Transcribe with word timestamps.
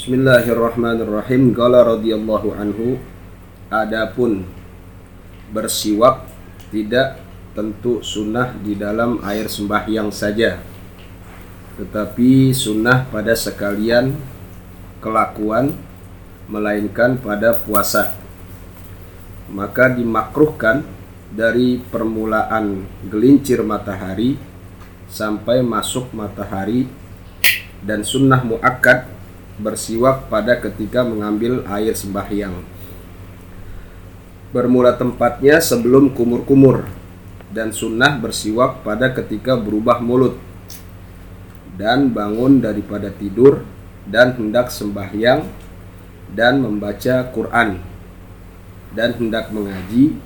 Bismillahirrahmanirrahim. 0.00 1.52
Qala 1.52 1.84
radhiyallahu 1.84 2.56
anhu 2.56 2.96
adapun 3.68 4.48
bersiwak 5.52 6.24
tidak 6.72 7.20
tentu 7.52 8.00
sunnah 8.00 8.48
di 8.64 8.80
dalam 8.80 9.20
air 9.20 9.44
sembahyang 9.44 10.08
saja 10.08 10.56
tetapi 11.76 12.48
sunnah 12.56 13.12
pada 13.12 13.36
sekalian 13.36 14.16
kelakuan 15.04 15.76
melainkan 16.48 17.20
pada 17.20 17.52
puasa 17.60 18.16
maka 19.52 19.92
dimakruhkan 19.92 20.80
dari 21.28 21.76
permulaan 21.76 22.88
gelincir 23.04 23.60
matahari 23.60 24.40
sampai 25.12 25.60
masuk 25.60 26.08
matahari 26.16 26.88
dan 27.84 28.00
sunnah 28.00 28.40
muakkad 28.40 29.19
bersiwak 29.60 30.32
pada 30.32 30.56
ketika 30.56 31.04
mengambil 31.04 31.62
air 31.68 31.92
sembahyang. 31.92 32.64
Bermula 34.50 34.96
tempatnya 34.98 35.62
sebelum 35.62 36.10
kumur-kumur 36.16 36.88
dan 37.54 37.70
sunnah 37.70 38.18
bersiwak 38.18 38.82
pada 38.82 39.14
ketika 39.14 39.54
berubah 39.54 40.02
mulut 40.02 40.34
dan 41.78 42.10
bangun 42.10 42.58
daripada 42.58 43.14
tidur 43.14 43.62
dan 44.08 44.34
hendak 44.34 44.74
sembahyang 44.74 45.46
dan 46.34 46.62
membaca 46.62 47.30
Quran 47.30 47.78
dan 48.90 49.14
hendak 49.18 49.54
mengaji 49.54 50.18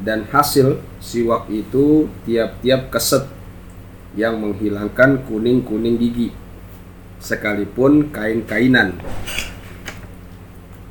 dan 0.00 0.24
hasil 0.32 0.80
siwak 0.98 1.46
itu 1.52 2.08
tiap-tiap 2.24 2.88
keset 2.88 3.28
yang 4.16 4.40
menghilangkan 4.40 5.20
kuning-kuning 5.28 6.00
gigi 6.00 6.43
sekalipun 7.24 8.12
kain-kainan. 8.12 9.00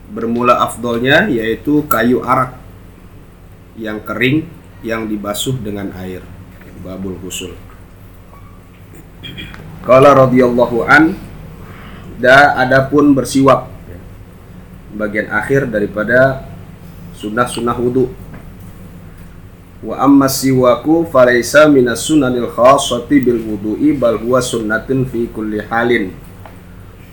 Bermula 0.09 0.65
afdolnya 0.65 1.29
yaitu 1.29 1.85
kayu 1.85 2.25
arak 2.25 2.57
yang 3.77 4.01
kering 4.01 4.49
yang 4.81 5.05
dibasuh 5.05 5.53
dengan 5.61 5.93
air. 6.01 6.25
Babul 6.83 7.15
husul 7.23 7.55
Qala 9.87 10.11
radhiyallahu 10.11 10.83
an 10.83 11.15
da 12.19 12.59
adapun 12.59 13.15
bersiwak. 13.15 13.71
Bagian 14.93 15.31
akhir 15.31 15.71
daripada 15.71 16.43
sunnah-sunnah 17.17 17.77
wudu. 17.79 18.11
Wa 19.83 20.03
amma 20.03 20.27
siwaku 20.27 21.07
falaysa 21.07 21.71
minas 21.71 22.03
sunanil 22.03 22.51
khassati 22.51 23.19
bil 23.19 23.41
wudu'i 23.43 23.95
bal 23.95 24.19
huwa 24.19 24.39
sunnatun 24.39 25.07
fi 25.07 25.27
kulli 25.27 25.59
halin 25.67 26.22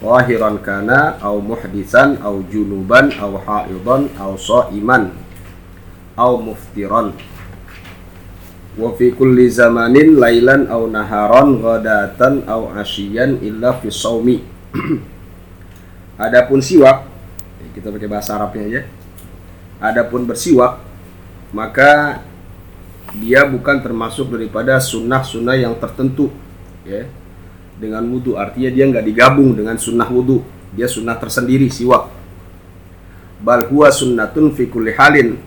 Wahiran 0.01 0.65
kana 0.65 1.21
au 1.21 1.45
muhdisan 1.45 2.17
au 2.25 2.41
junuban 2.49 3.13
au 3.21 3.37
haidan 3.37 4.09
au 4.17 4.33
iman 4.73 5.13
au 6.17 6.41
muftiran. 6.41 7.13
Wa 8.81 8.97
fi 8.97 9.13
kulli 9.13 9.53
zamanin 9.53 10.17
lailan 10.17 10.73
au 10.73 10.89
naharon 10.89 11.61
ghadatan 11.61 12.49
au 12.49 12.73
asyian 12.73 13.45
illa 13.45 13.77
fi 13.77 13.93
saumi. 13.93 14.41
Adapun 16.25 16.65
siwak 16.65 17.05
kita 17.77 17.93
pakai 17.93 18.09
bahasa 18.09 18.41
Arabnya 18.41 18.65
aja. 18.73 18.83
Adapun 19.85 20.25
bersiwak 20.25 20.81
maka 21.53 22.25
dia 23.21 23.45
bukan 23.45 23.85
termasuk 23.85 24.33
daripada 24.33 24.81
sunnah-sunnah 24.81 25.61
yang 25.61 25.77
tertentu 25.77 26.33
ya 26.89 27.05
dengan 27.81 28.05
wudhu 28.13 28.37
artinya 28.37 28.69
dia 28.69 28.85
nggak 28.85 29.05
digabung 29.09 29.57
dengan 29.57 29.81
sunnah 29.81 30.07
wudhu 30.13 30.45
dia 30.71 30.87
sunnah 30.87 31.19
tersendiri 31.19 31.67
siwak. 31.67 32.07
Bal 33.43 33.67
huwa 33.67 33.91
sunnatun 33.91 34.55
fi 34.55 34.71
kulli 34.71 34.95
halin. 34.95 35.41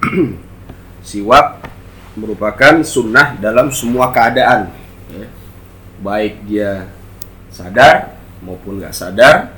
Siwak 1.08 1.64
merupakan 2.16 2.84
sunnah 2.84 3.38
dalam 3.40 3.72
semua 3.72 4.12
keadaan. 4.12 4.72
Ya. 5.14 5.28
baik 6.04 6.44
dia 6.50 6.90
sadar 7.54 8.18
maupun 8.44 8.82
nggak 8.82 8.96
sadar. 8.96 9.56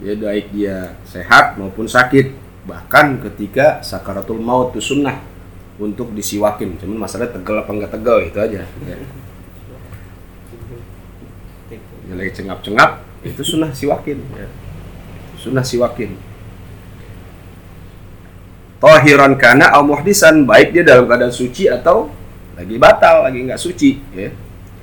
Ya 0.00 0.16
baik 0.16 0.54
dia 0.54 0.96
sehat 1.04 1.60
maupun 1.60 1.84
sakit. 1.84 2.32
Bahkan 2.64 3.20
ketika 3.28 3.84
sakaratul 3.84 4.40
maut 4.40 4.72
itu 4.72 4.94
sunnah 4.94 5.20
untuk 5.76 6.14
disiwakin. 6.16 6.80
Cuman 6.80 7.04
masalahnya 7.04 7.36
tegel 7.36 7.60
apa 7.60 7.70
nggak 7.74 7.92
tegel 7.92 8.18
itu 8.24 8.38
aja. 8.40 8.62
Ya 8.64 8.96
lagi 12.16 12.42
cengap-cengap 12.42 12.90
itu 13.24 13.40
sunnah 13.40 13.72
siwakin 13.72 14.18
ya. 14.36 14.48
sunnah 15.40 15.64
siwakin 15.64 16.14
tohiran 18.84 19.32
kana 19.40 19.72
au 19.72 19.80
muhdisan 19.80 20.44
baik 20.44 20.76
dia 20.76 20.84
dalam 20.84 21.08
keadaan 21.08 21.32
suci 21.32 21.72
atau 21.72 22.12
lagi 22.52 22.76
batal 22.76 23.24
lagi 23.24 23.40
nggak 23.48 23.56
suci 23.56 23.96
ya. 24.12 24.28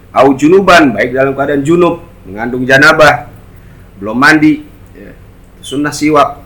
Au 0.10 0.34
junuban 0.34 0.90
baik 0.90 1.14
dalam 1.14 1.38
keadaan 1.38 1.62
junub 1.62 2.02
mengandung 2.26 2.66
janabah 2.66 3.30
belum 4.02 4.18
mandi 4.18 4.66
ya. 4.98 5.14
sunnah 5.62 5.94
siwak 5.94 6.42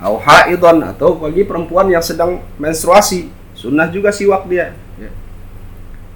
au 0.00 0.16
haidon 0.16 0.80
atau 0.80 1.20
bagi 1.20 1.44
perempuan 1.44 1.92
yang 1.92 2.00
sedang 2.00 2.40
menstruasi 2.56 3.28
sunnah 3.52 3.92
juga 3.92 4.08
siwak 4.08 4.48
dia 4.48 4.72
ya. 4.96 5.12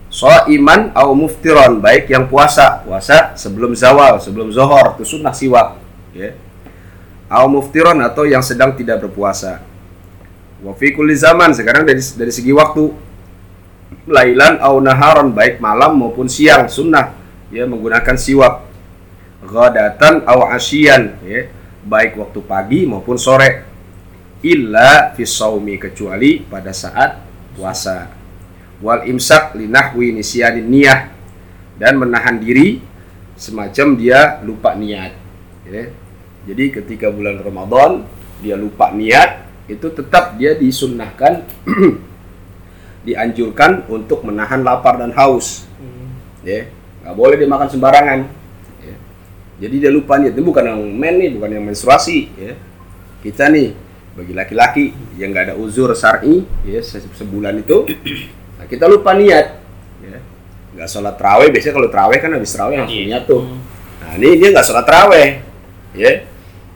So 0.09 0.33
iman 0.33 0.89
au 0.97 1.13
muftiron 1.13 1.85
baik 1.85 2.09
yang 2.09 2.33
puasa 2.33 2.72
puasa 2.85 3.35
sebelum 3.39 3.73
zawal 3.73 4.19
sebelum 4.19 4.51
zohor 4.51 4.99
itu 4.99 5.17
sunnah 5.17 5.35
siwak 5.35 5.79
ya. 6.13 6.35
Au 7.33 7.49
muftiron 7.49 7.97
atau 8.05 8.29
yang 8.29 8.45
sedang 8.45 8.77
tidak 8.77 9.01
berpuasa. 9.09 9.65
Wa 10.61 10.77
fi 10.77 10.93
kulli 10.93 11.17
zaman 11.17 11.57
sekarang 11.57 11.89
dari 11.89 12.03
dari 12.03 12.33
segi 12.33 12.53
waktu. 12.53 12.93
Lailan 14.05 14.61
au 14.61 14.83
naharon 14.83 15.33
baik 15.33 15.63
malam 15.63 15.97
maupun 15.97 16.27
siang 16.27 16.67
sunnah 16.67 17.15
ya 17.53 17.69
menggunakan 17.69 18.17
siwak 18.19 18.65
ghadatan 19.45 20.27
au 20.27 20.49
asyian 20.49 21.21
ya 21.23 21.47
baik 21.85 22.19
waktu 22.19 22.41
pagi 22.45 22.81
maupun 22.85 23.17
sore. 23.19 23.69
Illa 24.43 25.15
fi 25.15 25.23
kecuali 25.79 26.43
pada 26.43 26.75
saat 26.75 27.23
puasa. 27.55 28.11
Wal 28.83 29.07
imsak 29.07 29.55
linahwi 29.55 30.11
nisyanin 30.11 30.67
niyah 30.67 31.12
dan 31.83 31.99
menahan 31.99 32.39
diri 32.39 32.79
semacam 33.35 33.99
dia 33.99 34.39
lupa 34.47 34.79
niat 34.79 35.19
ya. 35.67 35.91
jadi 36.47 36.79
ketika 36.79 37.11
bulan 37.11 37.43
Ramadan 37.43 38.07
dia 38.39 38.55
lupa 38.55 38.95
niat 38.95 39.43
itu 39.67 39.91
tetap 39.91 40.39
dia 40.39 40.55
disunnahkan 40.55 41.43
dianjurkan 43.07 43.91
untuk 43.91 44.23
menahan 44.23 44.63
lapar 44.63 45.03
dan 45.03 45.11
haus 45.11 45.67
hmm. 45.83 46.07
ya 46.47 46.71
nggak 47.03 47.15
boleh 47.19 47.35
dimakan 47.35 47.67
sembarangan 47.67 48.31
ya. 48.79 48.95
jadi 49.67 49.75
dia 49.83 49.91
lupa 49.91 50.23
niat 50.23 50.39
itu 50.39 50.43
bukan 50.47 50.63
yang 50.63 50.83
men 50.87 51.19
nih 51.19 51.35
bukan 51.35 51.51
yang 51.51 51.67
menstruasi 51.67 52.31
ya 52.39 52.55
kita 53.27 53.51
nih 53.51 53.75
bagi 54.15 54.33
laki-laki 54.39 54.85
yang 55.19 55.35
nggak 55.35 55.51
ada 55.51 55.55
uzur 55.59 55.91
syar'i 55.99 56.47
ya 56.63 56.79
sebulan 57.19 57.59
itu 57.59 57.83
Nah, 58.63 58.71
kita 58.71 58.87
lupa 58.87 59.11
niat. 59.11 59.59
Nggak 60.73 60.89
sholat 60.89 61.15
terawih, 61.21 61.49
biasanya 61.53 61.75
kalau 61.77 61.89
terawih 61.93 62.19
kan 62.19 62.31
habis 62.33 62.53
terawih 62.53 62.77
langsung 62.81 63.05
niat 63.05 63.25
tuh. 63.29 63.43
Hmm. 63.45 63.61
Nah 64.01 64.13
ini 64.19 64.29
dia 64.41 64.49
nggak 64.53 64.67
sholat 64.67 64.85
terawih. 64.89 65.29
Ya. 65.93 66.13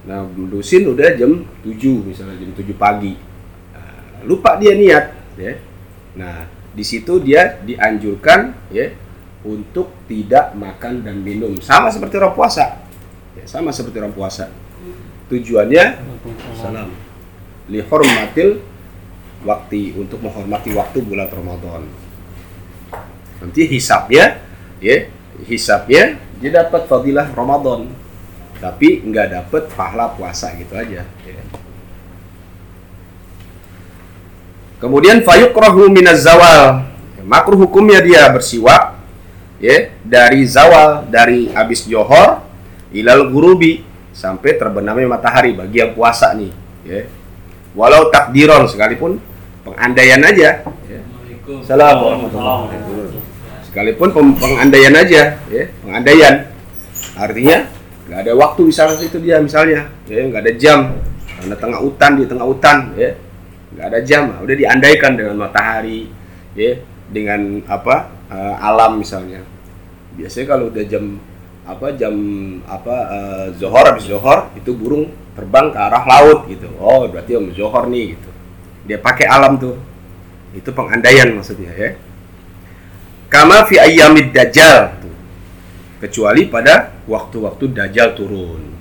Nah, 0.06 0.22
dusin 0.30 0.86
udah 0.86 1.18
jam 1.18 1.42
7 1.66 2.06
misalnya 2.06 2.38
jam 2.38 2.54
7 2.54 2.62
pagi. 2.78 3.18
Nah, 3.74 4.22
lupa 4.22 4.54
dia 4.54 4.76
niat. 4.78 5.04
Ya. 5.34 5.58
Nah, 6.14 6.46
di 6.76 6.84
situ 6.84 7.18
dia 7.24 7.56
dianjurkan 7.64 8.52
ya 8.68 8.92
untuk 9.46 9.94
tidak 10.04 10.52
makan 10.52 11.00
dan 11.00 11.24
minum 11.24 11.56
sama 11.62 11.88
seperti 11.88 12.20
orang 12.20 12.36
puasa 12.36 12.84
ya, 13.32 13.44
sama 13.48 13.70
seperti 13.70 13.96
orang 14.02 14.12
puasa 14.12 14.50
tujuannya 15.32 15.84
salam 16.58 16.90
lihormatil 17.70 18.60
waktu 19.46 19.94
untuk 19.94 20.20
menghormati 20.22 20.74
waktu 20.74 20.98
bulan 21.02 21.30
Ramadan. 21.30 21.86
Nanti 23.46 23.62
hisapnya, 23.70 24.42
ya, 24.82 25.06
hisapnya 25.46 26.18
dia 26.42 26.50
dapat 26.50 26.90
fadilah 26.90 27.30
Ramadan, 27.30 27.86
tapi 28.58 29.06
nggak 29.06 29.26
dapat 29.38 29.62
pahala 29.70 30.10
puasa 30.18 30.50
gitu 30.58 30.74
aja. 30.74 31.06
Ya. 31.22 31.42
Kemudian 34.82 35.22
fayukrahu 35.22 35.88
minaz 35.94 36.26
zawal. 36.26 36.90
Makruh 37.22 37.58
hukumnya 37.58 38.02
dia 38.02 38.26
bersiwak 38.30 38.96
ya 39.60 39.88
dari 40.04 40.44
zawal 40.44 41.08
dari 41.08 41.48
habis 41.52 41.88
johor 41.88 42.44
ilal 42.92 43.32
gurubi 43.32 43.84
sampai 44.12 44.56
terbenamnya 44.56 45.08
matahari 45.08 45.56
bagi 45.56 45.80
yang 45.80 45.92
puasa 45.96 46.36
nih 46.36 46.52
ya 46.84 47.08
walau 47.72 48.12
takdiron 48.12 48.68
sekalipun 48.68 49.20
pengandaian 49.64 50.20
aja 50.24 50.64
ya. 50.88 51.00
Sekalipun 53.76 54.08
pengandaian 54.40 54.88
aja 54.96 55.36
ya, 55.52 55.64
pengandaian. 55.84 56.48
Artinya 57.12 57.68
nggak 58.08 58.20
ada 58.24 58.32
waktu 58.32 58.72
di 58.72 58.72
sana 58.72 58.96
situ 58.96 59.20
dia 59.20 59.36
misalnya 59.36 59.92
ya 60.08 60.24
nggak 60.24 60.48
ada 60.48 60.52
jam. 60.56 60.96
Karena 61.36 61.60
tengah 61.60 61.84
hutan 61.84 62.16
di 62.16 62.24
tengah 62.24 62.48
hutan 62.48 62.96
ya 62.96 63.12
nggak 63.76 63.86
ada 63.92 64.00
jam. 64.00 64.32
Udah 64.40 64.56
diandaikan 64.56 65.20
dengan 65.20 65.36
matahari 65.36 66.08
ya 66.56 66.80
dengan 67.12 67.60
apa 67.68 68.16
uh, 68.32 68.64
alam 68.64 68.96
misalnya. 68.96 69.44
Biasanya 70.16 70.56
kalau 70.56 70.72
udah 70.72 70.84
jam 70.88 71.20
apa 71.68 71.86
jam 72.00 72.16
apa 72.64 72.96
uh, 73.12 73.46
zohor 73.60 73.92
habis 73.92 74.08
zohor 74.08 74.56
itu 74.56 74.72
burung 74.72 75.12
terbang 75.36 75.68
ke 75.68 75.76
arah 75.76 76.04
laut 76.08 76.48
gitu. 76.48 76.72
Oh 76.80 77.04
berarti 77.12 77.36
om 77.36 77.52
zohor 77.52 77.92
nih 77.92 78.16
gitu. 78.16 78.30
Dia 78.88 78.96
pakai 79.04 79.28
alam 79.28 79.60
tuh. 79.60 79.76
Itu 80.56 80.72
pengandaian 80.72 81.28
maksudnya 81.36 81.76
ya 81.76 82.05
kama 83.36 83.68
fi 83.68 83.76
ayyamid 83.76 84.32
dajjal. 84.32 84.96
Kecuali 86.00 86.48
pada 86.48 86.96
waktu-waktu 87.04 87.64
dajjal 87.76 88.16
turun. 88.16 88.72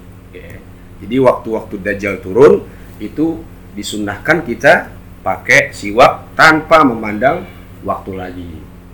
Jadi 1.04 1.16
waktu-waktu 1.20 1.76
dajjal 1.84 2.24
turun 2.24 2.64
itu 3.04 3.44
disunahkan 3.76 4.48
kita 4.48 4.96
pakai 5.20 5.76
siwak 5.76 6.32
tanpa 6.40 6.88
memandang 6.88 7.44
waktu 7.84 8.16
lagi. 8.16 8.52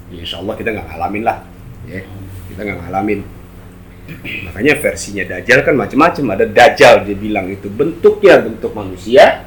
Ya, 0.10 0.26
insya 0.26 0.42
Allah 0.42 0.58
kita 0.58 0.74
nggak 0.74 0.88
ngalamin 0.90 1.24
lah. 1.30 1.38
Ya 1.86 2.02
kita 2.50 2.62
nggak 2.66 2.80
ngalamin. 2.90 3.20
Makanya 4.50 4.74
versinya 4.82 5.24
dajjal 5.30 5.62
kan 5.62 5.78
macam-macam. 5.78 6.26
Ada 6.42 6.46
dajjal 6.50 7.06
dia 7.06 7.14
bilang 7.14 7.54
itu 7.54 7.70
bentuknya 7.70 8.42
bentuk 8.42 8.74
manusia 8.74 9.46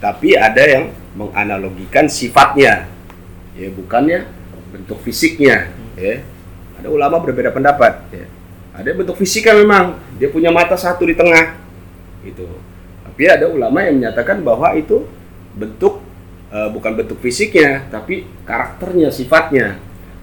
tapi 0.00 0.32
ada 0.40 0.64
yang 0.64 0.88
menganalogikan 1.12 2.08
sifatnya. 2.08 2.88
Ya 3.52 3.68
bukannya 3.68 4.39
bentuk 4.70 4.98
fisiknya 5.02 5.74
ya 5.98 6.22
ada 6.80 6.88
ulama 6.88 7.20
berbeda 7.20 7.50
pendapat 7.50 8.06
ya 8.14 8.26
ada 8.72 8.90
bentuk 8.96 9.18
fisiknya 9.18 9.58
memang 9.60 9.98
dia 10.16 10.30
punya 10.30 10.48
mata 10.54 10.78
satu 10.78 11.04
di 11.04 11.12
tengah 11.12 11.58
itu 12.24 12.46
tapi 13.04 13.22
ada 13.26 13.50
ulama 13.50 13.84
yang 13.84 14.00
menyatakan 14.00 14.40
bahwa 14.40 14.72
itu 14.78 15.04
bentuk 15.52 16.00
uh, 16.54 16.70
bukan 16.70 16.94
bentuk 16.94 17.18
fisiknya 17.18 17.84
tapi 17.90 18.24
karakternya 18.46 19.10
sifatnya 19.10 19.76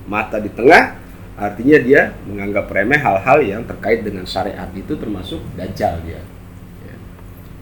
mata 0.07 0.39
di 0.39 0.49
tengah 0.49 0.95
artinya 1.37 1.77
dia 1.77 2.01
menganggap 2.25 2.65
remeh 2.71 2.97
hal-hal 2.97 3.37
yang 3.45 3.61
terkait 3.67 4.01
dengan 4.01 4.25
syariat 4.25 4.65
itu 4.73 4.97
termasuk 4.97 5.37
dajjal 5.53 6.01
dia 6.01 6.23
ya. 6.81 6.95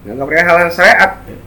menganggap 0.06 0.28
remeh 0.32 0.46
hal-hal 0.48 0.70
syariat 0.72 1.12
ya. 1.28 1.40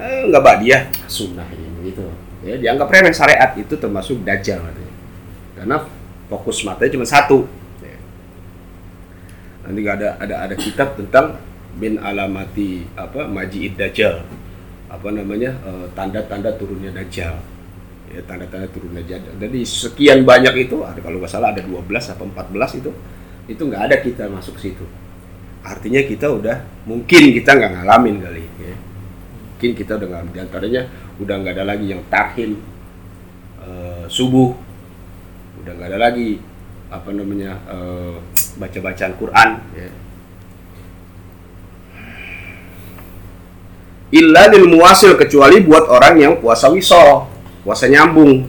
eh, 0.00 0.22
nggak 0.32 0.56
dia 0.64 0.78
sunnah 1.04 1.44
ini 1.52 1.92
gitu 1.92 2.08
ya 2.40 2.56
dianggap 2.56 2.88
remeh 2.88 3.12
syariat 3.12 3.52
itu 3.56 3.76
termasuk 3.76 4.24
dajjal 4.24 4.64
artinya 4.64 4.90
karena 5.60 5.76
fokus 6.32 6.64
matanya 6.64 6.96
cuma 6.96 7.04
satu. 7.04 7.44
Ya. 7.84 7.98
nanti 9.66 9.80
ada 9.84 10.16
ada 10.16 10.34
ada 10.48 10.54
kitab 10.56 10.96
tentang 10.96 11.36
bin 11.76 12.00
alamati 12.00 12.88
apa 12.96 13.28
majiid 13.28 13.76
dajjal. 13.76 14.24
Apa 14.88 15.12
namanya 15.12 15.52
eh, 15.60 15.86
tanda-tanda 15.92 16.56
turunnya 16.56 16.94
dajjal. 16.96 17.36
Ya 18.08 18.24
tanda-tanda 18.24 18.72
turunnya 18.72 19.04
jadi 19.04 19.28
jadi 19.36 19.60
sekian 19.60 20.24
banyak 20.24 20.70
itu 20.70 20.80
ada 20.80 20.98
kalau 21.04 21.20
nggak 21.20 21.28
salah 21.28 21.52
ada 21.52 21.60
12 21.60 21.84
atau 21.92 22.24
14 22.24 22.80
itu 22.80 22.90
itu 23.50 23.62
nggak 23.66 23.82
ada 23.90 23.96
kita 24.00 24.32
masuk 24.32 24.56
situ. 24.56 24.88
Artinya 25.60 26.00
kita 26.00 26.32
udah 26.32 26.64
mungkin 26.88 27.36
kita 27.36 27.52
nggak 27.52 27.84
ngalamin 27.84 28.16
kali 28.24 28.44
mungkin 29.60 29.76
kita 29.76 30.00
ngalamin 30.00 30.32
di 30.32 30.40
antaranya 30.40 30.82
udah 31.20 31.36
nggak 31.36 31.52
ada 31.52 31.64
lagi 31.68 31.92
yang 31.92 32.00
tahim 32.08 32.56
uh, 33.60 34.08
subuh 34.08 34.56
udah 35.60 35.72
nggak 35.76 35.88
ada 35.92 36.00
lagi 36.00 36.40
apa 36.88 37.12
namanya 37.12 37.60
uh, 37.68 38.16
baca-bacaan 38.56 39.12
Quran 39.20 39.48
ya. 39.76 39.92
illa 44.16 44.48
lil 44.48 44.64
muwasil 44.64 45.20
kecuali 45.20 45.60
buat 45.60 45.92
orang 45.92 46.16
yang 46.16 46.34
puasa 46.40 46.72
wisol 46.72 47.28
puasa 47.60 47.84
nyambung. 47.84 48.48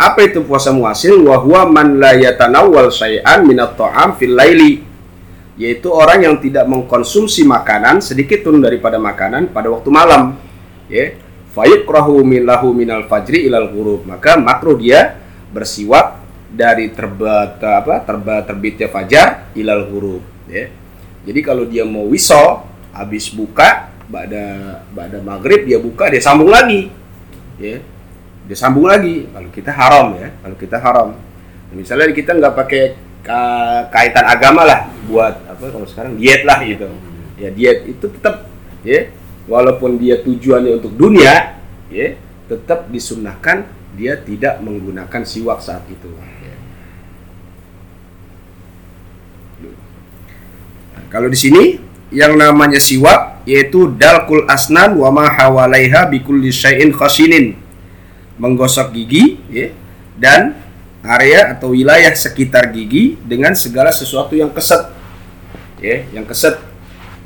Apa 0.00 0.24
itu 0.24 0.40
puasa 0.44 0.72
muasil 0.72 1.16
wahwa 1.24 1.68
man 1.68 2.00
la 2.00 2.16
yatanawwal 2.16 2.88
syai'an 2.88 3.44
minat 3.44 3.76
ta'am 3.76 4.16
fil 4.16 4.32
laili 4.32 4.80
yaitu 5.60 5.92
orang 5.92 6.24
yang 6.24 6.36
tidak 6.40 6.64
mengkonsumsi 6.64 7.44
makanan 7.44 8.00
sedikit 8.00 8.48
pun 8.48 8.64
daripada 8.64 8.96
makanan 8.96 9.52
pada 9.52 9.68
waktu 9.68 9.92
malam. 9.92 10.40
Ya. 10.88 11.20
Fayukrahu 11.52 12.24
min 12.24 12.48
lahu 12.48 12.72
minal 12.72 13.04
fajri 13.04 13.44
ilal 13.44 13.68
ghurub. 13.68 14.08
Maka 14.08 14.40
makruh 14.40 14.80
dia 14.80 15.20
bersiwak 15.52 16.16
dari 16.48 16.88
terbat 16.96 17.60
apa 17.60 18.00
terba 18.08 18.40
terbitnya 18.40 18.88
fajar 18.88 19.52
ilal 19.52 19.84
ghurub. 19.84 20.24
Ya. 20.48 20.72
Jadi 21.28 21.40
kalau 21.44 21.68
dia 21.68 21.84
mau 21.84 22.08
wisol 22.08 22.64
habis 22.96 23.28
buka 23.28 23.92
pada 24.08 24.80
pada 24.96 25.20
maghrib 25.20 25.68
dia 25.68 25.76
buka 25.76 26.08
dia 26.08 26.24
sambung 26.24 26.48
lagi. 26.48 26.88
Ya. 27.60 27.84
Dia 28.48 28.56
sambung 28.56 28.88
lagi. 28.88 29.28
Kalau 29.28 29.52
kita 29.52 29.76
haram 29.76 30.16
ya. 30.16 30.32
Kalau 30.40 30.56
kita 30.56 30.80
haram. 30.80 31.08
Misalnya 31.76 32.16
kita 32.16 32.32
nggak 32.32 32.56
pakai 32.56 33.10
kaitan 33.92 34.24
agama 34.24 34.64
lah 34.64 34.88
buat 35.04 35.34
apa 35.60 35.76
kalau 35.76 35.84
sekarang 35.84 36.16
diet 36.16 36.48
lah 36.48 36.64
gitu. 36.64 36.88
Ya 37.36 37.52
diet 37.52 37.84
itu 37.84 38.08
tetap 38.08 38.48
ya 38.80 39.12
walaupun 39.44 40.00
dia 40.00 40.16
tujuannya 40.24 40.80
untuk 40.80 40.96
dunia 40.96 41.60
ya 41.92 42.16
tetap 42.48 42.88
disunahkan 42.88 43.68
dia 43.92 44.16
tidak 44.16 44.64
menggunakan 44.64 45.20
siwak 45.20 45.60
saat 45.60 45.84
itu. 45.92 46.08
Ya. 46.16 46.56
nah, 50.96 51.04
kalau 51.12 51.28
di 51.28 51.36
sini 51.36 51.76
yang 52.08 52.40
namanya 52.40 52.80
siwak 52.80 53.44
yaitu 53.44 53.92
dalkul 54.00 54.48
asnan 54.48 54.96
wa 54.96 55.12
ma 55.12 55.28
hawalaiha 55.28 56.08
bikulli 56.08 56.48
syai'in 56.48 56.96
khasinin. 56.96 57.60
Menggosok 58.40 58.96
gigi 58.96 59.36
ya, 59.52 59.68
dan 60.16 60.56
area 61.04 61.52
atau 61.52 61.76
wilayah 61.76 62.08
sekitar 62.16 62.72
gigi 62.72 63.20
dengan 63.20 63.52
segala 63.52 63.92
sesuatu 63.92 64.32
yang 64.32 64.48
keset 64.48 64.99
ya 65.80 65.96
yang 66.12 66.24
keset 66.28 66.56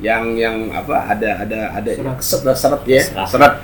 yang 0.03 0.35
yang 0.35 0.71
apa 0.75 1.11
ada 1.15 1.43
ada 1.47 1.61
ada 1.75 1.91
Seret. 1.91 2.17
keset 2.19 2.41
lah 2.43 2.57
seret 2.57 2.83
ya 2.87 3.03
Seret. 3.03 3.29
seret. 3.31 3.55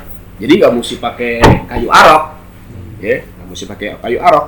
Jadi 0.40 0.52
nggak 0.56 0.72
mesti 0.72 0.94
pakai 0.98 1.32
kayu 1.68 1.88
arok 1.90 2.24
ya 3.02 3.16
nggak 3.22 3.46
mesti 3.50 3.64
pakai 3.66 3.86
kayu 3.98 4.18
arok. 4.20 4.46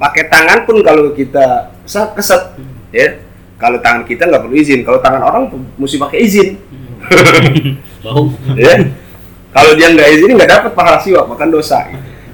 Pakai 0.00 0.22
tangan 0.26 0.58
pun 0.66 0.76
kalau 0.82 1.14
kita 1.14 1.70
keset 1.86 2.42
ya 2.90 3.22
kalau 3.60 3.78
tangan 3.78 4.02
kita 4.08 4.26
nggak 4.26 4.42
perlu 4.42 4.56
izin. 4.58 4.80
Kalau 4.82 4.98
tangan 4.98 5.22
orang 5.22 5.42
mesti 5.78 5.96
pakai 6.00 6.18
izin. 6.24 6.48
Bau. 8.04 8.28
Ya 8.58 8.76
kalau 9.52 9.76
dia 9.76 9.92
nggak 9.92 10.08
izin 10.16 10.30
nggak 10.32 10.50
dapat 10.50 10.72
pahala 10.72 10.98
siwak 11.04 11.28
makan 11.28 11.48
dosa 11.52 11.84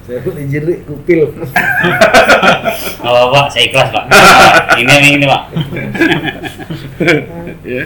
Saya 0.09 0.25
pun 0.25 0.41
izin 0.41 0.65
Rik, 0.65 0.89
kupil. 0.89 1.29
Gak 3.05 3.05
apa-apa, 3.05 3.53
saya 3.53 3.69
ikhlas 3.69 3.93
pak 3.93 4.09
Ini 4.81 4.89
yang 4.89 5.21
ini 5.21 5.27
pak 5.29 5.43
Ya. 7.77 7.85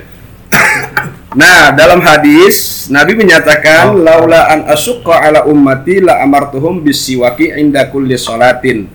Nah, 1.34 1.74
dalam 1.74 1.98
hadis 1.98 2.86
Nabi 2.94 3.18
menyatakan 3.18 3.98
laula 3.98 4.54
an 4.54 4.70
asyqa 4.70 5.18
ala 5.18 5.50
ummati 5.50 5.98
la 5.98 6.22
amartuhum 6.22 6.78
bisiwaki 6.78 7.58
inda 7.58 7.90
kulli 7.90 8.14
salatin 8.14 8.86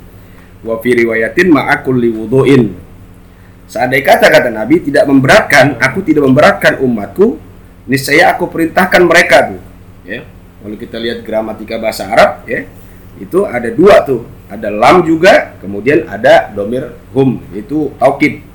wa 0.63 0.79
fi 0.79 0.95
riwayatin 0.95 1.51
ma'a 1.51 1.83
kulli 1.83 2.07
wudu'in. 2.07 2.79
Seandainya 3.67 4.07
kata 4.07 4.31
kata 4.31 4.55
Nabi 4.55 4.87
tidak 4.87 5.03
memberatkan, 5.03 5.75
aku 5.83 5.99
tidak 5.99 6.23
memberatkan 6.23 6.79
umatku, 6.79 7.35
niscaya 7.91 8.31
aku 8.31 8.47
perintahkan 8.47 9.03
mereka 9.03 9.51
tuh. 9.51 9.59
Ya. 10.07 10.23
Kalau 10.63 10.79
kita 10.79 10.95
lihat 10.95 11.27
gramatika 11.27 11.75
bahasa 11.75 12.07
Arab, 12.07 12.47
ya, 12.47 12.63
itu 13.17 13.43
ada 13.43 13.69
dua 13.73 14.05
tuh, 14.05 14.25
ada 14.47 14.71
lam 14.71 15.03
juga, 15.03 15.57
kemudian 15.59 16.07
ada 16.07 16.53
domir 16.53 16.95
hum, 17.11 17.41
itu 17.51 17.91
taukid. 17.99 18.45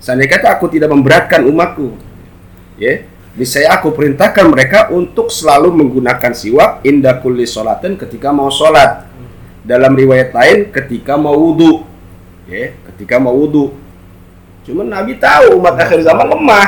Seandainya 0.00 0.38
kata 0.38 0.48
aku 0.56 0.70
tidak 0.70 0.92
memberatkan 0.92 1.44
umatku, 1.44 1.96
ya, 2.80 3.04
niscaya 3.36 3.74
aku 3.76 3.92
perintahkan 3.92 4.46
mereka 4.48 4.88
untuk 4.92 5.28
selalu 5.28 5.72
menggunakan 5.74 6.32
siwak 6.32 6.84
indah 6.86 7.20
kulli 7.20 7.44
sholatin 7.44 7.98
ketika 8.00 8.32
mau 8.32 8.48
sholat. 8.48 9.08
Dalam 9.66 9.98
riwayat 9.98 10.30
lain 10.30 10.70
ketika 10.70 11.18
mau 11.18 11.34
wudhu, 11.34 11.82
ya, 12.46 12.70
ketika 12.92 13.18
mau 13.18 13.34
wudhu. 13.34 13.74
Cuman 14.62 14.86
Nabi 14.86 15.18
tahu 15.18 15.58
umat 15.58 15.74
akhir 15.74 16.06
zaman 16.06 16.26
lemah, 16.30 16.66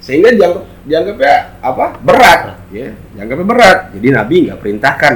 sehingga 0.00 0.32
dianggap 0.32 0.64
dianggapnya 0.88 1.36
apa 1.60 2.00
berat, 2.00 2.40
ya, 2.72 2.96
dianggapnya 3.12 3.44
berat. 3.44 3.78
Jadi 3.92 4.08
Nabi 4.08 4.34
nggak 4.48 4.58
perintahkan. 4.60 5.14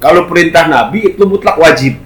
Kalau 0.00 0.24
perintah 0.26 0.64
Nabi 0.64 1.12
itu 1.12 1.22
mutlak 1.28 1.60
wajib, 1.60 2.00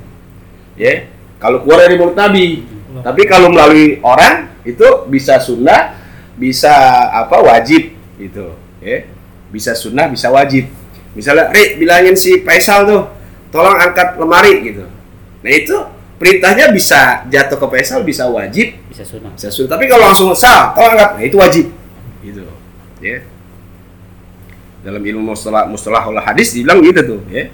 ya. 0.74 1.06
Kalau 1.38 1.62
keluar 1.62 1.86
dari 1.86 1.94
mulut 1.94 2.18
Nabi, 2.18 2.66
tapi 3.06 3.22
kalau 3.30 3.54
melalui 3.54 4.02
orang 4.02 4.50
itu 4.66 4.84
bisa 5.06 5.38
sunnah, 5.38 5.94
bisa 6.34 6.74
apa 7.14 7.38
wajib 7.38 7.94
gitu, 8.18 8.58
ya. 8.82 9.06
Bisa 9.54 9.78
sunnah, 9.78 10.10
bisa 10.10 10.26
wajib. 10.34 10.66
Misalnya, 11.14 11.54
Rik 11.54 11.78
bilangin 11.78 12.18
si 12.18 12.42
Faisal 12.42 12.82
tuh, 12.90 13.02
tolong 13.54 13.78
angkat 13.78 14.18
lemari 14.18 14.66
gitu. 14.66 14.90
Nah 15.46 15.52
itu 15.54 15.76
perintahnya 16.18 16.70
bisa 16.70 17.26
jatuh 17.28 17.58
ke 17.58 17.66
faisal 17.68 18.00
bisa 18.06 18.24
wajib 18.30 18.78
Bisa 18.88 19.02
sunnah. 19.02 19.34
bisa 19.34 19.50
sunnah 19.50 19.70
tapi 19.76 19.84
kalau 19.90 20.08
langsung 20.08 20.30
sah 20.32 20.70
kau 20.72 20.86
anggap 20.86 21.18
nah 21.18 21.24
itu 21.26 21.36
wajib 21.36 21.66
gitu 22.22 22.46
ya 23.02 23.20
dalam 24.86 25.02
ilmu 25.02 25.34
mustalah 25.34 25.66
mustalah 25.66 26.00
hadis 26.22 26.54
dibilang 26.54 26.80
gitu 26.80 27.00
tuh 27.02 27.20
ya 27.28 27.50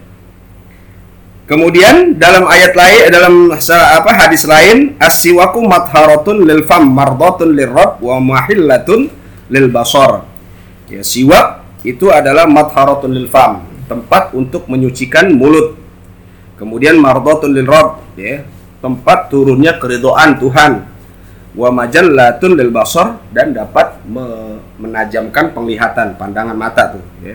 kemudian 1.51 2.15
dalam 2.15 2.47
ayat 2.47 2.79
lain 2.79 3.11
dalam 3.11 3.35
apa 3.51 4.11
hadis 4.15 4.47
lain 4.47 4.95
as-siwaku 5.03 5.67
matharatun 5.67 6.47
lil 6.47 6.63
fam 6.63 6.87
mardatun 6.87 7.59
lirab 7.59 7.99
wa 7.99 8.23
mahillatun 8.23 9.11
lil 9.51 9.67
basar. 9.67 10.23
Ya 10.87 11.03
siwak 11.03 11.67
itu 11.83 12.07
adalah 12.15 12.47
matharatun 12.47 13.11
lil 13.11 13.27
fam 13.27 13.67
tempat 13.91 14.31
untuk 14.31 14.71
menyucikan 14.71 15.35
mulut. 15.35 15.75
Kemudian 16.55 16.95
mardatun 17.03 17.51
lil 17.51 17.67
rabb 17.67 17.99
ya 18.15 18.47
tempat 18.79 19.27
turunnya 19.27 19.75
keridoan 19.83 20.39
Tuhan. 20.39 20.87
Wa 21.51 21.75
majallatun 21.75 22.55
lil 22.55 22.71
basar 22.71 23.19
dan 23.35 23.51
dapat 23.51 23.99
me- 24.07 24.63
menajamkan 24.79 25.51
penglihatan 25.51 26.15
pandangan 26.15 26.55
mata 26.55 26.95
tuh 26.95 27.03
ya. 27.27 27.35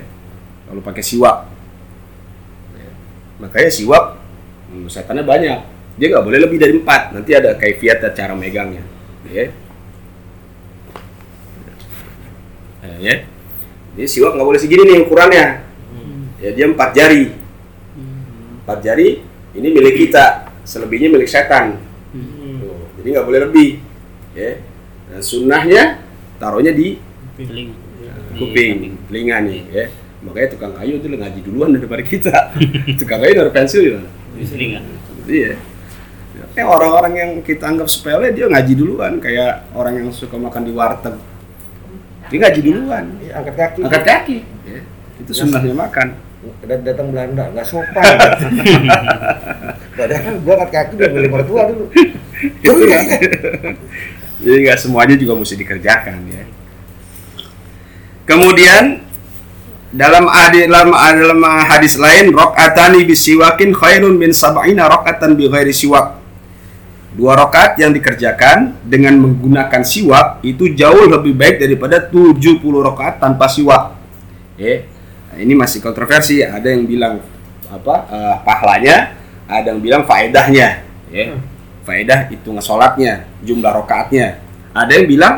Kalau 0.71 0.79
pakai 0.79 1.03
siwak. 1.03 1.54
Makanya 3.41 3.71
siwak 3.71 4.19
hmm, 4.71 4.87
setannya 4.87 5.23
banyak. 5.25 5.59
Dia 5.95 6.07
nggak 6.11 6.25
boleh 6.27 6.39
lebih 6.43 6.57
dari 6.59 6.73
empat. 6.75 7.15
Nanti 7.15 7.31
ada 7.31 7.55
kaifiat 7.55 8.03
dan 8.03 8.11
cara 8.11 8.33
megangnya. 8.35 8.83
Ya 9.31 9.49
ya 12.95 13.27
jadi 13.95 14.07
siwak 14.07 14.35
nggak 14.35 14.47
boleh 14.47 14.59
segini 14.59 14.83
nih 14.87 14.97
ukurannya. 15.07 15.45
Ya 16.43 16.49
dia 16.51 16.65
empat 16.67 16.91
jari. 16.91 17.31
Empat 18.63 18.79
jari 18.83 19.23
ini 19.55 19.67
milik 19.71 19.95
kita. 20.07 20.51
Selebihnya 20.65 21.13
milik 21.13 21.29
setan. 21.29 21.77
Tuh, 22.11 22.89
jadi 22.99 23.07
nggak 23.15 23.25
boleh 23.25 23.39
lebih. 23.47 23.69
Ya 24.35 24.59
dan 25.09 25.21
sunnahnya 25.23 25.83
taruhnya 26.41 26.75
di 26.75 26.99
kuping. 27.39 27.69
Samping. 28.35 28.93
telinga 29.07 29.37
nih 29.47 29.61
ya 29.71 29.85
makanya 30.25 30.49
tukang 30.51 30.73
kayu 30.73 30.97
itu 30.97 31.05
ngaji 31.07 31.39
duluan 31.41 31.69
daripada 31.71 32.01
kita 32.01 32.35
tukang 32.99 33.21
kayu 33.21 33.33
dari 33.37 33.51
pensil 33.51 33.83
ya 33.85 34.01
Di 34.33 34.43
telinga. 34.43 34.79
iya 35.25 35.53
Eh 36.55 36.63
orang-orang 36.63 37.13
yang 37.15 37.31
kita 37.39 37.67
anggap 37.67 37.85
sepele 37.85 38.31
dia 38.31 38.47
ngaji 38.47 38.73
duluan 38.73 39.19
kayak 39.19 39.67
orang 39.71 39.99
yang 39.99 40.09
suka 40.09 40.35
makan 40.35 40.63
di 40.63 40.71
warteg 40.71 41.15
dia 42.27 42.37
ngaji 42.41 42.59
duluan 42.61 43.05
Iya, 43.19 43.31
angkat 43.37 43.55
kaki. 43.55 43.79
angkat 43.83 44.03
kaki 44.03 44.37
ya. 44.63 44.79
itu 45.19 45.31
sunnahnya 45.31 45.71
makan 45.71 46.07
Dat- 46.61 46.85
datang 46.85 47.09
Belanda 47.09 47.49
nggak 47.49 47.65
sopan. 47.65 48.05
Padahal 49.97 50.33
gua 50.41 50.53
angkat 50.59 50.71
kaki 50.71 50.91
udah 50.95 51.09
beli 51.09 51.27
mertua 51.27 51.61
dulu. 51.65 51.85
Terus 52.61 52.81
ya. 52.85 53.01
Jadi 54.39 54.57
nggak 54.61 54.77
semuanya 54.77 55.15
juga 55.17 55.33
mesti 55.35 55.55
dikerjakan 55.55 56.21
ya. 56.29 56.43
Kemudian 58.25 59.04
dalam 59.93 60.25
adi- 60.29 60.65
dalam 60.65 60.91
dalam 60.93 61.39
hadis 61.43 61.97
lain 62.01 62.33
rakaatani 62.33 63.05
bisiwakin 63.05 63.71
khairun 63.75 64.17
min 64.17 64.33
sab'ina 64.33 64.89
rakaatan 64.89 65.37
bi 65.37 65.45
ghairi 65.49 65.73
siwak. 65.73 66.21
Dua 67.15 67.31
rakaat 67.31 67.79
yang 67.79 67.95
dikerjakan 67.95 68.75
dengan 68.83 69.15
menggunakan 69.15 69.87
siwak 69.87 70.43
itu 70.43 70.75
jauh 70.75 71.07
lebih 71.07 71.31
baik 71.31 71.63
daripada 71.63 72.03
70 72.11 72.59
rakaat 72.59 73.23
tanpa 73.23 73.47
siwak. 73.47 73.95
Ya. 74.59 74.83
Nah, 75.31 75.37
ini 75.39 75.55
masih 75.55 75.79
kontroversi, 75.79 76.43
ada 76.43 76.67
yang 76.67 76.83
bilang 76.83 77.23
apa 77.71 77.95
eh, 78.11 78.35
pahalanya, 78.43 79.15
ada 79.47 79.71
yang 79.71 79.79
bilang 79.79 80.03
faedahnya, 80.03 80.83
ya. 81.07 81.39
Faedah 81.87 82.27
hitungan 82.33 82.59
sholatnya, 82.59 83.29
jumlah 83.47 83.71
rokaatnya. 83.71 84.43
Ada 84.75 84.99
yang 84.99 85.07
bilang 85.07 85.33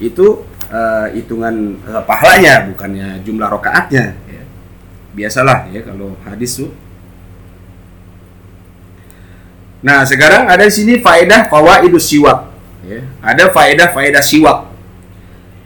itu 0.00 0.47
eh, 0.68 1.06
hitungan 1.18 1.76
eh, 1.82 2.02
pahalanya, 2.04 2.68
bukannya 2.68 3.20
jumlah 3.24 3.48
rokaatnya. 3.48 4.14
Ya. 4.28 4.42
Biasalah 5.16 5.66
ya 5.72 5.80
kalau 5.82 6.14
hadis 6.22 6.60
tuh. 6.60 6.70
Nah 9.78 10.02
sekarang 10.02 10.50
ada 10.50 10.66
di 10.66 10.74
sini 10.74 10.98
faedah 10.98 11.46
fawaidus 11.46 12.10
siwak. 12.10 12.50
Ya. 12.82 13.06
Ada 13.22 13.50
faedah 13.50 13.90
faedah 13.94 14.22
siwak. 14.22 14.70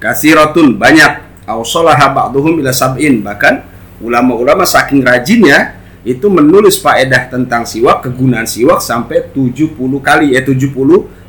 Kasiratun 0.03 0.77
banyak. 0.77 1.33
Ausolaha 1.43 2.15
ba'duhum 2.15 2.63
ila 2.63 2.71
sab'in 2.71 3.19
bahkan 3.19 3.67
ulama-ulama 3.99 4.63
saking 4.63 5.03
rajinnya 5.03 5.75
itu 6.03 6.27
menulis 6.27 6.83
faedah 6.83 7.31
tentang 7.31 7.63
siwak, 7.63 8.03
kegunaan 8.03 8.47
siwak 8.47 8.83
sampai 8.83 9.31
70 9.31 9.75
kali 10.03 10.35
ya 10.35 10.43
70 10.43 10.75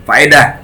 faedah. 0.05 0.62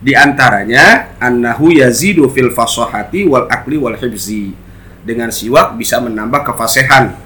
Di 0.00 0.16
antaranya 0.16 1.12
annahu 1.20 1.76
yazidu 1.76 2.32
fil 2.32 2.48
fasahati 2.56 3.28
wal 3.28 3.44
akli 3.52 3.76
wal 3.76 3.96
hibzi. 3.96 4.56
Dengan 5.04 5.28
siwak 5.28 5.76
bisa 5.76 6.00
menambah 6.00 6.44
kefasihan. 6.44 7.16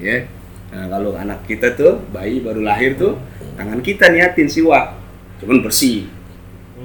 Ya. 0.00 0.28
Nah, 0.72 0.88
kalau 0.88 1.12
anak 1.16 1.44
kita 1.44 1.76
tuh 1.76 2.00
bayi 2.08 2.40
baru 2.40 2.64
lahir 2.64 2.96
tuh 2.96 3.20
tangan 3.60 3.84
kita 3.84 4.08
niatin 4.08 4.48
siwak, 4.48 4.96
cuman 5.44 5.60
bersih. 5.60 6.08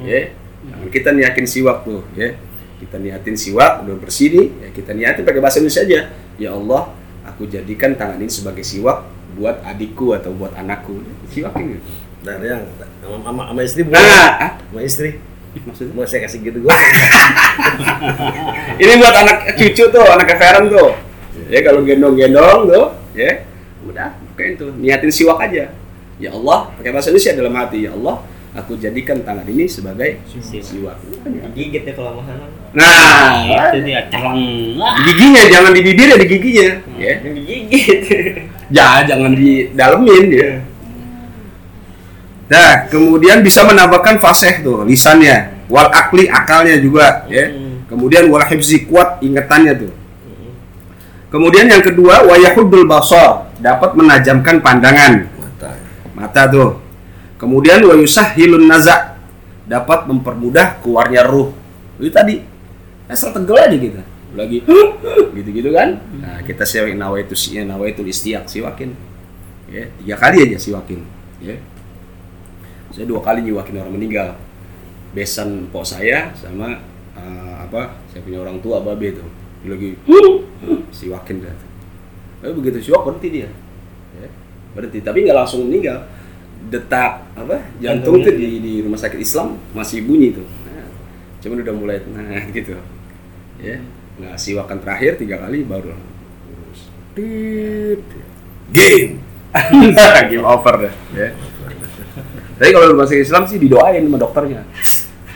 Ya. 0.04 0.36
Tangan 0.68 0.90
kita 0.92 1.10
niatin 1.16 1.48
siwak 1.48 1.88
tuh, 1.88 2.04
ya. 2.16 2.36
Kita 2.78 3.00
niatin 3.00 3.34
siwak 3.40 3.88
udah 3.88 3.96
bersih 3.98 4.28
nih, 4.30 4.48
ya 4.62 4.68
kita 4.70 4.92
niatin 4.94 5.24
pakai 5.24 5.42
bahasa 5.42 5.64
Indonesia 5.64 5.84
aja. 5.88 6.00
Ya 6.38 6.50
Allah, 6.54 6.94
aku 7.26 7.48
jadikan 7.48 7.96
tangan 7.96 8.20
ini 8.20 8.30
sebagai 8.30 8.62
siwak 8.62 9.08
buat 9.40 9.64
adikku 9.64 10.14
atau 10.14 10.36
buat 10.36 10.52
anakku. 10.54 11.02
Siwakin 11.32 11.80
gitu. 11.80 11.82
Nah, 12.28 12.36
yang 12.44 12.68
sama, 13.00 13.18
sama, 13.24 13.42
sama 13.50 13.62
istri 13.64 13.82
bukan? 13.88 13.98
Nah, 13.98 14.32
ah, 14.36 14.52
Sama 14.60 14.82
istri. 14.84 15.10
Maksudnya 15.66 15.94
Mau 15.94 16.06
saya 16.06 16.26
kasih 16.26 16.40
gitu 16.44 16.58
gua. 16.62 16.74
ini 18.82 18.94
buat 19.00 19.16
anak 19.16 19.58
cucu 19.58 19.84
tuh, 19.90 20.06
anak 20.06 20.30
Feren 20.38 20.70
tuh. 20.70 20.92
Ya 21.48 21.60
kalau 21.64 21.82
gendong-gendong 21.82 22.68
tuh, 22.68 22.86
ya 23.16 23.48
udah 23.88 24.12
kayak 24.36 24.60
itu 24.60 24.66
niatin 24.78 25.12
siwak 25.14 25.40
aja. 25.42 25.72
Ya 26.18 26.30
Allah, 26.34 26.74
pakai 26.76 26.92
bahasa 26.92 27.14
Indonesia 27.14 27.34
dalam 27.38 27.54
hati. 27.56 27.86
Ya 27.86 27.92
Allah, 27.94 28.26
aku 28.58 28.74
jadikan 28.76 29.22
tangan 29.22 29.46
ini 29.46 29.70
sebagai 29.70 30.18
siwak. 30.42 30.98
Digigit 31.54 31.86
ya 31.86 31.94
kalau 31.94 32.20
mahanan. 32.20 32.50
Nah, 32.74 33.72
Itu 33.72 33.86
dia 33.86 34.10
celeng. 34.12 34.42
di 34.76 35.02
giginya 35.08 35.44
jangan 35.50 35.72
di 35.72 35.82
bibir 35.86 36.08
ya 36.10 36.18
di 36.18 36.28
giginya. 36.28 36.70
Ya. 36.98 37.14
Yang 37.22 37.34
digigit. 37.42 38.02
Ya, 38.68 39.00
jangan 39.08 39.32
didalemin 39.32 40.28
ya. 40.28 40.60
Nah, 42.48 42.88
kemudian 42.88 43.44
bisa 43.44 43.68
menambahkan 43.68 44.24
fasih 44.24 44.64
tuh 44.64 44.88
lisannya, 44.88 45.68
wal 45.68 45.92
akli 45.92 46.32
akalnya 46.32 46.80
juga 46.80 47.28
ya. 47.28 47.52
Hmm. 47.52 47.84
Kemudian 47.92 48.32
wal 48.32 48.44
hifzi 48.48 48.88
kuat 48.88 49.20
ingatannya 49.20 49.74
tuh. 49.76 49.92
Kemudian 51.28 51.68
yang 51.68 51.84
kedua 51.84 52.24
wayahudul 52.24 52.88
basar, 52.88 53.52
dapat 53.60 54.00
menajamkan 54.00 54.64
pandangan 54.64 55.28
Mata. 55.28 55.72
mata 56.16 56.42
tuh. 56.48 56.80
Kemudian 57.36 57.84
wayusahhilun 57.84 58.64
nazak, 58.64 59.20
dapat 59.68 60.08
mempermudah 60.08 60.80
keluarnya 60.80 61.28
ruh. 61.28 61.52
Itu 62.00 62.10
tadi 62.16 62.48
asal 63.12 63.36
tegel 63.36 63.60
aja 63.60 63.76
kita. 63.76 64.02
Lagi 64.40 64.64
gitu-gitu 65.38 65.76
kan. 65.76 66.00
Nah, 66.16 66.40
kita 66.48 66.64
siwak 66.64 66.96
nawaitu 66.96 67.36
nawaitul 67.68 68.08
istiak 68.08 68.48
siwakin. 68.48 68.96
Ya, 69.68 69.84
tiga 70.00 70.16
kali 70.16 70.48
aja 70.48 70.58
siwakin, 70.64 71.04
ya. 71.44 71.60
Saya 72.98 73.06
dua 73.06 73.22
kali 73.22 73.46
nyiwakin 73.46 73.78
orang 73.78 73.94
meninggal. 73.94 74.34
Besan 75.14 75.70
pok 75.70 75.86
saya 75.86 76.34
sama 76.34 76.82
eh, 77.14 77.54
apa? 77.62 78.02
Saya 78.10 78.26
punya 78.26 78.42
orang 78.42 78.58
tua 78.58 78.82
babe. 78.82 79.14
Dia 79.62 79.70
lagi 79.70 79.94
siwakin 80.90 81.46
dah. 81.46 81.54
Tapi 82.42 82.52
begitu 82.58 82.90
siwak 82.90 83.06
berhenti 83.06 83.30
dia. 83.30 83.50
Ya, 84.18 84.30
berhenti 84.74 85.06
tapi 85.06 85.30
nggak 85.30 85.38
langsung 85.38 85.70
meninggal. 85.70 86.10
Detak 86.74 87.22
apa? 87.38 87.70
Jantung 87.78 88.26
tuh 88.26 88.34
di, 88.34 88.58
di 88.58 88.74
rumah 88.82 88.98
sakit 88.98 89.22
Islam 89.22 89.62
masih 89.78 90.02
bunyi 90.02 90.34
tuh. 90.34 90.48
Nah, 90.66 90.90
cuman 91.38 91.62
udah 91.62 91.76
mulai 91.78 92.02
nah 92.10 92.50
gitu. 92.58 92.74
Ya. 93.62 93.78
Nah, 94.18 94.34
siwakan 94.34 94.82
terakhir 94.82 95.22
tiga 95.22 95.38
kali 95.38 95.62
baru. 95.62 95.94
Tit. 97.14 98.02
game 98.74 99.24
game 100.30 100.46
over 100.46 100.76
deh 100.88 100.94
ya 101.16 101.32
tapi 102.58 102.70
kalau 102.74 102.94
rumah 102.94 103.06
sakit 103.06 103.24
Islam 103.24 103.44
sih 103.46 103.58
didoain 103.62 104.04
sama 104.04 104.18
dokternya 104.18 104.62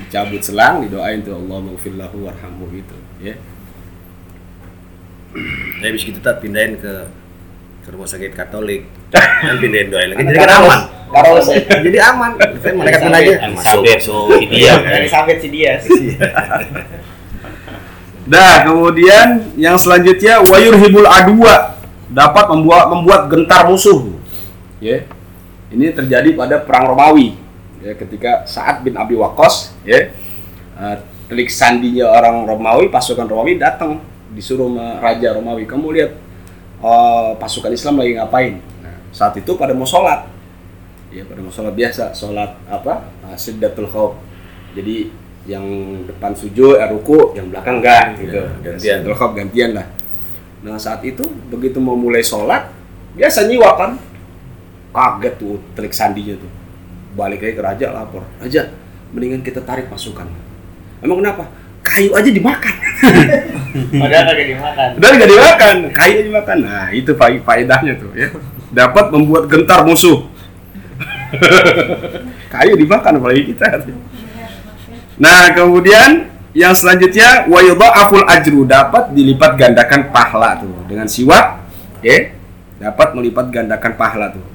dicabut 0.05 0.41
selang 0.43 0.83
didoain 0.83 1.21
tuh 1.23 1.37
Allah 1.37 1.57
maghfirlahu 1.71 2.17
warhamhu 2.27 2.65
gitu 2.75 2.97
ya 3.21 3.37
Nah, 5.31 5.87
habis 5.87 6.03
gitu 6.03 6.19
tak 6.19 6.43
pindahin 6.43 6.75
ke 6.75 7.07
ke 7.81 7.89
rumah 7.89 8.03
sakit 8.03 8.35
Katolik. 8.35 8.85
Kan 9.11 9.57
pindahin 9.57 9.87
doain 9.89 10.11
lagi. 10.13 10.27
Jadi 10.27 10.37
kan 10.37 10.51
aman. 10.61 10.79
Kalau 11.11 11.39
saya 11.39 11.63
Jadi 11.87 11.97
aman. 12.03 12.31
Saya 12.61 12.73
malaikat 12.75 12.99
mana 13.03 13.17
aja. 13.19 13.33
Elizabeth, 13.47 14.01
Masuk, 14.05 14.27
si 14.37 14.45
dia. 14.51 14.73
dari 14.79 15.07
sampai 15.07 15.35
si 15.39 15.47
dia. 15.49 15.73
Nah, 18.21 18.63
kemudian 18.63 19.27
yang 19.57 19.75
selanjutnya 19.81 20.45
wayur 20.45 20.77
hibul 20.77 21.09
adua 21.09 21.79
dapat 22.11 22.45
membuat 22.53 22.93
membuat 22.93 23.21
gentar 23.31 23.65
musuh. 23.65 24.13
Ya. 24.77 25.03
Ini 25.71 25.95
terjadi 25.95 26.35
pada 26.35 26.59
perang 26.59 26.91
Romawi. 26.91 27.35
Ya, 27.81 27.97
ketika 27.97 28.45
Sa'ad 28.45 28.85
bin 28.85 28.93
Abi 28.93 29.17
Waqqas 29.17 29.73
ya 29.81 30.13
eh, 30.77 30.95
telik 31.25 31.49
sandinya 31.49 32.13
orang 32.13 32.45
Romawi, 32.45 32.93
pasukan 32.93 33.25
Romawi 33.25 33.57
datang 33.57 34.03
disuruh 34.37 34.69
sama 34.69 35.01
raja 35.01 35.33
Romawi, 35.33 35.65
kamu 35.65 35.87
lihat 35.95 36.11
eh, 36.83 37.31
pasukan 37.41 37.73
Islam 37.73 38.03
lagi 38.03 38.19
ngapain? 38.19 38.53
Nah, 38.85 38.95
saat 39.09 39.33
itu 39.39 39.57
pada 39.57 39.73
mau 39.73 39.87
sholat, 39.87 40.29
ya 41.09 41.25
pada 41.25 41.41
mau 41.41 41.49
sholat 41.49 41.73
biasa, 41.73 42.13
sholat 42.13 42.53
apa? 42.69 43.07
Nah, 43.25 43.33
Siddatul 43.33 43.89
Khawf. 43.89 44.19
Jadi 44.77 45.09
yang 45.49 45.65
depan 46.05 46.37
sujud, 46.37 46.77
eh, 46.77 46.85
ruku, 46.85 47.33
yang 47.33 47.49
belakang 47.49 47.81
enggak 47.81 48.21
gitu. 48.21 48.45
Ya, 48.61 48.77
gantian. 48.77 48.97
Khawf 49.09 49.31
gantian 49.33 49.71
lah. 49.73 49.87
Nah 50.61 50.77
saat 50.77 51.01
itu 51.01 51.25
begitu 51.49 51.81
mau 51.81 51.97
mulai 51.97 52.21
sholat, 52.21 52.69
biasa 53.17 53.49
nyiwak 53.49 53.73
kan, 53.81 53.91
kaget 54.91 55.33
tuh 55.39 55.57
telik 55.73 55.95
sandinya 55.95 56.35
tuh, 56.35 56.51
balik 57.15 57.39
lagi 57.39 57.55
ke 57.55 57.63
raja 57.63 57.87
lapor, 57.95 58.23
raja, 58.43 58.71
mendingan 59.15 59.41
kita 59.43 59.63
tarik 59.63 59.87
pasukan. 59.87 60.27
Emang 61.01 61.23
kenapa? 61.23 61.47
Kayu 61.81 62.13
aja 62.13 62.29
dimakan. 62.29 62.75
Padahal 64.01 64.23
kagak 64.29 64.47
dimakan. 64.53 64.87
Udah 64.99 65.09
nggak 65.15 65.29
dimakan, 65.31 65.75
kayu 65.95 66.13
aja 66.19 66.25
dimakan. 66.27 66.57
Nah 66.61 66.85
itu 66.93 67.11
fa- 67.17 67.41
faedahnya 67.41 67.93
tuh 67.97 68.11
ya, 68.13 68.27
dapat 68.69 69.05
membuat 69.09 69.49
gentar 69.49 69.81
musuh. 69.87 70.29
kayu 72.53 72.75
dimakan 72.75 73.17
apalagi 73.17 73.55
kita. 73.55 73.87
Nah 75.17 75.55
kemudian 75.55 76.27
yang 76.51 76.75
selanjutnya 76.75 77.47
wa 77.47 77.63
aful 77.95 78.27
ajru 78.27 78.67
dapat 78.67 79.15
dilipat 79.15 79.55
gandakan 79.55 80.11
pahala 80.11 80.59
tuh 80.59 80.83
dengan 80.83 81.07
siwak 81.07 81.63
ya 82.03 82.35
dapat 82.75 83.15
melipat 83.15 83.47
gandakan 83.47 83.95
pahala 83.95 84.35
tuh. 84.35 84.50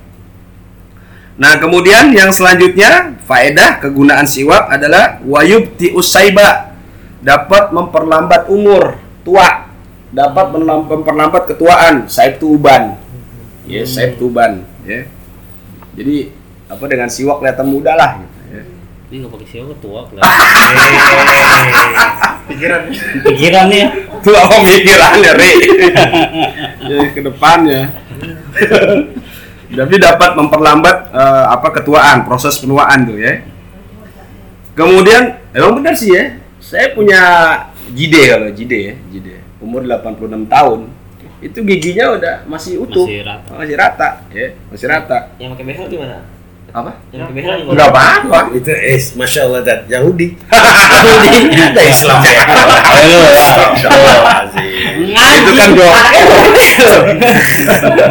Nah 1.36 1.60
kemudian 1.60 2.16
yang 2.16 2.32
selanjutnya 2.32 3.20
faedah 3.28 3.76
kegunaan 3.80 4.24
siwak 4.24 4.72
adalah 4.72 5.20
wayubti 5.20 5.92
usaiba 5.92 6.72
dapat 7.20 7.76
memperlambat 7.76 8.48
umur 8.48 8.96
tua 9.20 9.68
dapat 10.14 10.54
memperlambat 10.88 11.44
ketuaan 11.50 12.06
saib 12.08 12.38
tuban 12.40 12.96
ya 13.66 13.82
saib 13.82 14.16
tuban 14.16 14.62
ya 14.86 15.04
jadi 15.92 16.30
apa 16.70 16.84
dengan 16.86 17.10
siwak 17.10 17.42
kelihatan 17.42 17.66
muda 17.66 17.92
lah 17.98 18.22
gitu, 18.22 18.38
ya. 18.52 18.62
Ini 19.06 19.16
nggak 19.22 19.32
pakai 19.38 19.46
siapa 19.46 19.74
tua 19.78 20.00
lah. 20.02 20.22
Pikiran. 22.46 22.80
Pikiran 23.22 23.64
nih 23.70 23.80
ya. 23.82 23.88
tua 24.26 24.42
pemikirannya 24.50 25.32
Ri 25.38 25.52
jadi 26.82 27.06
ke 27.14 27.20
depannya 27.22 27.80
tapi 29.72 29.94
dapat 29.98 30.30
memperlambat 30.38 30.96
eh, 31.10 31.46
apa 31.50 31.68
ketuaan 31.74 32.22
proses 32.22 32.54
penuaan 32.62 33.08
tuh 33.08 33.18
ya. 33.18 33.42
Kemudian 34.76 35.40
emang 35.56 35.82
benar 35.82 35.96
sih 35.96 36.12
ya. 36.12 36.38
Saya 36.62 36.92
punya 36.92 37.20
jide 37.94 38.22
kalau 38.30 38.48
jide 38.50 38.78
ya 38.78 38.94
jide 39.10 39.34
umur 39.58 39.82
86 39.82 40.46
tahun. 40.46 40.80
Itu 41.40 41.58
giginya 41.62 42.16
udah 42.16 42.34
masih 42.46 42.82
utuh. 42.84 43.06
Masih 43.06 43.22
rata. 43.24 43.52
masih 43.56 43.76
rata 43.76 44.08
ya 44.30 44.46
masih 44.70 44.86
rata. 44.86 45.18
Yang 45.40 45.48
pakai 45.56 45.64
behel 45.66 45.86
gimana? 45.90 46.35
Apa 46.76 46.92
Yang 47.08 47.24
pakai 47.24 47.32
behel 47.32 47.54
gimana? 47.58 47.72
nggak 47.72 47.88
apa-apa 47.88 48.38
Itu 48.52 48.68
eh 48.68 49.00
masya 49.16 49.40
Allah 49.42 49.60
dat 49.62 49.80
Yahudi. 49.86 50.36
Yahudi. 50.44 51.38
Kita 51.48 51.80
Islam 51.82 52.20
ya. 52.20 52.44
Ayo, 52.92 53.20
ya. 53.32 55.24
Itu 55.32 55.50
kan 55.52 55.68
dong 55.72 55.96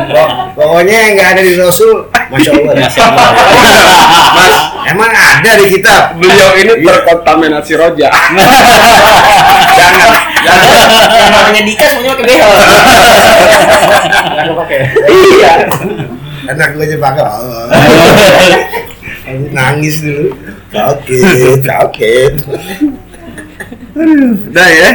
Pok- 0.07 0.33
Pokoknya 0.55 0.95
yang 0.97 1.11
nggak 1.13 1.29
ada 1.29 1.41
di 1.41 1.53
Rasul, 1.53 2.07
masya 2.25 2.49
Allah. 2.51 2.73
Mas 4.33 4.55
Emang 4.87 5.11
ada 5.11 5.51
di 5.55 5.65
kitab. 5.67 6.15
beliau 6.15 6.55
ini 6.55 6.73
terkontaminasi 6.79 7.73
roja 7.75 8.07
jangan 8.07 8.57
jangan 10.41 11.05
Yang 11.11 11.29
namanya 11.31 11.61
Dika 11.61 11.85
semuanya 11.85 12.15
pakai 12.15 12.25
behel. 12.25 12.49
Iya 15.05 15.53
Anak 16.45 16.67
gue 16.73 16.83
aja 16.85 16.97
pakai. 16.97 17.25
Aku 19.25 19.45
nangis 19.57 19.95
dulu. 20.01 20.33
Sakit, 20.69 21.59
sakit. 21.69 22.33
Udah 23.95 24.69
ya. 24.69 24.89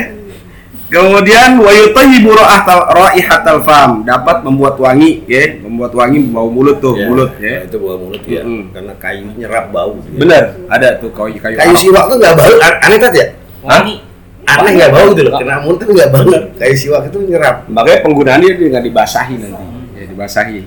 Kemudian 0.90 1.62
wa 1.62 1.70
yutayyibu 1.70 2.34
raihatal 2.34 3.62
fam 3.62 4.02
dapat 4.02 4.42
membuat 4.42 4.74
wangi 4.74 5.22
ya, 5.30 5.54
membuat 5.62 5.94
wangi 5.94 6.18
bau 6.34 6.50
mulut 6.50 6.82
tuh, 6.82 6.98
Ya, 6.98 7.06
mulut 7.06 7.30
ya. 7.38 7.62
Itu 7.62 7.78
bawa 7.78 7.94
mulut 7.94 8.22
ya. 8.26 8.42
Mm-mm. 8.42 8.74
Karena 8.74 8.92
kayu 8.98 9.30
nyerap 9.38 9.70
bau. 9.70 9.94
Bener, 10.02 10.58
ada 10.66 10.98
tuh 10.98 11.14
kayu 11.14 11.38
kayu. 11.38 11.54
Kayu 11.54 11.74
siwak 11.78 12.10
tuh 12.10 12.18
nggak 12.18 12.34
bau. 12.34 12.50
An- 12.58 12.78
Aneh 12.82 12.98
tat 12.98 13.14
ya? 13.14 13.26
Wangi. 13.62 14.02
Aneh 14.50 14.72
nggak 14.82 14.90
bau 14.90 15.08
gitu 15.14 15.22
loh. 15.30 15.38
Kena 15.38 15.62
mulut 15.62 15.78
tuh 15.78 15.94
nggak 15.94 16.10
bau. 16.10 16.26
Kayu 16.58 16.74
siwak 16.74 17.02
itu 17.06 17.18
nyerap. 17.22 17.56
Makanya 17.70 17.98
penggunaannya 18.02 18.50
dengan 18.58 18.82
dibasahi 18.82 19.34
nanti. 19.38 19.64
Ya, 19.94 20.04
dibasahi. 20.10 20.58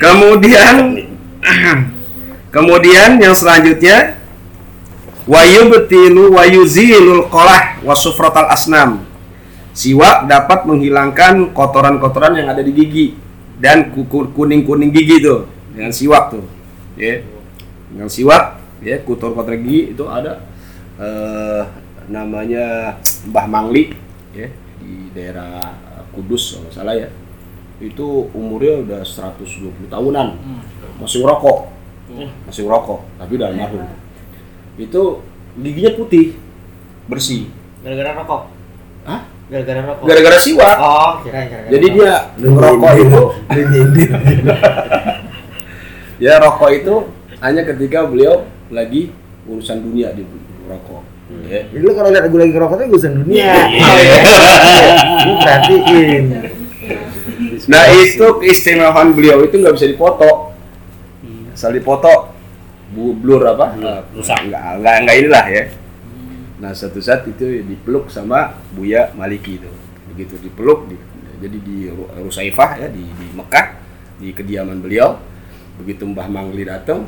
Kemudian 0.00 0.74
kemudian 2.54 3.18
yang 3.18 3.34
selanjutnya 3.34 4.20
wa 5.26 5.42
yubtilu 5.44 6.32
wa 6.32 6.42
yuzilul 6.46 7.28
qalah 7.28 7.80
wa 7.82 7.94
sufratal 7.96 8.48
asnam. 8.48 9.04
Siwak 9.72 10.28
dapat 10.28 10.68
menghilangkan 10.68 11.56
kotoran-kotoran 11.56 12.36
yang 12.36 12.52
ada 12.52 12.60
di 12.60 12.72
gigi 12.76 13.06
dan 13.56 13.88
kuning-kuning 14.36 14.92
gigi 14.92 15.24
tuh 15.24 15.48
dengan 15.72 15.92
siwak 15.92 16.36
tuh. 16.36 16.44
Ya. 17.00 17.24
Dengan 17.88 18.08
siwak 18.12 18.60
ya 18.84 19.00
kotor-kotor 19.00 19.56
gigi 19.62 19.96
itu 19.96 20.04
ada 20.10 20.44
eh, 21.00 21.62
namanya 22.10 22.98
Mbah 23.30 23.46
Mangli 23.48 23.94
ya 24.36 24.50
di 24.82 25.08
daerah 25.14 25.72
Kudus 26.12 26.60
kalau 26.60 26.68
salah 26.68 26.92
ya. 26.92 27.08
Itu 27.82 28.30
umurnya 28.30 28.78
udah 28.86 29.00
120 29.02 29.90
tahunan. 29.90 30.38
Masih 31.02 31.26
ngerokok. 31.26 31.58
Masih 32.46 32.62
ngerokok, 32.62 33.00
tapi 33.18 33.32
udah 33.34 33.50
almarhum. 33.50 33.82
Itu 34.78 35.18
giginya 35.58 35.90
putih, 35.98 36.38
bersih. 37.10 37.50
Gara-gara 37.82 38.14
rokok. 38.22 38.42
Hah? 39.02 39.26
Gara-gara 39.50 39.82
rokok. 39.82 40.04
Gara-gara 40.06 40.38
siwak. 40.38 40.76
Oh, 40.78 41.12
kira 41.26 41.42
kira. 41.50 41.66
Jadi 41.66 41.86
dia 41.90 42.30
ngerokok 42.38 42.92
itu 43.02 43.22
ya 46.24 46.38
rokok 46.38 46.70
itu 46.70 46.94
hanya 47.42 47.66
ketika 47.66 48.06
beliau 48.06 48.46
lagi 48.70 49.10
urusan 49.50 49.82
dunia 49.82 50.14
di 50.14 50.22
rokok. 50.70 51.02
Ya. 51.50 51.66
Jadi 51.66 51.82
lu 51.82 51.90
kalau 51.96 52.14
lihat 52.14 52.30
gue 52.30 52.38
lagi 52.38 52.52
ngerokok 52.54 52.76
tuh 52.78 52.86
urusan 52.92 53.12
dunia. 53.24 53.50
Iya. 53.72 54.16
Lu 55.26 55.32
perhatiin. 55.40 56.51
Nah 57.68 57.84
itu 57.92 58.26
keistimewaan 58.42 59.14
beliau 59.14 59.42
itu 59.44 59.58
nggak 59.60 59.74
bisa 59.76 59.86
dipoto. 59.90 60.50
Asal 61.52 61.76
dipoto, 61.76 62.32
bu 62.96 63.12
blur 63.12 63.44
apa? 63.44 63.76
Eh, 63.76 64.00
rusak. 64.16 64.48
Nggak, 64.48 64.62
nggak, 64.80 64.96
nggak 65.04 65.16
inilah 65.20 65.44
ya. 65.52 65.64
Nah 66.64 66.72
satu 66.72 66.98
saat 67.02 67.28
itu 67.28 67.44
dipeluk 67.66 68.08
sama 68.08 68.56
Buya 68.72 69.12
Maliki 69.12 69.60
itu. 69.60 69.70
Begitu 70.12 70.40
dipeluk, 70.40 70.88
di, 70.88 70.96
jadi 71.44 71.58
di 71.60 71.76
Ru- 71.92 72.08
Rusaifah 72.24 72.70
ya 72.80 72.88
di, 72.88 73.04
di 73.04 73.26
Mekah 73.36 73.66
di 74.16 74.28
kediaman 74.32 74.80
beliau. 74.80 75.20
Begitu 75.76 76.08
Mbah 76.08 76.28
Mangli 76.30 76.64
datang, 76.64 77.04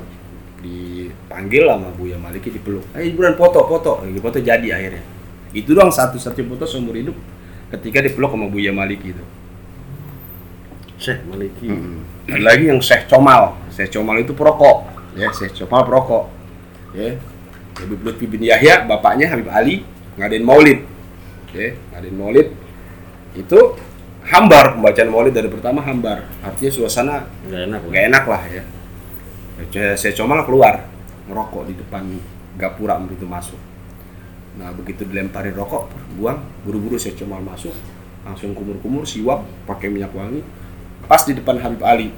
dipanggil 0.61 1.69
sama 1.69 1.89
Buya 1.97 2.17
Maliki 2.21 2.53
dipeluk. 2.53 2.85
Ayo 2.93 3.13
buruan 3.17 3.37
foto, 3.37 3.65
foto. 3.65 4.05
Lagi 4.05 4.21
foto 4.21 4.39
jadi 4.41 4.69
akhirnya. 4.77 5.05
Itu 5.55 5.73
doang 5.73 5.93
satu-satunya 5.95 6.51
foto 6.53 6.65
seumur 6.69 6.99
hidup 6.99 7.17
ketika 7.73 8.05
dipeluk 8.05 8.29
sama 8.33 8.47
Buya 8.51 8.75
Maliki 8.75 9.15
itu. 9.15 9.25
Syekh 11.05 11.21
Maliki. 11.29 11.69
Mm-mm. 11.69 12.01
Ada 12.33 12.41
lagi 12.41 12.65
yang 12.73 12.81
Syekh 12.81 13.05
Comal. 13.13 13.53
Syekh 13.69 13.93
Comal 13.93 14.25
itu 14.25 14.33
perokok. 14.33 14.89
Ya, 15.13 15.29
Syekh 15.37 15.53
Comal 15.61 15.85
perokok. 15.85 16.25
Ya. 16.97 17.21
Habib 17.77 18.01
Lutfi 18.01 18.25
bin 18.25 18.41
Yahya, 18.41 18.89
bapaknya 18.89 19.29
Habib 19.29 19.53
Ali 19.53 19.85
ngadain 20.17 20.41
maulid. 20.41 20.81
Ya, 21.53 21.77
ngadain 21.93 22.17
maulid. 22.17 22.49
Itu 23.37 23.77
hambar 24.25 24.81
pembacaan 24.81 25.11
maulid 25.13 25.37
dari 25.37 25.53
pertama 25.53 25.85
hambar. 25.85 26.25
Artinya 26.41 26.73
suasana 26.73 27.29
Nggak 27.45 27.61
enak. 27.69 27.81
gak 27.93 28.05
enak 28.09 28.25
lah 28.25 28.43
ya. 28.49 28.63
Ya, 29.69 29.93
Syekh 30.01 30.17
Comal 30.17 30.41
keluar 30.49 30.89
ngerokok 31.29 31.63
di 31.69 31.75
depan 31.77 32.17
gapura 32.57 32.97
begitu 32.97 33.29
masuk. 33.29 33.61
Nah 34.55 34.71
begitu 34.71 35.03
dilemparin 35.05 35.53
rokok, 35.53 35.91
buang, 36.17 36.41
buru-buru 36.63 36.95
Syekh 36.95 37.21
Comal 37.21 37.43
masuk, 37.43 37.75
langsung 38.23 38.55
kumur-kumur, 38.55 39.03
siwak, 39.03 39.43
pakai 39.67 39.91
minyak 39.91 40.15
wangi, 40.15 40.47
pas 41.07 41.23
di 41.25 41.33
depan 41.37 41.61
Habib 41.61 41.83
Ali, 41.85 42.09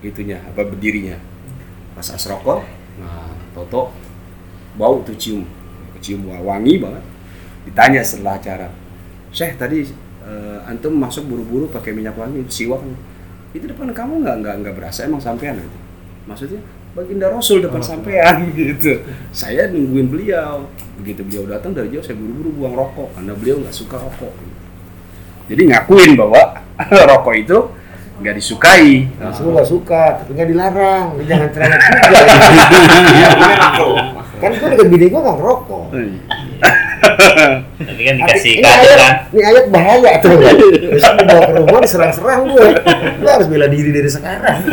itunya 0.00 0.40
apa 0.42 0.62
berdirinya, 0.64 1.18
pas 1.98 2.06
as 2.08 2.24
rokok, 2.26 2.62
nah 3.00 3.30
Toto. 3.54 3.94
Bau 4.74 5.06
tuh 5.06 5.14
cium, 5.14 5.46
cium 6.02 6.26
wangi 6.26 6.82
banget, 6.82 7.04
ditanya 7.70 8.02
setelah 8.02 8.42
acara, 8.42 8.68
Syekh 9.30 9.54
tadi 9.54 9.86
eh, 10.26 10.58
antum 10.66 10.98
masuk 10.98 11.30
buru-buru 11.30 11.70
pakai 11.70 11.94
minyak 11.94 12.18
wangi, 12.18 12.42
siwak, 12.50 12.82
itu 13.54 13.70
depan 13.70 13.94
kamu 13.94 14.26
nggak 14.26 14.36
nggak 14.42 14.54
nggak 14.66 14.74
berasa 14.74 15.06
emang 15.06 15.22
sampean 15.22 15.62
gitu 15.62 15.78
maksudnya 16.24 16.60
baginda 16.94 17.26
Rasul 17.28 17.58
depan 17.60 17.82
sampean 17.82 18.48
gitu. 18.58 19.02
Saya 19.34 19.68
nungguin 19.68 20.08
beliau. 20.08 20.70
Begitu 21.02 21.26
beliau 21.26 21.44
datang 21.50 21.74
dari 21.74 21.90
jauh 21.90 22.06
saya 22.06 22.16
buru-buru 22.16 22.54
buang 22.54 22.74
rokok 22.78 23.18
karena 23.18 23.34
beliau 23.34 23.56
nggak 23.60 23.74
suka 23.74 23.98
rokok. 23.98 24.32
Jadi 25.50 25.62
ngakuin 25.74 26.14
bahwa 26.14 26.62
rokok 27.10 27.34
itu 27.34 27.58
nggak 28.14 28.34
disukai 28.38 29.10
Rasul 29.18 29.50
nggak 29.50 29.68
suka, 29.68 30.22
tapi 30.22 30.30
nggak 30.38 30.48
dilarang. 30.54 31.06
Lu 31.18 31.22
jangan 31.26 31.48
cerewet 31.50 31.80
juga. 31.82 32.18
kan 34.44 34.50
gue 34.50 34.68
dengan 34.76 34.88
bini 34.92 35.06
gue 35.08 35.20
nggak 35.20 35.36
ngerokok. 35.40 35.84
Tapi 37.74 38.00
kan 38.04 38.14
dikasih 38.20 38.52
ini 38.60 38.64
kado 38.64 38.86
ayat, 38.86 38.98
kan. 38.98 39.14
ini 39.32 39.42
ayat 39.42 39.64
bahaya 39.72 40.12
tuh. 40.22 40.36
Besok 40.94 41.14
dibawa 41.20 41.42
ke 41.46 41.52
rumah 41.58 41.80
diserang-serang 41.82 42.40
gue. 42.50 42.66
Gue 43.18 43.30
harus 43.30 43.46
bela 43.48 43.66
diri 43.68 43.90
dari 43.90 44.10
sekarang. 44.10 44.58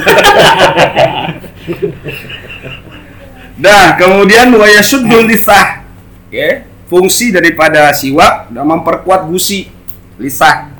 Nah, 3.61 3.93
kemudian 3.93 4.49
wayasuddul 4.57 5.29
lisah. 5.29 5.85
Ya, 6.33 6.65
fungsi 6.89 7.29
daripada 7.29 7.93
siwak 7.93 8.49
dan 8.49 8.65
memperkuat 8.65 9.29
gusi 9.29 9.69
lisah. 10.17 10.70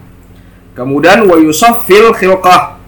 Kemudian 0.71 1.27
wayusaffil 1.27 2.15
khilqah. 2.15 2.79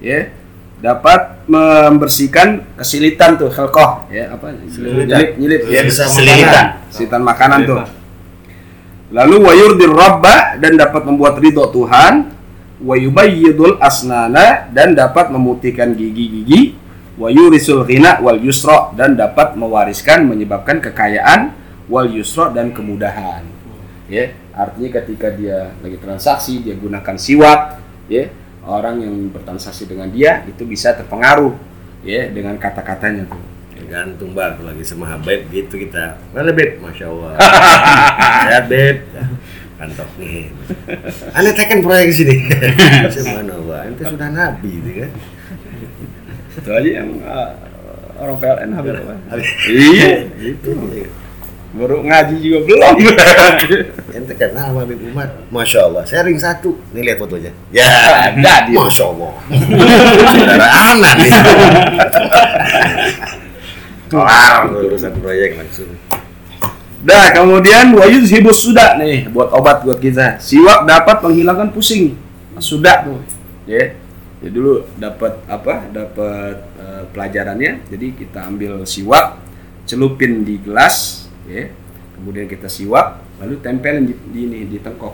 Ya, 0.00 0.32
dapat 0.80 1.44
membersihkan 1.48 2.64
kesilitan 2.76 3.36
tuh 3.36 3.52
khilqah. 3.52 4.08
Ya 4.08 4.32
apa? 4.32 4.56
Nyelip 4.56 5.36
nyelip. 5.36 5.60
Ya 5.68 5.84
Bisa 5.84 6.08
Selilitan. 6.08 6.80
kesilitan 6.88 7.22
makanan 7.24 7.60
tuh. 7.68 7.80
Lalu 9.12 9.36
wayurdir 9.44 9.92
rabba 9.92 10.58
dan 10.58 10.80
dapat 10.80 11.04
membuat 11.04 11.36
ridho 11.38 11.68
Tuhan. 11.70 12.32
Wayubayyidul 12.76 13.80
asnana 13.80 14.68
dan 14.68 14.92
dapat 14.92 15.32
memutihkan 15.32 15.96
gigi-gigi. 15.96 16.76
Wayurisul 17.16 17.88
ghina 17.88 18.20
wal 18.20 18.36
yusra 18.36 18.92
dan 18.92 19.16
dapat 19.16 19.56
mewariskan 19.56 20.28
menyebabkan 20.28 20.84
kekayaan. 20.84 21.56
Wal 21.88 22.12
yusra 22.12 22.52
dan 22.52 22.76
kemudahan 22.76 23.56
ya 24.06 24.30
artinya 24.54 24.90
ketika 25.02 25.34
dia 25.34 25.74
lagi 25.82 25.98
transaksi 25.98 26.62
dia 26.62 26.78
gunakan 26.78 27.16
siwak 27.18 27.82
ya 28.06 28.30
orang 28.62 29.02
yang 29.02 29.14
bertransaksi 29.34 29.90
dengan 29.90 30.10
dia 30.10 30.46
itu 30.46 30.62
bisa 30.62 30.94
terpengaruh 30.94 31.54
ya 32.06 32.30
dengan 32.30 32.54
kata-katanya 32.58 33.26
tuh 33.26 33.56
Gantung 33.86 34.34
bar 34.34 34.58
lagi 34.66 34.82
sama 34.82 35.06
Habib 35.14 35.46
gitu 35.54 35.78
kita. 35.78 36.18
Mana 36.34 36.50
Beb? 36.50 36.82
Masya 36.82 37.06
Allah. 37.06 37.32
Sehat 38.50 38.64
Beb. 38.66 39.06
Kantok 39.78 40.10
nih. 40.18 40.50
Anda 41.30 41.50
tekan 41.54 41.84
proyek 41.86 42.10
sini. 42.10 42.50
Subhanallah. 43.14 43.86
Ente 43.86 44.02
sudah 44.10 44.28
nabi 44.32 44.82
gitu 44.82 44.90
kan. 45.06 45.10
itu 46.56 46.70
aja 46.72 46.88
yang 46.88 47.20
uh, 47.20 47.52
orang 48.16 48.36
PLN? 48.40 48.70
Habis. 49.28 49.48
iya 49.68 50.24
itu 50.40 50.72
baru 51.76 52.00
ngaji 52.00 52.34
juga 52.40 52.58
belum 52.64 52.96
Ente 54.16 54.32
kenal 54.32 54.72
sama 54.72 54.88
Habib 54.88 55.12
Umar. 55.12 55.28
Masya 55.52 55.92
Allah. 55.92 56.02
Saya 56.08 56.24
ring 56.24 56.40
satu. 56.40 56.72
Nih 56.96 57.04
lihat 57.04 57.20
fotonya. 57.20 57.52
Ya. 57.68 58.32
ada 58.32 58.64
dia 58.64 58.80
Masya 58.80 59.04
Allah. 59.12 59.32
Saudara 60.32 60.66
anak 60.96 61.14
nih. 61.20 61.32
Kelar 64.10 64.72
urusan 64.72 65.12
proyek 65.20 65.60
langsung. 65.60 65.92
Nah, 67.06 67.30
kemudian 67.30 67.92
wayud 67.92 68.24
hibus 68.24 68.64
sudah 68.64 68.96
nih 68.96 69.28
buat 69.28 69.52
obat 69.52 69.84
buat 69.84 70.00
kita. 70.00 70.40
Siwak 70.40 70.88
dapat 70.88 71.20
menghilangkan 71.20 71.76
pusing. 71.76 72.16
Sudah 72.56 73.04
tuh. 73.04 73.20
Ya. 73.68 73.92
Jadi 74.40 74.52
dulu 74.52 74.88
dapat 74.96 75.44
apa? 75.44 75.92
Dapat 75.92 76.56
eh, 76.80 77.04
pelajarannya. 77.12 77.84
Jadi 77.92 78.16
kita 78.16 78.48
ambil 78.48 78.80
siwak, 78.88 79.36
celupin 79.84 80.46
di 80.46 80.56
gelas, 80.62 81.25
ya. 81.48 81.64
Kemudian 82.16 82.48
kita 82.48 82.64
siwak, 82.66 83.20
lalu 83.38 83.60
tempelin 83.60 84.08
di, 84.08 84.14
di 84.32 84.40
ini 84.48 84.58
di 84.66 84.78
tengkok 84.80 85.12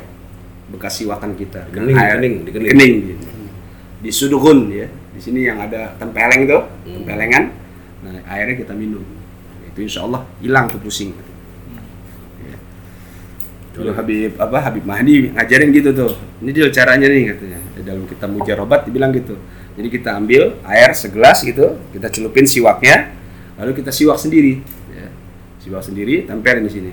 bekas 0.71 1.03
siwakan 1.03 1.35
kita. 1.35 1.67
Kening, 1.69 1.93
dengan 1.93 2.05
air. 2.07 2.15
kening, 2.17 2.35
di 2.47 2.51
kening. 2.55 2.71
kening. 2.73 2.95
gitu. 3.11 3.27
Di 4.03 4.11
suduhun 4.11 4.59
ya. 4.71 4.87
Di 5.13 5.21
sini 5.21 5.45
yang 5.45 5.61
ada 5.61 5.93
tempeleng 6.01 6.49
tuh, 6.49 6.63
Hmm. 6.89 7.03
tempelengan. 7.03 7.45
Nah, 8.03 8.19
airnya 8.27 8.57
kita 8.57 8.73
minum. 8.73 9.05
Itu 9.69 9.79
insya 9.85 10.03
Allah 10.09 10.25
hilang 10.41 10.67
tuh 10.73 10.81
pusing. 10.81 11.13
Ya. 12.43 12.57
Dulu 13.73 13.91
Habib 13.97 14.37
apa 14.37 14.59
Habib 14.61 14.85
Mahdi 14.85 15.33
ngajarin 15.33 15.71
gitu 15.73 15.91
tuh. 15.97 16.13
Ini 16.45 16.51
dia 16.53 16.69
caranya 16.73 17.09
nih 17.09 17.33
katanya. 17.33 17.59
Di 17.73 17.83
dalam 17.85 18.05
kita 18.05 18.27
mujarobat 18.29 18.85
dibilang 18.89 19.13
gitu. 19.17 19.37
Jadi 19.73 19.89
kita 19.89 20.21
ambil 20.21 20.61
air 20.69 20.93
segelas 20.93 21.41
gitu, 21.41 21.81
kita 21.97 22.13
celupin 22.13 22.45
siwaknya, 22.45 23.17
lalu 23.57 23.81
kita 23.81 23.89
siwak 23.89 24.21
sendiri. 24.21 24.61
Ya. 25.63 25.71
Siwak 25.71 25.83
sendiri, 25.87 26.27
tempelin 26.27 26.67
di 26.67 26.73
sini. 26.75 26.93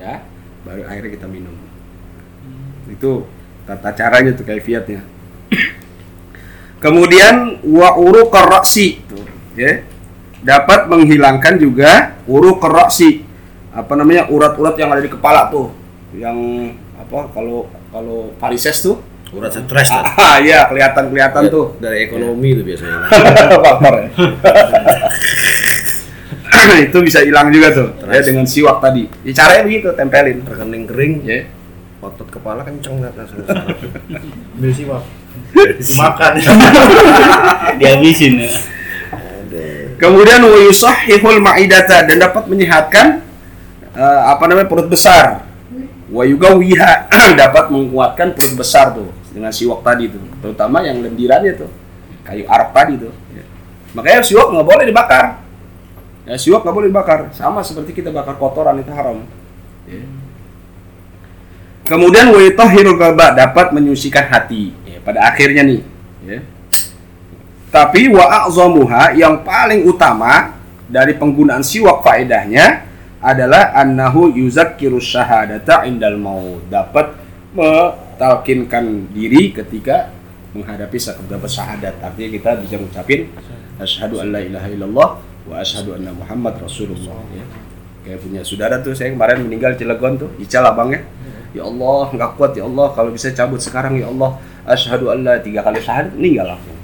Dah, 0.00 0.24
baru 0.64 0.88
airnya 0.88 1.12
kita 1.12 1.28
minum. 1.28 1.52
Itu 2.88 3.28
tata 3.68 3.92
caranya 3.92 4.32
tuh 4.32 4.48
kaifiatnya. 4.48 5.04
Kemudian 6.80 7.60
wa 7.60 7.94
uru 8.00 8.32
koroksi 8.32 9.04
tuh, 9.04 9.28
ya. 9.52 9.84
Dapat 10.42 10.88
menghilangkan 10.88 11.60
juga 11.60 12.16
uru 12.24 12.56
koroksi. 12.56 13.22
Apa 13.76 14.00
namanya? 14.00 14.32
urat-urat 14.32 14.74
yang 14.80 14.88
ada 14.88 15.04
di 15.04 15.12
kepala 15.12 15.52
tuh. 15.52 15.70
Yang 16.16 16.72
apa 16.96 17.28
kalau 17.36 17.68
kalau 17.92 18.32
varises 18.40 18.80
tuh 18.80 18.96
Urat 19.32 19.48
stres 19.48 19.88
tuh. 19.88 20.04
ah 20.28 20.36
iya 20.44 20.68
kelihatan-kelihatan 20.68 21.48
tuh 21.48 21.72
Dari 21.80 22.04
ekonomi 22.04 22.52
tuh 22.52 22.64
biasanya. 22.68 22.96
faktor 23.64 23.94
ya. 23.96 24.08
itu 26.88 26.98
bisa 27.02 27.18
hilang 27.22 27.48
juga 27.50 27.68
tuh 27.72 27.88
ya 28.06 28.20
Terus. 28.20 28.24
dengan 28.26 28.44
siwak 28.46 28.78
tadi. 28.82 29.08
Ya, 29.26 29.32
caranya 29.36 29.62
begitu, 29.66 29.88
tempelin. 29.94 30.38
Rekening 30.44 30.84
kering. 30.88 31.14
Ya. 31.24 31.38
Otot 32.02 32.28
kepala 32.28 32.66
kenceng 32.66 32.98
nggak 32.98 33.14
langsung. 33.14 33.46
Beli 34.58 34.72
sih 34.74 34.84
pak. 34.86 35.02
Dimakan. 35.78 36.32
Dihabisin 37.80 38.34
ya. 38.42 38.50
Kemudian 40.02 40.42
wa 40.42 40.58
yusahhihul 40.66 41.38
ma'idata 41.38 42.02
dan 42.02 42.18
dapat 42.18 42.50
menyehatkan 42.50 43.22
eh, 43.94 44.20
apa 44.26 44.44
namanya 44.50 44.66
perut 44.66 44.90
besar. 44.90 45.46
Wa 46.10 46.26
yugawiha 46.26 47.06
dapat 47.40 47.70
menguatkan 47.70 48.34
perut 48.34 48.58
besar 48.58 48.98
tuh 48.98 49.14
dengan 49.30 49.54
siwak 49.54 49.80
tadi 49.86 50.10
tuh, 50.10 50.20
terutama 50.42 50.82
yang 50.82 50.98
lendirannya 51.00 51.54
tuh. 51.54 51.70
Kayu 52.26 52.50
arab 52.50 52.74
tadi 52.74 52.98
tuh. 52.98 53.14
Ya. 53.30 53.46
Makanya 53.94 54.26
siwak 54.26 54.50
nggak 54.50 54.66
boleh 54.66 54.84
dibakar. 54.90 55.38
Ya, 56.22 56.38
siwak 56.38 56.62
nggak 56.62 56.74
boleh 56.74 56.88
dibakar, 56.88 57.34
sama 57.34 57.66
seperti 57.66 57.98
kita 57.98 58.14
bakar 58.14 58.38
kotoran 58.38 58.78
itu 58.78 58.94
haram. 58.94 59.26
Ya. 59.90 60.06
Kemudian 61.82 62.30
wa 62.30 62.38
yutahhirul 62.38 62.94
qalba 62.94 63.34
dapat 63.34 63.74
menyucikan 63.74 64.30
hati. 64.30 64.70
Ya, 64.86 65.02
pada 65.02 65.26
akhirnya 65.26 65.66
nih, 65.66 65.82
ya. 66.22 66.38
Tapi 67.74 68.06
wa 68.12 68.46
a'zamuha 68.46 69.18
yang 69.18 69.42
paling 69.42 69.82
utama 69.88 70.54
dari 70.86 71.18
penggunaan 71.18 71.64
siwak 71.64 72.04
faedahnya 72.06 72.86
adalah 73.18 73.74
annahu 73.74 74.30
yuzakkiru 74.30 75.02
syahadata 75.02 75.88
indal 75.88 76.20
maut. 76.20 76.62
Dapat 76.70 77.18
metalkinkan 77.56 79.10
diri 79.10 79.50
ketika 79.50 80.12
menghadapi 80.52 81.00
sakit 81.00 81.26
syahadat. 81.48 81.98
Artinya 81.98 82.30
kita 82.30 82.50
bisa 82.60 82.76
mengucapin 82.78 83.20
asyhadu 83.80 84.20
an 84.20 84.36
la 84.36 84.40
ilaha 84.44 84.68
illallah 84.68 85.08
wa 85.48 85.58
asyhadu 85.58 85.98
anna 85.98 86.14
Muhammad 86.14 86.58
Rasulullah 86.62 87.18
ya. 87.34 87.44
Kayak 88.02 88.18
punya 88.18 88.42
saudara 88.42 88.82
tuh 88.82 88.98
saya 88.98 89.14
kemarin 89.14 89.46
meninggal 89.46 89.78
Cilegon 89.78 90.18
tuh, 90.18 90.30
Ical 90.42 90.66
abangnya. 90.66 91.06
Ya 91.54 91.62
Allah, 91.68 92.10
nggak 92.10 92.30
kuat 92.34 92.56
ya 92.58 92.66
Allah 92.66 92.90
kalau 92.96 93.14
bisa 93.14 93.30
cabut 93.30 93.62
sekarang 93.62 93.94
ya 93.94 94.10
Allah. 94.10 94.42
Asyhadu 94.66 95.10
an 95.10 95.22
la 95.22 95.38
tiga 95.38 95.62
kali 95.62 95.78
syahadat 95.78 96.14
meninggal 96.18 96.54
langsung. 96.54 96.78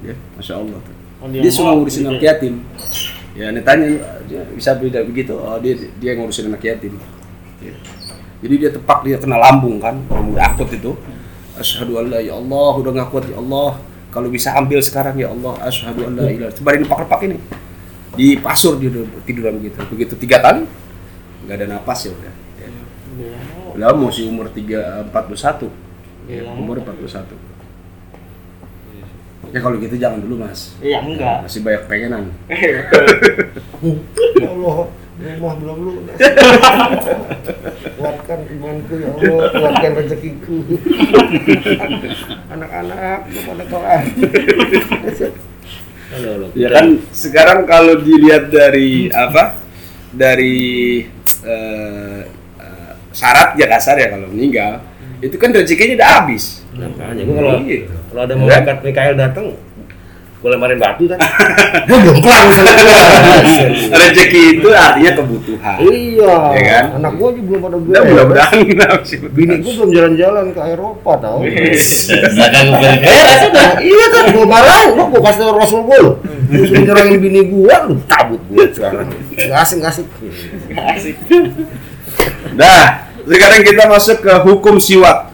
Ya, 0.00 0.16
Masya 0.36 0.54
Allah 0.60 0.78
tuh. 0.80 0.94
Oh, 1.20 1.28
dia, 1.28 1.44
mau 1.44 1.76
ngurusin 1.80 2.08
gitu 2.08 2.12
anak 2.16 2.24
yatim. 2.24 2.54
Ya, 3.36 3.52
ini 3.52 3.60
tanya 3.60 3.86
bisa 4.56 4.72
beda 4.76 5.04
begitu. 5.04 5.36
Oh, 5.36 5.60
dia 5.60 5.76
dia 6.00 6.16
ngurusin 6.16 6.48
anak 6.48 6.64
yatim. 6.64 6.96
Ya. 7.60 7.76
Jadi 8.40 8.54
dia 8.56 8.70
tepak 8.72 9.04
dia 9.04 9.20
kena 9.20 9.36
lambung 9.36 9.76
kan, 9.76 10.00
orang 10.08 10.32
udah 10.32 10.44
akut 10.56 10.72
itu. 10.72 10.96
Asyhadu 11.60 12.00
an 12.00 12.08
la 12.08 12.24
ya 12.24 12.40
Allah, 12.40 12.72
udah 12.80 12.90
nggak 12.96 13.08
kuat 13.12 13.28
ya 13.28 13.36
Allah. 13.36 13.76
Kalau 14.10 14.32
bisa 14.32 14.56
ambil 14.56 14.80
sekarang 14.80 15.20
ya 15.20 15.28
Allah, 15.28 15.60
asyhadu 15.60 16.08
an 16.08 16.12
la 16.16 16.26
ilaha. 16.32 16.52
Sebarin 16.56 16.88
pak 16.88 17.20
ini. 17.20 17.36
Di 18.20 18.36
pasur 18.36 18.76
udah 18.76 19.08
tiduran 19.24 19.56
gitu. 19.64 19.80
Begitu 19.88 20.12
tiga 20.20 20.44
kali 20.44 20.68
nggak 21.48 21.56
ada 21.56 21.66
napas 21.72 22.04
ya 22.04 22.12
udah. 22.12 22.34
Ya. 22.60 22.68
Udah 23.72 23.96
masih 23.96 24.28
umur 24.28 24.52
tiga 24.52 25.00
empat 25.08 25.24
puluh 25.24 25.40
satu. 25.40 25.72
Ya, 26.28 26.44
Iya. 26.44 26.52
umur 26.52 26.84
empat 26.84 27.00
puluh 27.00 27.08
satu. 27.08 27.32
Ya 29.50 29.58
kalau 29.58 29.80
gitu 29.80 29.96
jangan 29.96 30.20
dulu 30.20 30.44
mas. 30.44 30.76
Iya 30.84 31.00
enggak. 31.00 31.48
Masih 31.48 31.60
banyak 31.64 31.82
pengenan. 31.88 32.24
Ya 34.40 34.48
Allah. 34.52 34.92
Rumah 35.20 35.52
belum 35.60 35.78
lunas. 35.84 36.16
kuatkan 38.00 38.40
imanku 38.48 38.94
ya 38.96 39.12
Allah, 39.12 39.52
kuatkan 39.52 39.92
rezekiku. 40.00 40.56
Anak-anak 42.56 43.28
kepada 43.28 43.64
kelas. 43.68 44.08
Ya 46.58 46.68
kan 46.70 46.86
sekarang 47.14 47.58
kalau 47.64 47.94
dilihat 48.02 48.50
dari 48.50 49.06
apa? 49.10 49.54
Dari 50.10 50.58
eh, 51.46 52.20
syarat 53.10 53.58
ya 53.58 53.66
kasar 53.66 53.98
ya 53.98 54.08
kalau 54.10 54.30
meninggal 54.30 54.82
itu 55.20 55.36
kan 55.36 55.52
rezekinya 55.52 56.00
udah 56.00 56.10
habis. 56.22 56.64
Makanya 56.72 57.22
gua 57.26 57.34
kalau 57.36 57.50
Gitu. 57.66 57.92
kalau 58.10 58.20
ada 58.24 58.34
mau 58.34 58.48
angkat 58.48 58.78
Mikael 58.80 59.14
datang, 59.18 59.46
gua 60.40 60.56
lemparin 60.56 60.80
batu 60.80 61.04
kan. 61.04 61.20
Gue 61.88 61.98
belum 62.00 62.18
kelar 62.24 62.42
misalnya 62.48 62.72
Rezeki 64.00 64.42
itu 64.56 64.68
artinya 64.72 65.12
kebutuhan. 65.20 65.76
Iya, 65.84 66.34
Ya 66.56 66.62
kan? 66.64 66.84
anak 66.96 67.12
gua 67.20 67.28
juga 67.36 67.44
belum 67.44 67.60
pada 67.60 67.76
gue. 67.76 67.92
Udah 67.92 68.02
mudah-mudahan. 68.08 68.58
Bini 69.36 69.54
gua 69.60 69.72
belum 69.76 69.90
jalan-jalan 69.92 70.44
ke 70.56 70.60
Eropa 70.64 71.12
tau. 71.20 71.38
Sedang 71.76 72.66
gue 72.72 72.92
Nah, 73.50 73.70
iya 73.84 74.06
kan 74.08 74.24
gua 74.32 74.46
marahin, 74.48 74.88
gua 74.96 75.06
gua 75.12 75.20
kasih 75.28 75.42
tau 75.44 75.54
Rasul 75.60 75.80
gua 75.84 75.96
lu. 76.00 76.12
Lu 76.50 76.62
suruh 76.66 76.82
nyerangin 76.88 77.16
bini 77.20 77.40
gua, 77.44 77.74
lu 77.84 78.00
cabut 78.08 78.40
gua 78.48 78.64
sekarang. 78.72 79.06
Nggak 79.36 79.60
asik, 79.60 79.76
nggak 79.84 79.92
asik. 79.92 80.06
Nah, 82.56 82.82
sekarang 83.28 83.60
kita 83.60 83.82
masuk 83.86 84.16
ke 84.24 84.32
hukum 84.48 84.80
siwak. 84.80 85.30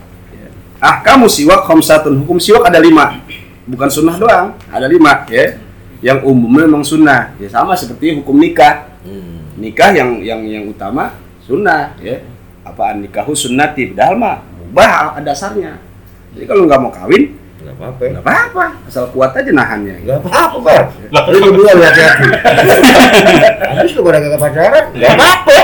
Ah, 0.82 1.00
kamu 1.00 1.30
siwak. 1.30 1.64
Hukum 1.64 2.36
siwak 2.36 2.66
ada 2.68 2.82
lima. 2.82 3.22
Bukan 3.66 3.88
sunnah 3.90 4.14
doang, 4.14 4.46
ada 4.70 4.86
lima 4.86 5.26
ya. 5.26 5.58
Yang 5.98 6.18
umumnya 6.22 6.70
memang 6.70 6.86
sunnah. 6.86 7.34
Ya 7.42 7.50
sama 7.50 7.74
seperti 7.74 8.14
hukum 8.22 8.38
nikah. 8.38 8.86
Nikah 9.56 9.90
yang 9.96 10.22
yang 10.22 10.40
yang 10.46 10.64
utama 10.70 11.16
sunnah 11.42 11.96
ya. 11.98 12.22
Apaan 12.62 13.02
nikahu 13.02 13.34
sunnati 13.34 13.90
padahal 13.94 14.14
mah 14.18 14.36
mubah 14.58 15.18
dasarnya. 15.22 15.78
Jadi 16.34 16.44
kalau 16.44 16.66
nggak 16.68 16.80
mau 16.82 16.90
kawin, 16.92 17.32
Enggak 17.62 17.74
apa-apa. 17.78 18.02
nggak 18.06 18.24
apa-apa, 18.26 18.66
asal 18.86 19.04
kuat 19.14 19.32
aja 19.34 19.50
nahannya. 19.50 20.02
Enggak 20.04 20.18
apa-apa, 20.22 20.56
Bar. 20.60 20.82
Lu 21.32 21.38
berdua 21.50 21.72
hati-hati. 21.78 22.26
Habis 23.74 23.92
lu 23.96 24.02
pada 24.04 24.18
kagak 24.20 24.40
pacaran, 24.42 24.84
enggak 24.94 25.10
apa-apa. 25.16 25.56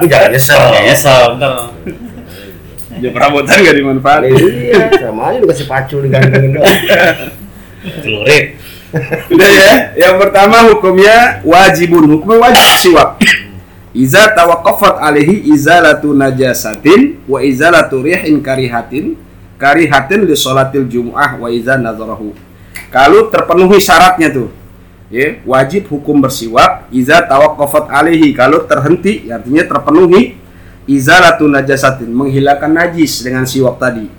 Lu 0.00 0.06
jangan 0.08 0.28
nyesel. 0.32 0.62
nyesel 0.80 1.22
bentar. 1.36 1.54
Ya 3.00 3.10
perabotan 3.10 3.56
nggak 3.64 3.76
dimanfaatin. 3.80 4.32
Iya, 4.36 4.92
sama 5.00 5.32
aja 5.32 5.36
lu 5.40 5.46
kasih 5.48 5.66
pacul 5.66 6.04
digantungin 6.04 6.60
doang. 6.60 6.78
Celurit. 8.04 8.60
Udah 9.30 9.50
ya, 9.50 9.72
yang 9.94 10.18
pertama 10.18 10.66
hukumnya 10.66 11.40
wajibun, 11.46 12.10
hukumnya 12.10 12.50
wajib 12.50 12.66
siwak. 12.82 13.22
Iza 13.94 14.34
tawaqqafat 14.34 14.98
alaihi 14.98 15.46
izalatu 15.50 16.10
najasatin 16.10 17.22
wa 17.26 17.38
izalatu 17.42 18.02
rihin 18.02 18.42
karihatin 18.42 19.14
karihatin 19.58 20.26
li 20.26 20.34
sholatil 20.34 20.90
jumu'ah 20.90 21.38
wa 21.38 21.48
iza 21.50 21.78
nazarahu. 21.78 22.34
Kalau 22.90 23.30
terpenuhi 23.30 23.78
syaratnya 23.78 24.34
tuh, 24.34 24.50
ya, 25.06 25.38
wajib 25.46 25.86
hukum 25.86 26.18
bersiwak 26.18 26.90
iza 26.90 27.22
tawaqqafat 27.22 27.94
alaihi 27.94 28.34
kalau 28.34 28.66
terhenti 28.66 29.30
artinya 29.30 29.62
terpenuhi 29.62 30.39
izalatu 30.90 31.46
najasatin 31.46 32.10
menghilangkan 32.10 32.74
najis 32.74 33.22
dengan 33.22 33.46
siwak 33.46 33.78
tadi. 33.78 34.10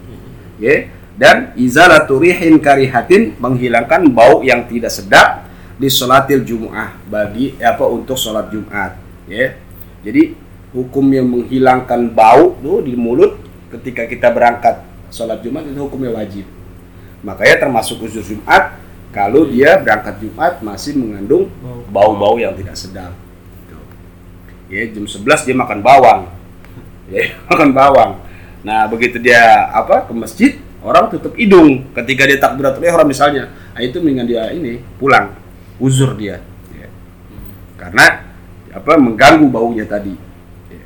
Ya, 0.61 0.87
dan 1.19 1.51
izalatu 1.59 2.21
rihin 2.21 2.61
karihatin 2.63 3.35
menghilangkan 3.35 4.07
bau 4.07 4.39
yang 4.45 4.63
tidak 4.71 4.93
sedap 4.93 5.51
di 5.75 5.89
sholatil 5.91 6.45
jumu'ah 6.45 6.95
bagi 7.09 7.57
eh, 7.59 7.67
apa 7.67 7.83
untuk 7.91 8.15
sholat 8.15 8.47
Jumat. 8.53 8.95
Ya 9.27 9.59
jadi 10.01 10.33
hukum 10.73 11.05
yang 11.13 11.29
menghilangkan 11.29 12.09
bau 12.09 12.57
tuh 12.57 12.81
di 12.81 12.97
mulut 12.97 13.37
ketika 13.69 14.09
kita 14.09 14.33
berangkat 14.33 14.81
sholat 15.13 15.41
Jumat 15.45 15.65
itu 15.67 15.77
hukumnya 15.77 16.15
wajib. 16.15 16.45
Makanya 17.21 17.69
termasuk 17.69 18.01
uzur 18.01 18.25
Jumat 18.25 18.81
kalau 19.13 19.45
dia 19.45 19.77
berangkat 19.77 20.17
Jumat 20.23 20.57
masih 20.65 20.97
mengandung 20.97 21.51
bau-bau 21.93 22.41
yang 22.41 22.57
tidak 22.57 22.73
sedap. 22.73 23.13
Ya 24.71 24.87
jam 24.87 25.03
11 25.03 25.45
dia 25.45 25.55
makan 25.57 25.83
bawang 25.83 26.40
ya 27.11 27.35
makan 27.51 27.69
bawang 27.75 28.11
nah 28.63 28.87
begitu 28.87 29.19
dia 29.19 29.67
apa 29.75 30.07
ke 30.07 30.13
masjid 30.15 30.51
orang 30.81 31.11
tutup 31.11 31.35
hidung 31.35 31.91
ketika 31.93 32.23
dia 32.25 32.39
takbiratul 32.39 32.81
ihram 32.81 33.05
misalnya 33.05 33.51
nah, 33.75 33.81
itu 33.83 33.99
mendingan 33.99 34.25
dia 34.25 34.43
ini 34.55 34.81
pulang 34.97 35.35
uzur 35.77 36.15
dia 36.15 36.39
ya. 36.73 36.87
karena 37.77 38.25
apa 38.71 38.91
mengganggu 38.97 39.45
baunya 39.51 39.85
tadi 39.85 40.15
Ya. 40.71 40.83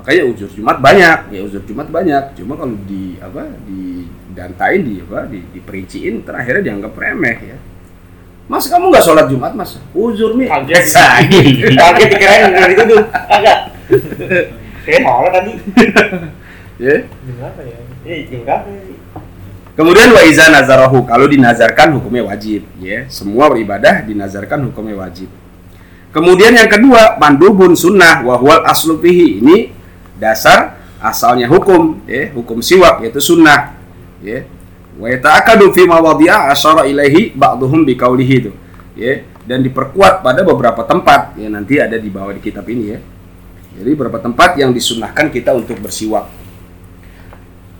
makanya 0.00 0.22
uzur 0.32 0.48
jumat 0.48 0.80
banyak 0.80 1.18
ya 1.28 1.40
uzur 1.44 1.60
jumat 1.68 1.92
banyak 1.92 2.32
cuma 2.40 2.56
kalau 2.56 2.72
di 2.88 3.20
apa 3.20 3.44
di 3.68 4.08
dantain 4.32 4.80
di 4.80 4.94
apa 5.04 5.28
di 5.28 5.44
diperinciin 5.52 6.24
terakhirnya 6.24 6.72
dianggap 6.72 6.96
remeh 6.96 7.38
ya 7.44 7.58
Mas 8.48 8.64
kamu 8.64 8.88
nggak 8.88 9.04
sholat 9.04 9.28
Jumat 9.28 9.52
mas? 9.52 9.76
Uzur 9.92 10.32
mi. 10.32 10.48
Kaget. 10.48 10.80
Kaget 11.84 12.08
dikirain 12.16 12.48
dari 12.48 12.72
itu 12.72 12.84
tuh. 12.88 13.04
Agak. 13.12 13.76
Kayak 14.84 15.00
mau 15.04 15.24
tadi. 15.28 15.52
Ya. 16.78 17.10
Berapa 17.10 17.60
ya? 17.66 17.78
Eh, 18.06 18.38
berapa? 18.46 18.70
Kemudian 19.74 20.14
wa 20.14 20.22
iza 20.22 20.46
nazarahu 20.46 21.02
kalau 21.10 21.26
dinazarkan 21.26 21.98
hukumnya 21.98 22.22
wajib 22.30 22.62
ya. 22.78 23.10
Semua 23.10 23.50
beribadah 23.50 24.06
dinazarkan 24.06 24.70
hukumnya 24.70 24.94
wajib. 24.94 25.26
Kemudian 26.14 26.54
yang 26.54 26.70
kedua 26.70 27.18
mandubun 27.18 27.74
sunnah 27.74 28.22
wa 28.22 28.38
huwal 28.38 28.62
aslu 28.62 28.94
fihi 29.02 29.42
ini 29.42 29.74
dasar 30.22 30.78
asalnya 31.02 31.50
hukum 31.50 31.98
ya, 32.06 32.30
hukum 32.30 32.62
siwak 32.62 33.02
yaitu 33.02 33.18
sunnah 33.18 33.74
ya. 34.22 34.46
Wa 35.02 35.10
yata'akadu 35.10 35.74
fi 35.74 35.82
mawadhi'a 35.82 36.50
asyara 36.54 36.86
ilaihi 36.86 37.34
ba'dhum 37.34 37.82
biqaulihi 37.86 38.34
itu 38.38 38.54
ya 38.94 39.22
dan 39.46 39.66
diperkuat 39.66 40.22
pada 40.22 40.46
beberapa 40.46 40.86
tempat 40.86 41.38
ya 41.38 41.50
nanti 41.50 41.78
ada 41.82 41.98
di 41.98 42.06
bawah 42.06 42.34
di 42.34 42.42
kitab 42.42 42.66
ini 42.70 42.94
ya. 42.94 42.98
Jadi 43.76 43.90
beberapa 43.92 44.22
tempat 44.22 44.56
yang 44.56 44.72
disunahkan 44.72 45.28
kita 45.28 45.52
untuk 45.52 45.76
bersiwak. 45.82 46.28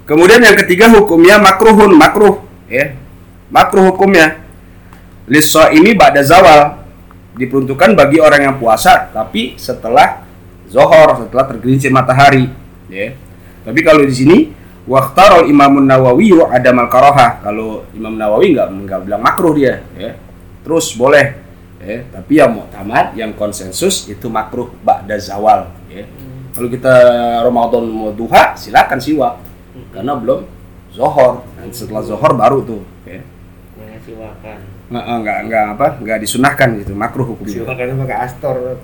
Kemudian 0.08 0.40
yang 0.40 0.56
ketiga 0.56 0.88
hukumnya 0.92 1.36
makruhun 1.40 1.92
makruh 1.96 2.44
ya. 2.68 2.96
Makruh 3.48 3.92
hukumnya 3.92 4.44
liso 5.28 5.64
ini 5.72 5.92
ba'da 5.96 6.24
zawal 6.24 6.80
diperuntukkan 7.36 7.96
bagi 7.96 8.18
orang 8.20 8.48
yang 8.48 8.56
puasa 8.56 9.12
tapi 9.12 9.56
setelah 9.60 10.24
zohor 10.68 11.24
setelah 11.24 11.44
tergelincir 11.48 11.92
matahari 11.92 12.48
ya. 12.88 13.16
Tapi 13.64 13.80
kalau 13.84 14.04
di 14.04 14.14
sini 14.16 14.38
Waktarol 14.88 15.52
Imamun 15.52 15.84
Nawawi 15.84 16.32
ada 16.48 16.72
malkaroha 16.72 17.44
kalau 17.44 17.84
Imam 17.92 18.16
Nawawi 18.16 18.56
nggak 18.56 18.68
nggak 18.88 19.00
bilang 19.04 19.20
makruh 19.20 19.52
dia 19.52 19.84
ya 19.92 20.16
terus 20.64 20.96
boleh 20.96 21.36
ya 21.78 22.02
tapi 22.10 22.32
yang 22.42 22.58
mau 22.58 22.66
tamat 22.70 23.14
yang 23.14 23.30
konsensus 23.38 24.10
itu 24.10 24.26
makruh 24.26 24.70
ba'da 24.82 25.14
zawal 25.18 25.70
ya. 25.86 26.04
Kalau 26.58 26.66
kita 26.74 26.94
Ramadan 27.46 27.86
mau 27.86 28.10
duha 28.10 28.58
silakan 28.58 28.98
siwak. 28.98 29.38
Karena 29.94 30.18
belum 30.18 30.42
zohor. 30.90 31.46
Dan 31.54 31.70
setelah 31.70 32.02
zohor 32.02 32.34
baru 32.34 32.66
tuh 32.66 32.82
ya. 33.06 33.22
Siwakan. 34.02 34.58
nggak 34.88 35.04
nggak 35.04 35.38
nggak 35.52 35.64
apa 35.76 35.86
nggak 36.00 36.18
disunahkan 36.24 36.80
gitu 36.82 36.98
makruh 36.98 37.30
hukumnya. 37.30 37.62
Silakan 37.62 38.00
pakai 38.02 38.16
Astor. 38.26 38.56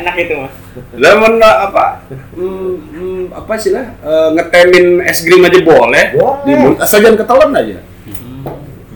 Enak 0.00 0.14
itu 0.16 0.34
mas. 0.40 0.54
lah 0.96 1.14
mana 1.18 1.50
apa 1.68 2.00
hmm, 2.32 2.72
hmm, 2.94 3.22
apa 3.36 3.52
sih 3.60 3.76
lah 3.76 3.92
eh, 4.00 4.28
ngetemin 4.38 5.04
es 5.04 5.20
krim 5.20 5.44
aja 5.44 5.60
boleh. 5.60 6.04
Boleh. 6.16 6.42
di 6.48 6.52
mulut 6.56 6.78
asal 6.80 7.04
jangan 7.04 7.20
ketelan 7.20 7.50
aja 7.54 7.78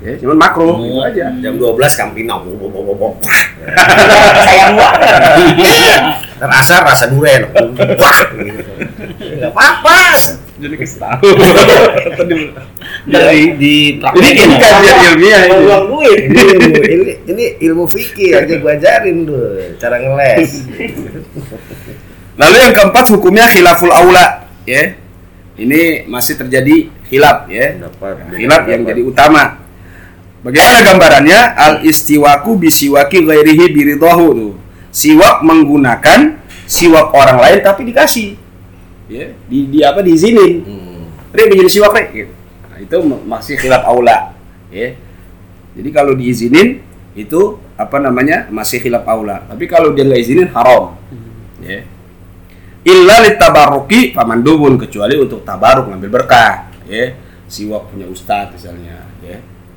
ya 0.04 0.14
cuman 0.20 0.36
makruh 0.36 0.76
gitu 0.84 1.00
aja 1.00 1.32
Jam 1.40 1.56
12 1.56 1.80
Campino. 1.96 2.44
Sayang 4.44 4.74
banget. 4.76 6.02
Terasa 6.36 6.74
rasa 6.84 7.04
duren. 7.08 7.48
Wah. 7.96 8.18
Enggak 9.16 9.50
apa-apa. 9.50 9.96
jadi 10.54 10.78
kasih 10.78 11.02
tahu 11.02 11.28
Dari 13.10 13.58
di 13.58 13.98
ini 13.98 14.28
ini 14.38 14.54
kajian 14.54 14.96
ilmiah 15.12 15.42
ini 15.50 15.56
Buang 15.66 15.84
duit. 15.90 16.20
Ini 16.30 16.42
ilmu, 16.54 17.10
ini, 17.26 17.44
ilmu 17.58 17.84
fikih 17.90 18.38
aja 18.38 18.54
gua 18.62 18.78
ajarin 18.78 19.26
tuh 19.26 19.74
cara 19.82 19.98
ngeles. 19.98 20.50
lalu 22.34 22.56
yang 22.66 22.74
keempat 22.74 23.04
hukumnya 23.14 23.46
khilaful 23.46 23.94
aula 23.94 24.50
ya 24.66 24.98
ini 25.54 26.02
masih 26.10 26.34
terjadi 26.34 26.90
khilaf 27.06 27.46
ya 27.46 27.78
khilaf 28.34 28.62
yang 28.66 28.82
jadi 28.82 29.02
utama 29.06 29.63
bagaimana 30.44 30.78
gambarannya 30.84 31.40
al 31.56 31.74
istiwaku 31.82 32.60
bisiwaki 32.60 33.24
ghairihi 33.24 33.64
biridahu 33.72 34.26
tuh 34.36 34.52
siwak 34.92 35.40
menggunakan 35.42 36.38
siwak 36.68 37.10
orang 37.16 37.40
lain 37.40 37.58
tapi 37.64 37.88
dikasih 37.88 38.36
ya 39.08 39.32
di, 39.48 39.58
di 39.72 39.78
apa 39.80 40.00
diizinin 40.04 40.52
Hmm. 40.64 40.82
Rek 41.34 41.50
menjadi 41.50 41.66
siwak 41.66 41.92
rek 41.98 42.08
gitu. 42.14 42.32
Nah, 42.70 42.78
itu 42.78 42.96
ma- 43.02 43.22
masih 43.36 43.58
khilaf 43.58 43.82
aula 43.82 44.38
ya. 44.70 44.94
Jadi 45.74 45.88
kalau 45.90 46.14
diizinin 46.14 46.78
itu 47.18 47.58
apa 47.74 47.98
namanya 47.98 48.46
masih 48.54 48.78
khilaf 48.78 49.02
aula. 49.02 49.42
Tapi 49.50 49.66
kalau 49.66 49.90
dia 49.90 50.06
nggak 50.06 50.22
izinin 50.22 50.48
haram. 50.54 50.94
Ya. 51.58 51.82
Illa 52.86 53.24
litabaruki 53.26 54.14
pamandubun 54.14 54.78
kecuali 54.78 55.18
untuk 55.18 55.42
tabaruk 55.42 55.90
ngambil 55.90 56.22
berkah. 56.22 56.70
Ya. 56.86 57.18
Siwak 57.50 57.90
punya 57.90 58.06
ustadz 58.06 58.54
misalnya. 58.54 59.03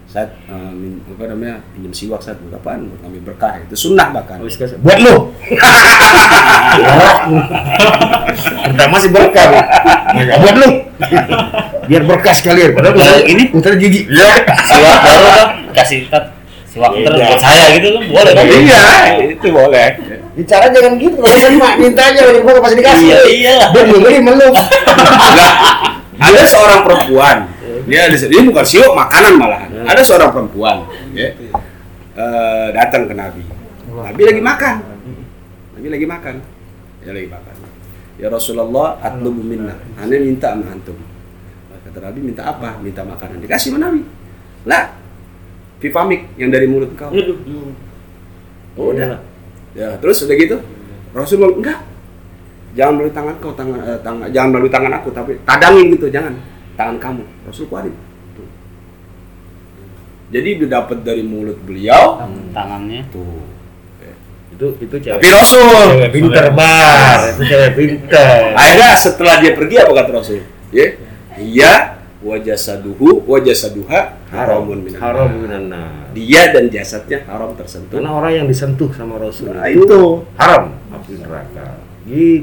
Ya. 0.08 0.24
Saat 0.24 0.30
eh, 0.48 0.72
min- 0.72 1.04
apa 1.06 1.24
namanya 1.28 1.60
pinjam 1.70 1.92
siwak 1.92 2.24
saat 2.24 2.40
buat 2.40 2.56
apaan? 2.56 2.88
Buat 2.88 3.00
ngambil 3.04 3.22
berkah 3.28 3.60
itu 3.60 3.76
sunnah 3.76 4.08
bahkan. 4.10 4.40
Buat 4.80 5.00
lu. 5.00 5.16
Pertama 8.66 8.96
sih 8.98 9.12
berkah. 9.12 9.46
Nah, 10.14 10.38
buat 10.40 10.56
lu. 10.56 10.70
Biar 11.88 12.04
berkah 12.04 12.32
sekalian. 12.32 12.72
Padahal 12.72 12.96
bisa- 12.96 13.24
ini? 13.26 13.44
putar 13.48 13.76
gigi. 13.76 14.08
Iya. 14.08 14.32
siwak 14.66 14.98
baru 15.02 15.28
kan 15.30 15.48
kasih 15.74 16.00
tat 16.08 16.24
siwak 16.66 16.92
Iya. 16.94 17.06
terus 17.06 17.20
buat 17.22 17.40
saya 17.40 17.66
gitu 17.76 17.88
kan 17.90 18.04
boleh 18.08 18.32
kan 18.34 18.44
Iya, 18.44 18.84
itu 19.30 19.48
boleh. 19.50 19.88
Bicara 20.34 20.66
jangan 20.70 20.94
gitu. 20.96 21.16
Kalau 21.18 21.38
sama 21.38 21.68
minta 21.76 22.02
aja 22.06 22.22
dari 22.24 22.40
gua 22.40 22.60
pasti 22.60 22.76
dikasih. 22.78 23.08
Iya, 23.08 23.20
iya. 23.28 23.56
Dia 23.72 23.84
juga 23.86 24.08
dia 24.08 24.22
meluk. 24.22 24.56
Ada 26.18 26.42
seorang 26.46 26.80
perempuan. 26.82 27.38
Dia 27.88 28.00
ada 28.06 28.16
dia 28.16 28.42
bukan 28.44 28.64
siwak 28.64 28.92
makanan 28.94 29.34
malahan. 29.38 29.67
Ada 29.86 30.02
seorang 30.02 30.32
perempuan, 30.34 30.78
ya. 31.14 31.30
eh, 32.18 32.68
datang 32.74 33.06
ke 33.06 33.14
Nabi. 33.14 33.44
Nabi 33.92 34.22
lagi 34.26 34.42
makan. 34.42 34.76
Nabi 35.78 35.88
lagi 35.94 36.08
makan. 36.10 36.36
Dia 37.06 37.12
lagi 37.14 37.30
makan. 37.30 37.56
Ya 38.18 38.28
Rasulullah, 38.34 38.98
atlubu 38.98 39.46
minna. 39.46 39.78
Ane 40.02 40.18
minta 40.18 40.58
sama 40.58 40.74
antum. 40.74 40.98
Kata 41.86 42.00
Nabi 42.02 42.20
minta 42.26 42.42
apa? 42.50 42.82
Minta 42.82 43.06
makanan. 43.06 43.38
Dikasih 43.46 43.72
sama 43.72 43.86
Nabi. 43.86 44.02
Lah, 44.66 44.98
Vivamik 45.78 46.34
yang 46.42 46.50
dari 46.50 46.66
mulut 46.66 46.98
kau. 46.98 47.14
Oh, 48.78 48.90
udah. 48.90 49.22
Ya, 49.78 49.94
terus 50.02 50.26
udah 50.26 50.36
gitu. 50.38 50.58
Rasul 51.14 51.38
bilang, 51.38 51.62
enggak. 51.62 51.80
Jangan 52.74 52.94
melalui 52.98 53.14
tangan 53.14 53.36
kau, 53.42 53.54
tangan, 53.54 53.80
eh, 53.86 54.00
tangan 54.06 54.28
jangan 54.30 54.50
melalui 54.54 54.70
tangan 54.74 54.92
aku, 55.02 55.10
tapi 55.14 55.34
tadangin 55.46 55.94
gitu, 55.94 56.10
jangan. 56.10 56.34
Tangan 56.78 56.98
kamu. 56.98 57.24
Rasul 57.46 57.66
keluarin. 57.70 57.94
Jadi 60.28 60.50
dia 60.60 60.68
dapat 60.68 61.08
dari 61.08 61.24
mulut 61.24 61.58
beliau. 61.64 62.20
tangannya 62.52 63.08
Tuh. 63.12 63.46
Itu 64.58 64.74
itu 64.82 64.96
cewek. 64.98 65.22
Tapi 65.22 65.28
Rasul. 65.30 65.86
Cewek 65.96 66.12
pinter 66.12 66.46
bar. 66.52 67.20
Itu 67.38 67.44
cewek 67.46 67.72
pinter. 67.78 68.58
Akhirnya 68.58 68.92
setelah 68.98 69.36
dia 69.38 69.52
pergi 69.54 69.76
apa 69.78 69.92
kata 69.94 70.10
Rasul? 70.12 70.42
Ya, 70.74 70.88
iya 71.38 71.74
wajah 72.20 72.58
saduhu, 72.58 73.24
wajah 73.30 73.54
saduha 73.56 74.18
haramun 74.34 74.84
minan 74.84 75.00
Haram 75.00 75.30
nar. 75.32 75.38
minan 75.40 75.64
nar. 75.72 75.92
Dia 76.12 76.50
dan 76.52 76.68
jasadnya 76.68 77.24
haram 77.30 77.54
tersentuh. 77.54 78.02
Karena 78.02 78.12
orang 78.12 78.34
yang 78.44 78.48
disentuh 78.50 78.90
sama 78.92 79.22
Rasul 79.22 79.54
Nah, 79.54 79.70
itu. 79.70 80.26
haram 80.36 80.74
api 80.92 81.22
neraka. 81.22 81.87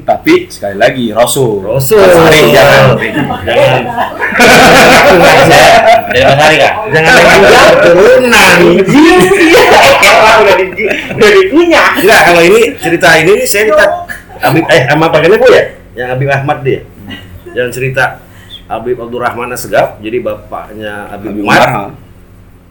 Tapi 0.05 0.33
sekali 0.53 0.77
lagi 0.77 1.09
Rasul. 1.09 1.65
Rasul. 1.65 1.97
Sering 1.97 2.53
jangan. 2.53 2.93
Jangan 4.37 4.59
dari 6.05 6.21
Mas 6.21 6.37
Hari 6.37 6.55
kak 6.61 6.73
jangan 6.93 7.13
lagi 7.17 7.37
turunan. 7.81 8.57
Udah 10.45 10.53
di 10.53 10.65
udah 11.17 11.29
dikunyah. 11.41 11.89
Enggak, 11.97 12.21
kalau 12.29 12.41
ini 12.45 12.61
cerita 12.77 13.09
ini 13.17 13.31
nih 13.41 13.47
saya 13.49 13.63
minta 13.73 13.85
Habib 14.45 14.65
eh 14.69 14.81
sama 14.85 15.09
panggilnya 15.09 15.37
gue 15.41 15.51
ya? 15.51 15.65
Yang 15.95 16.07
Habib 16.13 16.29
Ahmad 16.29 16.57
dia. 16.61 16.81
Yang 17.55 17.69
cerita 17.79 18.21
Habib 18.69 18.97
Abdurrahman 19.01 19.49
Asegaf, 19.55 19.97
jadi 20.03 20.21
bapaknya 20.21 21.09
Habib 21.09 21.41
Umar. 21.41 21.95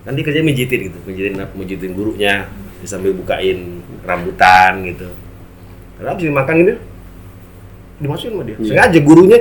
Kan 0.04 0.12
dia 0.12 0.24
kerja 0.26 0.44
mijitin 0.44 0.92
gitu, 0.92 0.98
mijitin 1.08 1.40
mijitin 1.56 1.90
gurunya, 1.96 2.46
sambil 2.84 3.16
bukain 3.16 3.80
rambutan 4.04 4.84
gitu. 4.84 5.08
Karena 6.04 6.20
habis 6.20 6.28
makan 6.28 6.54
gitu, 6.60 6.74
dimasukin 7.96 8.30
sama 8.36 8.42
dia. 8.44 8.56
Iya. 8.60 8.68
Sengaja 8.68 8.98
gurunya 9.00 9.38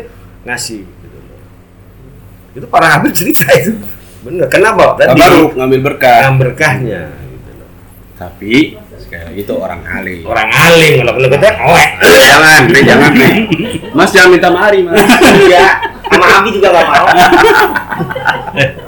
ngasih. 0.47 0.81
Gitu. 0.87 1.17
Itu 2.55 2.65
para 2.71 2.87
Habib 2.87 3.11
cerita 3.19 3.43
itu. 3.51 3.75
Bener, 4.23 4.47
kenapa? 4.47 4.95
Tadi 4.95 5.19
Baru 5.19 5.51
ngambil 5.51 5.79
berkah. 5.83 6.23
yang 6.23 6.39
berkahnya. 6.39 7.11
Gitu 7.11 7.51
loh. 7.59 7.67
Tapi 8.15 8.79
sekali 8.95 9.23
lagi 9.27 9.39
itu 9.43 9.53
orang 9.59 9.81
alim. 9.83 10.23
Orang 10.23 10.49
alim 10.55 10.93
kalau 11.03 11.11
kalau 11.19 11.27
kita 11.27 11.47
oek. 11.51 11.91
jangan, 11.99 12.61
Ri, 12.71 12.81
jangan, 12.87 13.11
Ri. 13.11 13.29
Mas 13.99 14.09
jangan 14.15 14.29
minta 14.31 14.47
mari, 14.47 14.79
Mas. 14.87 15.03
Iya. 15.43 15.67
Sama 16.07 16.25
Abi 16.39 16.49
juga 16.55 16.71
gak 16.71 16.87
mau. 16.87 17.05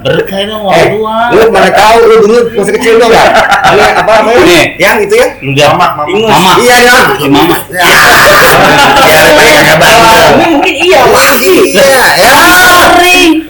berkah 0.06 0.40
itu 0.46 0.54
mau 0.62 0.70
Eh, 0.70 0.86
tua 0.94 1.18
lu 1.34 1.50
mana 1.50 1.70
tahu 1.74 1.98
lu 2.06 2.16
dulu 2.22 2.38
masa 2.54 2.72
kecil 2.78 3.02
enggak? 3.02 3.30
Ada 3.66 3.86
apa 4.06 4.12
apa? 4.22 4.30
Nih. 4.46 4.78
Yang 4.78 5.10
itu 5.10 5.16
ya? 5.18 5.28
lu 5.42 5.50
lihat 5.58 5.74
Mama, 5.74 6.06
mama. 6.06 6.52
Iya, 6.62 6.76
ya. 6.86 6.98
si 7.18 7.28
mama 7.28 7.56
Ya. 7.74 7.82
Ya, 7.82 9.18
tapi 9.34 9.50
kagak 9.50 9.78
bangun. 9.82 10.30
Ini 10.38 10.46
mungkin 10.54 10.76
iya. 10.78 11.02
Wah, 11.10 11.34
iya. 11.42 11.98
Ya. 12.14 12.38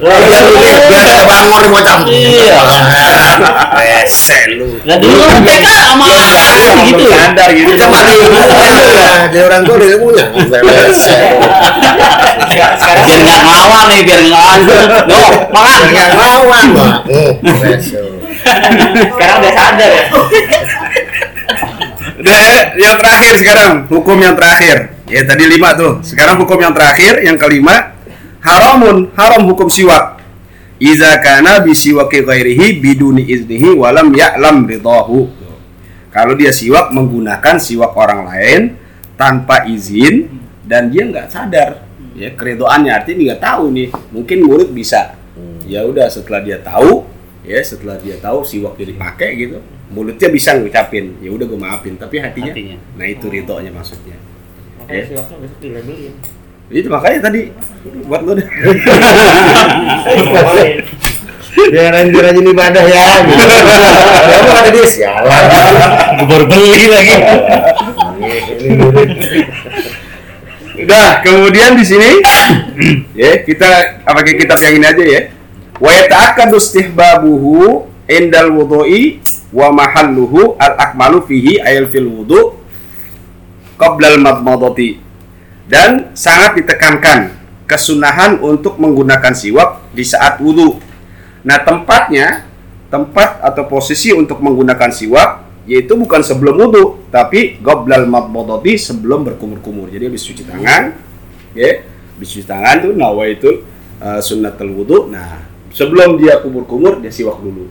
Sering 0.06 0.14
Lah, 0.14 0.22
ya 0.30 0.40
lu 0.46 0.54
lihat 0.62 0.82
biar 0.86 1.02
ada 1.02 1.24
bangun 1.26 1.62
di 1.66 1.70
bocah. 1.74 1.98
Iya. 2.06 2.60
Rese 3.74 4.40
lu. 4.54 4.78
Nah 4.86 4.98
dulu 5.02 5.22
kan 5.26 5.42
TK 5.42 5.66
sama 5.66 6.06
gitu. 6.86 7.06
Gitu. 7.50 7.82
Orang 9.42 9.62
tua 9.66 9.78
punya. 9.98 10.26
Rese. 10.62 11.18
Sekarang 12.46 13.04
Biar 13.06 13.20
nggak 13.26 13.42
ngawal 13.46 13.84
nih, 13.90 14.00
biar 14.06 14.22
nggak 14.22 14.42
ngawal. 14.46 14.58
No, 15.10 15.22
makan. 15.50 15.82
Yang 15.90 16.14
lawan, 16.14 16.66
Mak. 16.74 16.94
Rese. 17.66 18.02
sekarang 19.10 19.38
udah 19.42 19.54
sadar 19.58 19.90
ya. 19.90 20.06
Udah, 22.16 22.38
ya, 22.42 22.62
yang 22.78 22.96
terakhir 23.02 23.34
sekarang 23.42 23.72
hukum 23.90 24.18
yang 24.22 24.38
terakhir. 24.38 24.94
Ya 25.10 25.22
tadi 25.26 25.46
lima 25.50 25.74
tuh. 25.78 26.02
Sekarang 26.02 26.42
hukum 26.42 26.58
yang 26.58 26.74
terakhir, 26.74 27.22
yang 27.22 27.38
kelima 27.38 27.95
haramun, 28.46 29.10
haram 29.18 29.50
hukum 29.50 29.68
siwak. 29.68 30.22
Iza 30.78 31.18
kana 31.26 31.66
bisiwaki 31.66 32.22
ghairihi 32.22 32.78
biduni 32.78 33.26
iznihi 33.26 33.74
walam 33.74 34.14
ya'lam 34.14 34.70
ridahu. 34.70 35.28
Kalau 36.14 36.38
dia 36.38 36.54
siwak 36.54 36.94
menggunakan 36.94 37.58
siwak 37.58 37.92
orang 37.98 38.30
lain 38.30 38.62
tanpa 39.20 39.66
izin 39.68 40.30
dan 40.64 40.92
dia 40.92 41.08
nggak 41.08 41.28
sadar 41.32 41.84
ya 42.16 42.32
keredoannya 42.32 42.92
artinya 42.92 43.36
nggak 43.36 43.42
tahu 43.44 43.64
nih 43.76 43.88
mungkin 44.12 44.40
murid 44.48 44.72
bisa 44.72 45.16
ya 45.68 45.84
udah 45.84 46.08
setelah 46.08 46.40
dia 46.40 46.58
tahu 46.64 47.04
ya 47.44 47.60
setelah 47.60 48.00
dia 48.00 48.16
tahu 48.18 48.48
siwak 48.48 48.80
dia 48.80 48.88
dipakai 48.88 49.36
gitu 49.36 49.60
mulutnya 49.92 50.32
bisa 50.32 50.56
ngucapin 50.56 51.20
ya 51.20 51.30
udah 51.30 51.46
gue 51.46 51.60
maafin 51.60 51.94
tapi 52.00 52.18
hatinya, 52.24 52.52
Hatinya. 52.56 52.78
nah 52.98 53.06
itu 53.06 53.26
ridhonya 53.30 53.72
maksudnya 53.72 54.18
Makanya 54.86 55.04
si 55.10 55.14
waktu 55.18 55.34
besok 55.42 55.60
dilabelin. 55.66 56.14
Itu 56.74 56.88
makanya 56.90 57.30
tadi 57.30 57.54
buat 58.10 58.22
lo 58.26 58.34
deh 58.34 58.48
Dia 61.56 61.88
rajin-rajin 61.88 62.46
ibadah 62.52 62.84
ya. 62.84 63.26
Gitu. 63.26 63.42
Kamu 63.42 64.50
kata 64.54 64.70
dia 64.76 64.86
sialan. 64.86 65.44
Gue 66.20 66.28
baru 66.28 66.46
beli 66.52 66.86
lagi. 66.92 67.16
Udah, 70.76 71.24
kemudian 71.24 71.80
di 71.80 71.86
sini 71.88 72.20
ya 73.24 73.40
kita 73.48 74.04
apa 74.04 74.20
kayak 74.22 74.38
kitab 74.44 74.60
yang 74.60 74.84
ini 74.84 74.86
aja 74.86 75.04
ya. 75.08 75.22
Wa 75.80 75.92
yata'akkadu 75.96 76.60
istihbabuhu 76.60 77.88
indal 78.12 78.52
wudu'i 78.52 79.24
wa 79.56 79.72
mahalluhu 79.72 80.60
al 80.60 80.76
akmalu 80.76 81.24
fihi 81.24 81.64
ayal 81.64 81.88
fil 81.88 82.12
wudu 82.12 82.60
qabla 83.80 84.12
al 84.12 84.20
madmadati. 84.20 85.05
Dan 85.66 86.14
sangat 86.14 86.62
ditekankan 86.62 87.34
kesunahan 87.66 88.38
untuk 88.42 88.78
menggunakan 88.78 89.34
siwak 89.34 89.90
di 89.92 90.06
saat 90.06 90.38
wudhu. 90.38 90.78
Nah, 91.42 91.58
tempatnya 91.62 92.46
tempat 92.90 93.42
atau 93.42 93.66
posisi 93.66 94.14
untuk 94.14 94.40
menggunakan 94.40 94.94
siwak 94.94 95.46
yaitu 95.66 95.98
bukan 95.98 96.22
sebelum 96.22 96.62
wudhu 96.62 97.10
tapi 97.10 97.58
goblal 97.58 98.06
madmadati 98.06 98.78
sebelum 98.78 99.26
berkumur-kumur. 99.26 99.90
Jadi 99.90 100.04
habis 100.06 100.22
cuci 100.22 100.46
tangan 100.46 100.94
ya 101.58 101.82
habis 102.16 102.28
cuci 102.30 102.46
tangan 102.46 102.76
tuh 102.86 102.92
nawa 102.94 103.26
itu 103.28 103.66
uh, 103.98 104.22
sunnatul 104.22 104.72
wudhu 104.78 105.10
nah 105.10 105.42
sebelum 105.74 106.22
dia 106.22 106.38
kumur-kumur 106.46 107.02
dia 107.02 107.10
siwak 107.10 107.42
dulu. 107.42 107.66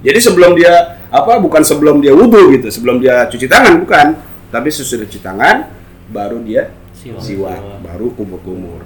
Jadi 0.00 0.18
sebelum 0.20 0.56
dia 0.56 1.04
apa 1.12 1.36
bukan 1.36 1.60
sebelum 1.60 2.00
dia 2.00 2.16
wudhu 2.16 2.56
gitu 2.56 2.72
sebelum 2.72 2.96
dia 2.98 3.28
cuci 3.28 3.46
tangan 3.46 3.76
bukan. 3.84 4.06
Tapi 4.48 4.68
sesudah 4.72 5.04
cuci 5.04 5.20
tangan 5.20 5.68
baru 6.08 6.40
dia 6.40 6.72
Siwak. 7.04 7.20
siwak, 7.20 7.60
baru 7.84 8.08
kumur-kumur 8.12 8.80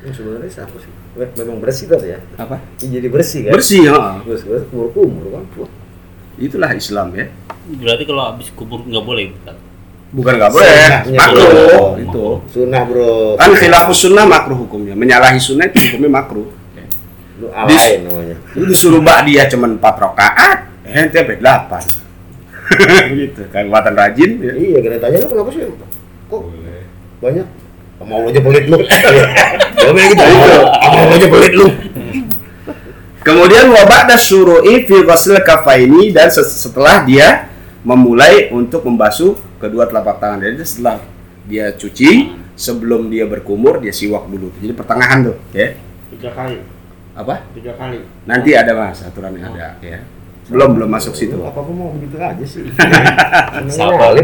Ini 0.00 0.14
sebenarnya 0.14 0.46
siapa 0.48 0.78
sih? 0.78 0.92
Memang 1.36 1.58
bersih 1.58 1.90
kan 1.90 1.98
ya? 2.00 2.22
apa 2.36 2.62
Ini 2.78 2.96
jadi 2.96 3.08
bersih 3.10 3.40
kan? 3.44 3.52
bersih 3.52 3.80
ya 3.84 4.22
Terus 4.22 4.40
terus 4.42 4.62
kumur 4.70 4.88
kumur 4.90 5.26
kan? 5.32 5.44
itulah 6.38 6.70
Islam 6.70 7.10
ya 7.12 7.26
Berarti 7.68 8.04
kalau 8.04 8.22
habis 8.24 8.48
kubur 8.50 8.80
nggak 8.80 9.02
boleh. 9.02 9.34
bukan? 9.34 9.56
bukan 10.10 10.32
nggak 10.38 10.50
boleh 10.50 10.74
makruh 11.12 11.46
bro. 11.46 11.86
itu 11.96 12.26
Sunnah 12.48 12.82
bro. 12.82 13.34
kan 13.36 13.50
khilafus 13.52 13.98
sunnah 14.00 14.24
makruh 14.24 14.58
hukumnya 14.58 14.94
menyalahi 14.94 15.38
sunnah 15.38 15.66
itu 15.66 15.78
hukumnya 15.86 16.10
makruh 16.12 16.46
Lu 17.38 17.46
alay 17.50 18.02
namanya. 18.02 18.36
lu 18.52 18.64
disuruh 18.66 19.00
bak 19.00 19.24
dia 19.24 19.46
cuma 19.46 19.64
4 19.66 19.78
rakaat 19.80 20.58
eh 20.84 21.06
ente 21.06 21.14
sampai 21.16 21.38
8 21.38 21.72
Begitu 23.10 23.42
kan, 23.50 23.66
kelihatan 23.66 23.94
rajin. 23.94 24.30
Ya. 24.38 24.52
Iya, 24.54 24.78
kita 24.78 24.96
tanya 24.98 25.16
lu 25.18 25.26
kenapa 25.26 25.50
sih? 25.50 25.66
Kok 26.30 26.40
banyak? 27.20 27.46
Mau 28.00 28.24
aja 28.26 28.40
pelit 28.40 28.64
lu. 28.66 28.80
Jawabnya 29.80 30.04
gitu. 30.08 30.24
Mau 30.88 31.12
aja 31.12 31.28
pelit 31.28 31.52
lu. 31.52 31.66
Kemudian 33.20 33.68
wabak 33.68 34.16
syuru'i 34.16 34.88
fi 34.88 34.96
ghusl 35.04 35.36
kafaini 35.44 36.08
dan 36.08 36.32
setelah 36.32 37.04
dia 37.04 37.52
memulai 37.84 38.48
untuk 38.48 38.88
membasuh 38.88 39.36
kedua 39.60 39.84
telapak 39.84 40.16
tangan. 40.16 40.40
Jadi 40.40 40.64
setelah 40.64 40.96
dia 41.44 41.76
cuci, 41.76 42.32
sebelum 42.56 43.12
dia 43.12 43.28
berkumur 43.28 43.80
dia 43.80 43.92
siwak 43.92 44.24
dulu. 44.28 44.48
Jadi 44.56 44.72
pertengahan 44.72 45.32
tuh, 45.32 45.36
ya. 45.52 45.76
Tiga 46.16 46.30
kali, 46.32 46.56
Apa? 47.16 47.44
tiga 47.52 47.72
kali. 47.76 48.00
Nanti 48.24 48.50
ada 48.56 48.72
Mas, 48.72 49.04
aturannya 49.04 49.44
ada, 49.44 49.76
ya. 49.84 50.00
Belum 50.48 50.76
belum 50.76 50.88
masuk 50.88 51.12
situ. 51.12 51.36
Apa 51.40 51.60
mau 51.64 51.92
begitu 51.92 52.16
aja 52.16 52.44
sih? 52.44 52.64
Siapa? 53.76 54.16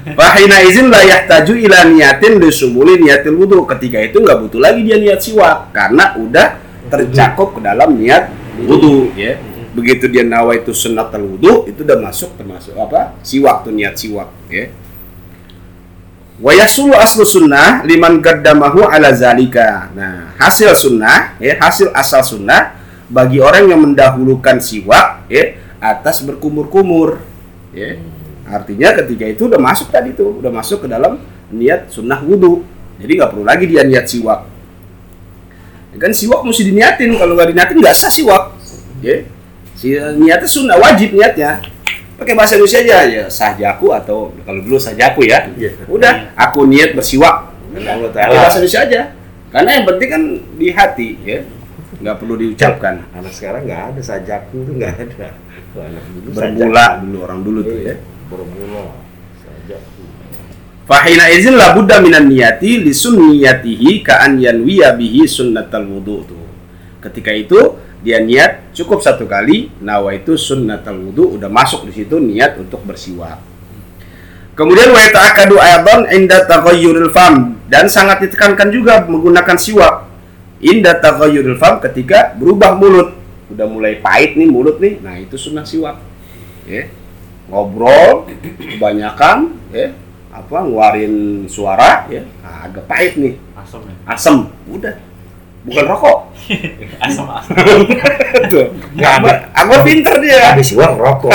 Fahina 0.00 0.64
izin 0.64 0.88
la 0.88 1.04
yahtaju 1.04 1.52
ila 1.60 1.84
niyatin 1.92 2.40
lisumuli 2.40 2.96
niyatil 3.00 3.36
wudu. 3.36 3.68
Ketika 3.68 4.00
itu 4.00 4.16
nggak 4.20 4.38
butuh 4.48 4.60
lagi 4.60 4.80
dia 4.80 4.96
niat 4.96 5.20
siwak 5.20 5.76
karena 5.76 6.16
udah 6.16 6.56
tercakup 6.88 7.56
ke 7.56 7.60
dalam 7.60 7.96
niat 8.00 8.32
wudu 8.64 9.12
ya. 9.12 9.36
Begitu 9.70 10.10
dia 10.10 10.26
nawa 10.26 10.58
itu 10.58 10.74
sunnatul 10.74 11.36
wudu 11.36 11.68
itu 11.68 11.84
udah 11.84 11.98
masuk 12.00 12.34
termasuk 12.34 12.74
apa? 12.74 13.14
Siwak 13.20 13.62
tuh 13.68 13.72
niat 13.76 13.94
siwak 13.94 14.28
ya. 14.48 14.72
Wa 16.40 16.56
yasulu 16.56 16.96
aslu 16.96 17.22
sunnah 17.28 17.84
liman 17.84 18.24
qaddamahu 18.24 18.88
ala 18.88 19.12
zalika. 19.12 19.92
Nah, 19.92 20.32
hasil 20.40 20.72
sunnah 20.72 21.36
ya, 21.36 21.60
hasil 21.60 21.92
asal 21.92 22.24
sunnah 22.24 22.80
bagi 23.12 23.44
orang 23.44 23.68
yang 23.68 23.84
mendahulukan 23.84 24.56
siwak 24.56 25.28
ya 25.28 25.60
atas 25.76 26.24
berkumur-kumur 26.24 27.20
ya. 27.76 28.00
Artinya 28.50 28.90
ketika 28.98 29.24
itu 29.30 29.46
udah 29.46 29.62
masuk 29.62 29.94
tadi 29.94 30.10
tuh, 30.10 30.42
udah 30.42 30.50
masuk 30.50 30.82
ke 30.84 30.88
dalam 30.90 31.22
niat 31.54 31.86
sunnah 31.86 32.18
wudhu. 32.18 32.66
Jadi 32.98 33.12
nggak 33.16 33.30
perlu 33.30 33.44
lagi 33.46 33.64
dia 33.70 33.86
niat 33.86 34.10
siwak. 34.10 34.44
Ya 35.94 35.98
kan 35.98 36.10
siwak 36.10 36.42
mesti 36.42 36.62
diniatin, 36.66 37.14
kalau 37.14 37.38
nggak 37.38 37.54
diniatin 37.54 37.76
nggak 37.78 37.94
sah 37.94 38.10
siwak. 38.10 38.58
Ya. 39.00 39.22
Si 39.78 39.94
niatnya 39.96 40.50
sunnah 40.50 40.76
wajib 40.76 41.14
niatnya. 41.14 41.62
Pakai 42.20 42.36
bahasa 42.36 42.60
Indonesia 42.60 42.84
aja 42.84 42.96
ya 43.08 43.24
sahjaku 43.32 43.96
atau 43.96 44.28
kalau 44.44 44.60
dulu 44.60 44.76
sahjaku 44.76 45.24
ya. 45.24 45.48
Iya. 45.56 45.88
Udah, 45.88 46.36
aku 46.36 46.68
niat 46.68 46.92
bersiwak. 46.92 47.48
Allah 47.72 48.12
Pakai 48.12 48.36
bahasa 48.36 48.60
Indonesia 48.60 48.80
aja. 48.84 49.00
Karena 49.50 49.70
yang 49.80 49.84
penting 49.88 50.08
kan 50.12 50.22
di 50.60 50.68
hati 50.68 51.08
ya. 51.24 51.38
Nggak 52.00 52.16
perlu 52.20 52.34
diucapkan. 52.36 53.08
Anak 53.16 53.32
sekarang 53.32 53.64
nggak 53.64 53.82
ada 53.96 54.00
sajaku 54.04 54.68
tuh 54.68 54.74
nggak 54.76 54.92
ada. 55.00 55.28
Anak 55.80 56.04
dulu 56.12 56.28
Bermula 56.36 56.86
dulu 57.00 57.18
orang 57.24 57.40
dulu 57.40 57.60
tuh 57.64 57.78
ya. 57.80 57.94
Bermula 58.30 58.94
sajaku. 59.42 60.02
Fahina 60.86 61.26
izin 61.34 61.58
la 61.58 61.74
budda 61.74 61.98
minan 61.98 62.30
niyati 62.30 62.78
li 62.82 62.94
sunniyatihi 62.94 64.06
ka 64.06 64.22
an 64.22 64.38
yanwiya 64.38 64.94
bihi 64.94 65.26
sunnatal 65.26 65.86
wudu 65.86 66.22
tuh. 66.30 66.46
Ketika 67.02 67.34
itu 67.34 67.78
dia 68.00 68.22
niat 68.22 68.70
cukup 68.72 69.02
satu 69.02 69.26
kali 69.26 69.68
nawa 69.82 70.14
itu 70.14 70.38
sunnatal 70.38 70.94
wudu 70.98 71.36
udah 71.36 71.50
masuk 71.50 71.90
di 71.90 71.92
situ 71.94 72.22
niat 72.22 72.54
untuk 72.58 72.86
bersiwak. 72.86 73.42
Kemudian 74.54 74.92
wa 74.92 75.00
yata'akkadu 75.00 75.56
aidan 75.56 76.10
inda 76.10 76.44
taghayyuril 76.44 77.10
fam 77.14 77.58
dan 77.66 77.88
sangat 77.88 78.26
ditekankan 78.28 78.68
juga 78.68 79.06
menggunakan 79.08 79.56
siwak 79.56 80.10
inda 80.60 81.00
taghayyuril 81.00 81.56
fam 81.56 81.80
ketika 81.80 82.36
berubah 82.36 82.76
mulut. 82.76 83.16
Udah 83.50 83.66
mulai 83.66 83.98
pahit 83.98 84.38
nih 84.38 84.46
mulut 84.46 84.78
nih. 84.78 85.02
Nah, 85.02 85.18
itu 85.18 85.34
sunnah 85.34 85.66
siwak. 85.66 85.98
Ya. 86.68 86.86
Ngobrol 87.50 88.30
kebanyakan 88.56 89.58
ya 89.74 89.90
apa 90.30 90.56
ngeluarin 90.62 91.44
suara 91.50 92.06
ya. 92.06 92.22
Nah, 92.40 92.70
agak 92.70 92.86
pahit 92.86 93.18
nih. 93.18 93.34
Asam 93.58 93.82
ya. 93.82 93.94
asem. 94.06 94.36
Udah. 94.70 94.94
Bukan 95.60 95.84
rokok. 95.84 96.18
Asam 97.04 97.26
asam. 97.28 97.54
tuh. 98.52 98.66
Nggak 98.96 99.14
aku 99.52 99.74
pinter 99.84 100.14
dia. 100.22 100.54
Habis 100.54 100.72
uang 100.72 100.94
rokok. 100.96 101.34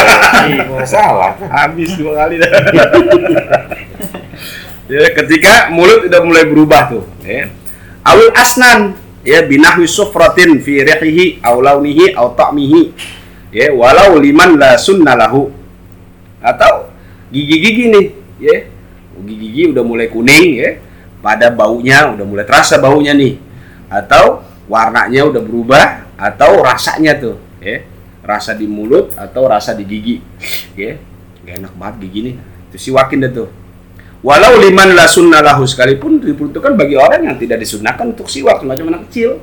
Masalah. 0.74 1.38
habis 1.60 1.94
dua 2.00 2.26
kali 2.26 2.42
dah. 2.42 2.52
Ya 4.86 5.02
ketika 5.14 5.70
mulut 5.70 6.08
udah 6.10 6.22
mulai 6.24 6.46
berubah 6.48 6.90
tuh 6.90 7.04
ya. 7.22 7.52
Awil 8.06 8.32
asnan 8.38 8.94
ya 9.26 9.42
binahwi 9.44 9.90
sufratin 9.90 10.62
fi 10.62 10.82
rihihi 10.82 11.42
aw 11.44 11.60
launihi 11.60 12.16
aw 12.16 12.34
ta'mihi. 12.34 12.82
Ya 13.52 13.76
walau 13.76 14.18
liman 14.18 14.58
la 14.58 14.80
sunna 14.80 15.14
lahu 15.14 15.65
atau 16.46 16.94
gigi-gigi 17.34 17.90
nih 17.90 18.06
ya. 18.38 18.58
Gigi-gigi 19.16 19.74
udah 19.74 19.82
mulai 19.82 20.08
kuning 20.14 20.62
ya. 20.62 20.78
Pada 21.26 21.50
baunya 21.50 22.14
udah 22.14 22.26
mulai 22.26 22.46
terasa 22.46 22.78
baunya 22.78 23.18
nih. 23.18 23.42
Atau 23.90 24.46
warnanya 24.70 25.26
udah 25.26 25.42
berubah 25.42 25.86
atau 26.14 26.62
rasanya 26.62 27.18
tuh 27.18 27.36
ya. 27.58 27.82
Rasa 28.22 28.54
di 28.54 28.70
mulut 28.70 29.18
atau 29.18 29.50
rasa 29.50 29.74
di 29.74 29.86
gigi 29.90 30.22
ya. 30.78 31.02
Gak 31.42 31.66
enak 31.66 31.74
banget 31.74 31.96
gigi 32.06 32.20
nih. 32.30 32.36
Itu 32.70 32.78
siwakin 32.78 33.26
deh 33.26 33.34
tuh. 33.34 33.50
Walau 34.26 34.58
liman 34.58 34.98
la 34.98 35.06
sunnah 35.06 35.46
lahu 35.46 35.70
sekalipun 35.70 36.18
diperuntukkan 36.18 36.74
bagi 36.74 36.98
orang 36.98 37.30
yang 37.30 37.38
tidak 37.38 37.62
disunahkan 37.62 38.10
untuk 38.10 38.26
siwak 38.26 38.58
semacam 38.58 38.98
anak 38.98 39.02
kecil. 39.10 39.38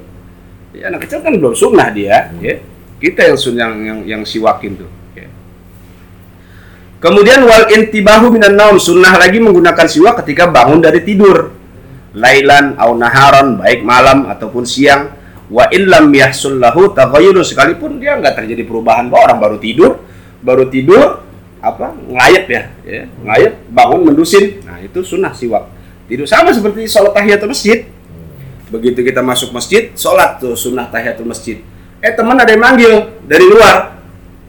Ya, 0.74 0.90
anak 0.90 1.06
kecil 1.06 1.22
kan 1.22 1.38
belum 1.38 1.54
sunnah 1.54 1.94
dia 1.94 2.34
ya. 2.42 2.58
Kita 2.98 3.30
yang 3.30 3.38
sunnah 3.38 3.70
yang, 3.78 4.00
yang, 4.02 4.22
siwakin 4.26 4.82
tuh. 4.82 4.90
Kemudian 7.02 7.42
wal 7.42 7.66
intibahu 7.66 8.30
minan 8.30 8.54
naum 8.54 8.78
sunnah 8.78 9.18
lagi 9.18 9.42
menggunakan 9.42 9.90
siwak 9.90 10.22
ketika 10.22 10.46
bangun 10.46 10.78
dari 10.78 11.02
tidur. 11.02 11.50
Lailan 12.14 12.78
au 12.78 12.94
naharon 12.94 13.58
baik 13.58 13.82
malam 13.82 14.30
ataupun 14.30 14.62
siang. 14.62 15.18
Wa 15.52 15.68
in 15.68 15.90
lam 15.90 16.08
yahsul 16.14 16.56
lahu 16.56 16.94
sekalipun 17.44 18.00
dia 18.00 18.16
nggak 18.16 18.40
terjadi 18.40 18.64
perubahan 18.64 19.12
bahwa 19.12 19.28
orang 19.28 19.38
baru 19.42 19.56
tidur 19.60 20.00
baru 20.40 20.64
tidur 20.72 21.20
apa 21.62 21.94
ngayep 21.94 22.44
ya 22.48 22.62
ya 22.82 23.02
ngayep 23.20 23.52
bangun 23.68 24.08
mendusin. 24.08 24.64
Nah 24.64 24.80
itu 24.80 25.04
sunnah 25.04 25.36
siwak 25.36 25.68
tidur 26.08 26.24
sama 26.24 26.50
seperti 26.56 26.88
sholat 26.88 27.12
tahiyatul 27.12 27.52
masjid. 27.52 27.84
Begitu 28.72 29.04
kita 29.04 29.20
masuk 29.20 29.52
masjid 29.52 29.92
sholat 29.92 30.40
tuh 30.40 30.56
sunnah 30.56 30.88
tahiyatul 30.88 31.28
masjid. 31.28 31.60
Eh 32.00 32.12
teman 32.16 32.34
ada 32.40 32.48
yang 32.48 32.62
manggil 32.62 32.92
dari 33.28 33.44
luar. 33.44 34.00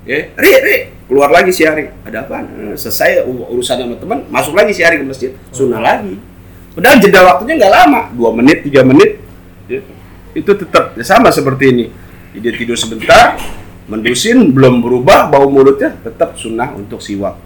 Ya 0.07 0.31
ri 0.39 0.51
ri 0.63 0.77
keluar 1.13 1.29
lagi 1.29 1.53
si 1.53 1.61
Ari. 1.61 1.93
Ada 2.09 2.25
apa 2.25 2.41
selesai 2.73 3.21
u- 3.29 3.45
urusan 3.53 3.77
sama 3.77 3.95
teman 4.01 4.25
masuk 4.33 4.57
lagi 4.57 4.73
si 4.73 4.81
Ari 4.81 4.97
ke 4.97 5.05
masjid. 5.05 5.31
Sunnah 5.53 5.77
lagi. 5.77 6.17
Padahal 6.73 6.97
jeda 6.97 7.21
waktunya 7.21 7.53
nggak 7.61 7.73
lama. 7.85 8.01
Dua 8.17 8.33
menit 8.33 8.65
tiga 8.65 8.81
menit. 8.81 9.21
Ya. 9.69 9.79
itu 10.33 10.49
tetap 10.57 10.97
ya 10.97 11.05
sama 11.05 11.29
seperti 11.29 11.69
ini. 11.69 11.85
Dia 12.33 12.49
tidur 12.57 12.73
sebentar 12.73 13.37
mendusin 13.85 14.49
belum 14.49 14.81
berubah 14.81 15.29
bau 15.29 15.45
mulutnya 15.45 15.93
tetap 16.01 16.33
sunnah 16.33 16.73
untuk 16.73 16.97
siwak. 16.97 17.37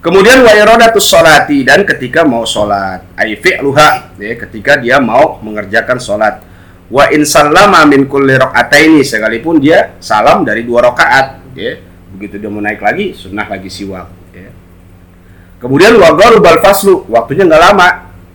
Kemudian 0.00 0.40
wa 0.40 0.52
iradatus 0.56 1.04
sholati 1.04 1.68
dan 1.68 1.84
ketika 1.84 2.24
mau 2.24 2.48
sholat. 2.48 3.04
Ay 3.12 3.36
fi'luha 3.36 4.16
ya 4.16 4.34
ketika 4.48 4.80
dia 4.80 4.96
mau 4.96 5.36
mengerjakan 5.44 6.00
sholat. 6.00 6.40
Wa 6.88 7.12
in 7.12 7.28
sallama 7.28 7.84
min 7.84 8.08
kulli 8.08 8.32
raka'ataini 8.32 9.04
sekalipun 9.04 9.60
dia 9.60 10.00
salam 10.00 10.40
dari 10.48 10.64
dua 10.64 10.88
rakaat 10.88 11.52
ya 11.52 11.76
begitu 12.14 12.40
dia 12.40 12.48
mau 12.48 12.62
naik 12.64 12.80
lagi 12.80 13.12
sunnah 13.12 13.44
lagi 13.44 13.68
siwak 13.68 14.08
ya. 14.32 14.50
Kemudian 15.58 15.98
wa 15.98 16.14
gharubal 16.14 16.62
faslu 16.62 17.04
waktunya 17.10 17.44
nggak 17.44 17.62
lama 17.72 17.88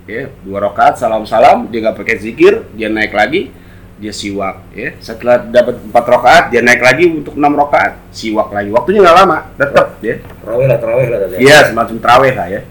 ya. 0.05 0.30
Dua 0.43 0.59
rakaat 0.61 0.99
salam 0.99 1.24
salam 1.26 1.71
dia 1.71 1.80
nggak 1.82 1.97
pakai 1.97 2.19
zikir 2.19 2.67
dia 2.76 2.91
naik 2.91 3.15
lagi 3.15 3.49
dia 3.97 4.11
siwak 4.11 4.61
ya. 4.76 4.93
Setelah 4.99 5.41
dapat 5.41 5.80
empat 5.80 6.05
rakaat 6.05 6.43
dia 6.51 6.59
naik 6.59 6.82
lagi 6.84 7.05
untuk 7.09 7.39
enam 7.39 7.55
rakaat 7.55 7.97
siwak 8.11 8.51
lagi. 8.51 8.69
Waktunya 8.69 8.99
nggak 9.01 9.17
lama 9.24 9.38
tetap 9.55 9.88
ya. 10.03 10.15
Terawih 10.21 10.67
lah, 10.67 10.78
terawih 10.78 11.07
lah. 11.07 11.17
Iya, 11.39 11.57
semacam 11.71 11.95
terawih 11.97 12.34
lah 12.36 12.47
ya. 12.51 12.61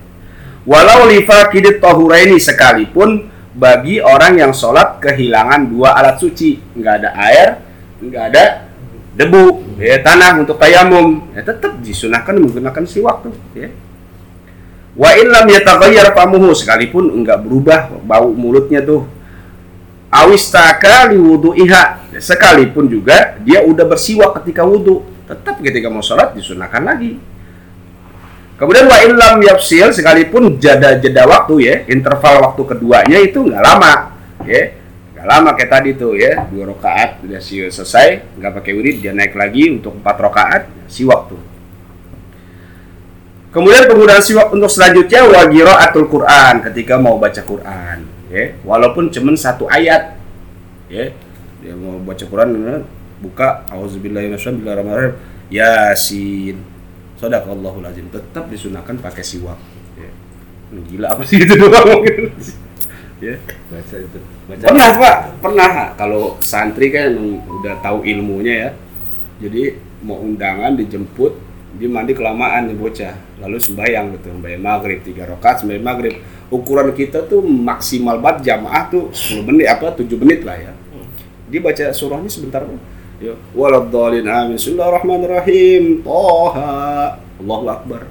Walau 0.63 1.11
lifaqidit 1.11 1.83
tahuraini 1.83 2.39
sekalipun 2.39 3.27
bagi 3.53 3.99
orang 4.01 4.39
yang 4.39 4.53
sholat 4.55 5.03
kehilangan 5.03 5.69
dua 5.69 5.93
alat 5.93 6.17
suci, 6.17 6.57
nggak 6.73 6.95
ada 7.03 7.11
air, 7.19 7.49
nggak 8.01 8.25
ada 8.33 8.45
debu, 9.13 9.77
ya 9.77 10.01
tanah 10.01 10.41
untuk 10.41 10.57
tayamum, 10.57 11.29
ya 11.37 11.45
tetap 11.45 11.77
disunahkan 11.85 12.33
menggunakan 12.41 12.85
siwak 12.89 13.29
tuh, 13.29 13.35
ya. 13.53 13.69
Wa 14.93 15.17
in 15.17 15.33
lam 15.33 15.49
yataghayyar 15.49 16.13
famuhu 16.13 16.53
sekalipun 16.53 17.13
enggak 17.13 17.41
berubah 17.41 17.93
bau 18.05 18.33
mulutnya 18.33 18.85
tuh. 18.85 19.09
Awistaka 20.13 21.09
liwudu'iha 21.09 22.13
sekalipun 22.21 22.85
juga 22.85 23.41
dia 23.41 23.65
udah 23.65 23.89
bersiwak 23.89 24.37
ketika 24.41 24.61
wudhu, 24.61 25.01
tetap 25.25 25.57
ketika 25.65 25.89
mau 25.89 26.05
sholat 26.05 26.37
disunahkan 26.37 26.85
lagi. 26.85 27.17
Kemudian 28.61 28.85
wa 28.85 29.01
illam 29.01 29.41
yafsil 29.41 29.97
sekalipun 29.97 30.61
jeda-jeda 30.61 31.25
waktu 31.25 31.55
ya, 31.65 31.75
interval 31.89 32.53
waktu 32.53 32.63
keduanya 32.77 33.19
itu 33.25 33.41
nggak 33.41 33.63
lama, 33.65 34.13
ya. 34.45 34.77
Nggak 35.23 35.39
lama 35.39 35.51
kayak 35.55 35.71
tadi 35.71 35.91
tuh 35.95 36.19
ya, 36.19 36.51
dua 36.51 36.75
rakaat 36.75 37.23
udah 37.23 37.39
si- 37.39 37.63
selesai, 37.63 38.27
nggak 38.43 38.59
pakai 38.59 38.75
wirid 38.75 38.99
dia 38.99 39.15
naik 39.15 39.39
lagi 39.39 39.71
untuk 39.71 39.95
empat 40.03 40.19
rakaat 40.19 40.63
si 40.91 41.07
waktu. 41.07 41.39
Kemudian 43.55 43.87
penggunaan 43.87 44.19
siwak 44.19 44.51
untuk 44.51 44.67
selanjutnya 44.67 45.23
wa 45.23 45.47
qiraatul 45.47 46.11
Quran 46.11 46.55
ketika 46.67 46.99
mau 46.99 47.23
baca 47.23 47.39
Quran, 47.39 48.03
ya. 48.35 48.59
Walaupun 48.67 49.15
cuman 49.15 49.39
satu 49.39 49.71
ayat. 49.71 50.19
Ya. 50.91 51.15
Dia 51.63 51.79
mau 51.79 52.03
baca 52.03 52.25
Quran 52.27 52.83
buka 53.23 53.63
auzubillahi 53.71 54.27
minasyaitonir 54.27 55.15
Yasin. 55.55 56.59
Sadaqallahul 57.15 57.87
azim. 57.87 58.11
Tetap 58.11 58.51
disunahkan 58.51 58.99
pakai 58.99 59.23
siwak. 59.23 59.61
Ya. 59.95 60.11
Gila 60.91 61.15
apa 61.15 61.23
sih 61.23 61.47
itu 61.47 61.55
doang? 61.55 62.03
ya. 63.23 63.37
Baca 63.71 63.95
itu. 63.97 64.19
Baca. 64.51 64.65
Pernah 64.67 64.89
pak, 64.99 65.17
pernah 65.39 65.71
kalau 65.95 66.23
santri 66.43 66.91
kan 66.91 67.15
udah 67.47 67.79
tahu 67.79 68.03
ilmunya 68.03 68.55
ya. 68.67 68.71
Jadi 69.47 69.79
mau 70.03 70.19
undangan 70.19 70.75
dijemput, 70.75 71.33
dia 71.79 71.87
mandi 71.87 72.13
kelamaan 72.13 72.71
nih 72.71 72.77
bocah, 72.79 73.15
lalu 73.39 73.59
sembahyang 73.63 74.19
gitu, 74.19 74.35
sembahyang 74.35 74.63
maghrib 74.63 74.99
tiga 75.07 75.31
rakaat 75.31 75.63
sembahyang 75.63 75.87
maghrib. 75.87 76.15
Ukuran 76.53 76.93
kita 76.93 77.25
tuh 77.31 77.41
maksimal 77.41 78.21
banget 78.21 78.53
jamaah 78.53 78.85
tuh 78.93 79.09
10 79.09 79.49
menit 79.49 79.73
apa 79.73 79.97
7 79.97 80.05
menit 80.21 80.45
lah 80.45 80.59
ya. 80.59 80.73
Dia 81.49 81.61
baca 81.65 81.85
surahnya 81.97 82.29
sebentar. 82.29 82.61
Ya, 83.23 83.39
waladhdallin 83.57 84.27
amin. 84.29 84.59
Bismillahirrahmanirrahim. 84.61 86.05
Toha. 86.05 87.17
Allahu 87.41 87.67
akbar. 87.71 88.03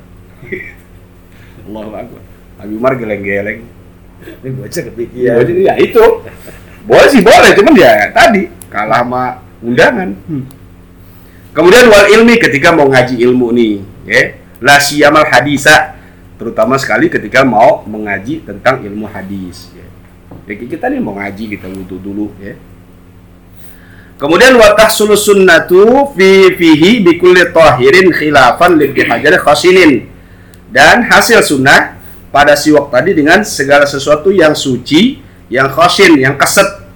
Allahu 1.69 1.91
akbar. 1.93 2.21
Abi 2.61 2.73
Umar 2.77 2.93
geleng-geleng. 2.97 3.80
Ini 4.21 4.49
baca 4.53 4.69
Ya, 4.79 4.83
kepikiran. 4.89 5.35
jadi 5.45 5.61
ya 5.65 5.73
itu. 5.81 6.03
Boleh 6.81 7.07
sih 7.13 7.21
boleh, 7.21 7.51
cuman 7.53 7.73
ya 7.77 8.09
tadi 8.09 8.49
kalah 8.73 9.05
sama 9.05 9.23
undangan. 9.61 10.09
Kemudian 11.53 11.85
wal 11.91 12.07
ilmi 12.09 12.39
ketika 12.41 12.73
mau 12.73 12.89
ngaji 12.89 13.21
ilmu 13.21 13.47
nih, 13.53 13.73
ya. 14.07 14.21
La 14.61 14.77
siyamal 14.77 15.25
hadisa 15.25 15.97
terutama 16.37 16.77
sekali 16.77 17.09
ketika 17.09 17.41
mau 17.45 17.85
mengaji 17.85 18.41
tentang 18.45 18.81
ilmu 18.81 19.05
hadis 19.09 19.69
ya. 19.73 19.85
Ya, 20.49 20.53
kita 20.57 20.89
nih 20.89 21.01
mau 21.01 21.17
ngaji 21.17 21.57
kita 21.57 21.69
wudhu 21.69 21.97
dulu 22.01 22.33
ya. 22.41 22.57
Kemudian 24.21 24.53
wa 24.53 24.69
tahsulu 24.77 25.17
sunnatu 25.17 26.13
fi 26.13 26.53
fihi 26.53 27.01
bi 27.01 27.17
kulli 27.17 27.41
tahirin 27.49 28.13
khilafan 28.13 28.77
li 28.77 28.93
hajar 28.93 29.33
khasinin. 29.41 30.05
Dan 30.69 31.09
hasil 31.09 31.41
sunnah 31.41 31.97
pada 32.31 32.55
siwak 32.55 32.89
tadi 32.89 33.11
dengan 33.11 33.43
segala 33.43 33.83
sesuatu 33.83 34.31
yang 34.31 34.55
suci, 34.55 35.19
yang 35.51 35.67
khosin, 35.67 36.15
yang 36.15 36.39
keset 36.39 36.87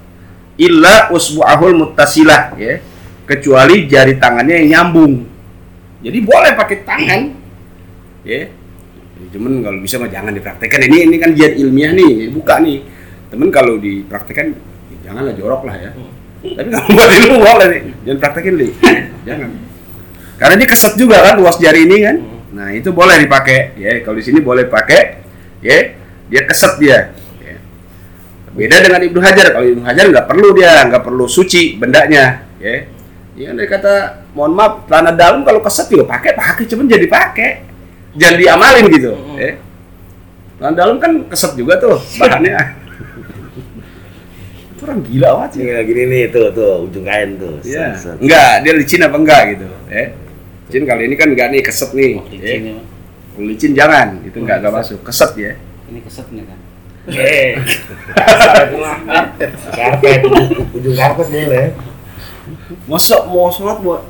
illa 0.56 1.12
usbu'ahul 1.12 1.76
muttasilah 1.76 2.56
ya. 2.56 2.80
Kecuali 3.26 3.90
jari 3.90 4.16
tangannya 4.16 4.64
yang 4.64 4.68
nyambung. 4.70 5.26
Jadi 6.00 6.18
boleh 6.22 6.52
pakai 6.54 6.76
tangan. 6.86 7.20
Ya. 8.22 8.48
Cuman 9.34 9.60
kalau 9.60 9.78
bisa 9.82 9.98
mah 9.98 10.06
jangan 10.06 10.30
dipraktekkan. 10.30 10.80
Ini 10.86 11.10
ini 11.10 11.16
kan 11.18 11.34
jiat 11.34 11.58
ilmiah 11.58 11.90
nih, 11.90 12.30
buka 12.30 12.62
nih. 12.62 12.86
Temen 13.26 13.50
kalau 13.50 13.82
dipraktekkan 13.82 14.54
ya 14.54 14.96
janganlah 15.10 15.34
jorok 15.34 15.66
lah 15.66 15.74
ya. 15.74 15.90
Tapi 16.46 16.68
kalau 16.70 16.88
buat 16.94 17.10
ilmu 17.10 17.36
boleh 17.42 17.66
nih. 17.66 17.82
Jangan 18.06 18.18
praktekin 18.22 18.54
deh. 18.54 18.72
jangan. 19.26 19.50
Karena 20.38 20.54
ini 20.62 20.66
keset 20.70 20.94
juga 20.94 21.18
kan 21.26 21.34
luas 21.42 21.58
jari 21.58 21.82
ini 21.82 21.96
kan. 22.06 22.16
Nah, 22.54 22.68
itu 22.70 22.94
boleh 22.94 23.18
dipakai 23.18 23.74
ya. 23.74 24.00
Kalau 24.06 24.16
di 24.16 24.24
sini 24.24 24.38
boleh 24.38 24.70
pakai 24.70 25.25
ya. 25.62 25.94
Dia 26.26 26.42
keset 26.42 26.74
dia. 26.82 27.14
Ya. 27.38 27.56
Beda 28.56 28.76
dengan 28.82 29.00
Ibnu 29.04 29.20
Hajar. 29.22 29.54
Kalau 29.54 29.66
Ibnu 29.66 29.82
Hajar 29.86 30.04
nggak 30.10 30.26
perlu 30.26 30.48
dia, 30.56 30.72
nggak 30.88 31.02
perlu 31.06 31.24
suci 31.30 31.78
bendanya, 31.78 32.42
ya. 32.58 32.90
Ya 33.36 33.52
dari 33.52 33.68
kata 33.68 34.24
mohon 34.32 34.56
maaf 34.56 34.88
celana 34.88 35.12
dalam 35.12 35.44
kalau 35.44 35.60
keset 35.60 35.92
juga 35.92 36.08
pakai 36.08 36.32
pakai 36.32 36.64
cuman 36.72 36.88
jadi 36.88 37.04
pakai 37.04 37.50
jangan 38.16 38.36
diamalin 38.40 38.88
gitu 38.88 39.12
ya 39.36 39.60
celana 40.56 40.72
dalam 40.72 40.96
kan 40.96 41.28
keset 41.28 41.52
juga 41.52 41.76
tuh 41.76 42.00
bahannya 42.16 42.56
itu 44.76 44.84
orang 44.84 45.00
gila 45.04 45.28
banget 45.40 45.50
sih 45.52 45.60
Ini 45.60 45.70
kayak 45.72 45.86
gini 45.88 46.02
nih 46.08 46.22
tuh 46.28 46.46
tuh 46.52 46.72
ujung 46.84 47.04
kain 47.08 47.30
tuh. 47.40 47.56
Iya. 47.64 47.96
Enggak, 48.20 48.52
dia 48.60 48.72
licin 48.76 49.00
apa 49.00 49.16
enggak 49.16 49.42
gitu, 49.56 49.66
ya. 49.88 50.04
Licin 50.68 50.84
kali 50.84 51.02
ini 51.08 51.16
kan 51.16 51.28
enggak 51.32 51.48
nih 51.48 51.60
keset 51.64 51.90
nih. 51.96 52.12
Oh, 52.20 52.24
licin 52.28 52.60
ya, 52.60 52.76
licin 53.38 53.76
jangan, 53.76 54.20
itu 54.24 54.36
enggak 54.40 54.64
enggak 54.64 54.74
masuk. 54.80 55.00
Keset 55.04 55.32
ya. 55.36 55.52
Ini 55.92 56.00
keset 56.02 56.26
nih 56.32 56.44
kan. 56.44 56.58
Karpet 59.70 60.20
ujung 60.74 60.96
karpet 60.96 61.28
boleh. 61.30 61.68
Masa 62.86 63.26
mau 63.26 63.50
sholat 63.50 63.78
buat 63.82 64.02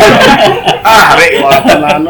ah, 0.88 1.16
rek 1.16 1.40
tenan. 1.64 2.04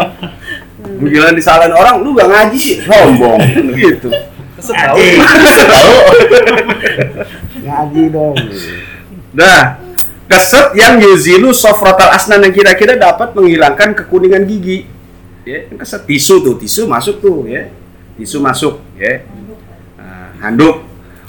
Lu 0.99 1.07
gila 1.11 1.33
disalahin 1.35 1.75
orang, 1.75 2.03
lu 2.03 2.13
gak 2.15 2.29
ngaji 2.29 2.59
sih, 2.59 2.77
sombong 2.85 3.41
gitu. 3.75 4.11
Keset 4.59 4.75
tahu. 4.75 4.99
Ngaji 7.65 8.03
dong. 8.13 8.37
Nah, 9.35 9.83
keset 10.31 10.75
yang 10.79 11.03
yuzilu 11.03 11.51
sofrotal 11.51 12.15
asnan 12.15 12.47
yang 12.47 12.55
kira-kira 12.55 12.95
dapat 12.95 13.35
menghilangkan 13.35 13.99
kekuningan 13.99 14.47
gigi. 14.47 14.87
Ya, 15.45 15.69
keset 15.69 16.03
tisu 16.09 16.41
tuh, 16.41 16.57
tisu 16.57 16.89
masuk 16.89 17.21
tuh 17.21 17.45
ya. 17.45 17.69
Tisu 18.17 18.41
masuk 18.41 18.81
ya. 18.97 19.29
Nah, 20.01 20.33
handuk. 20.41 20.81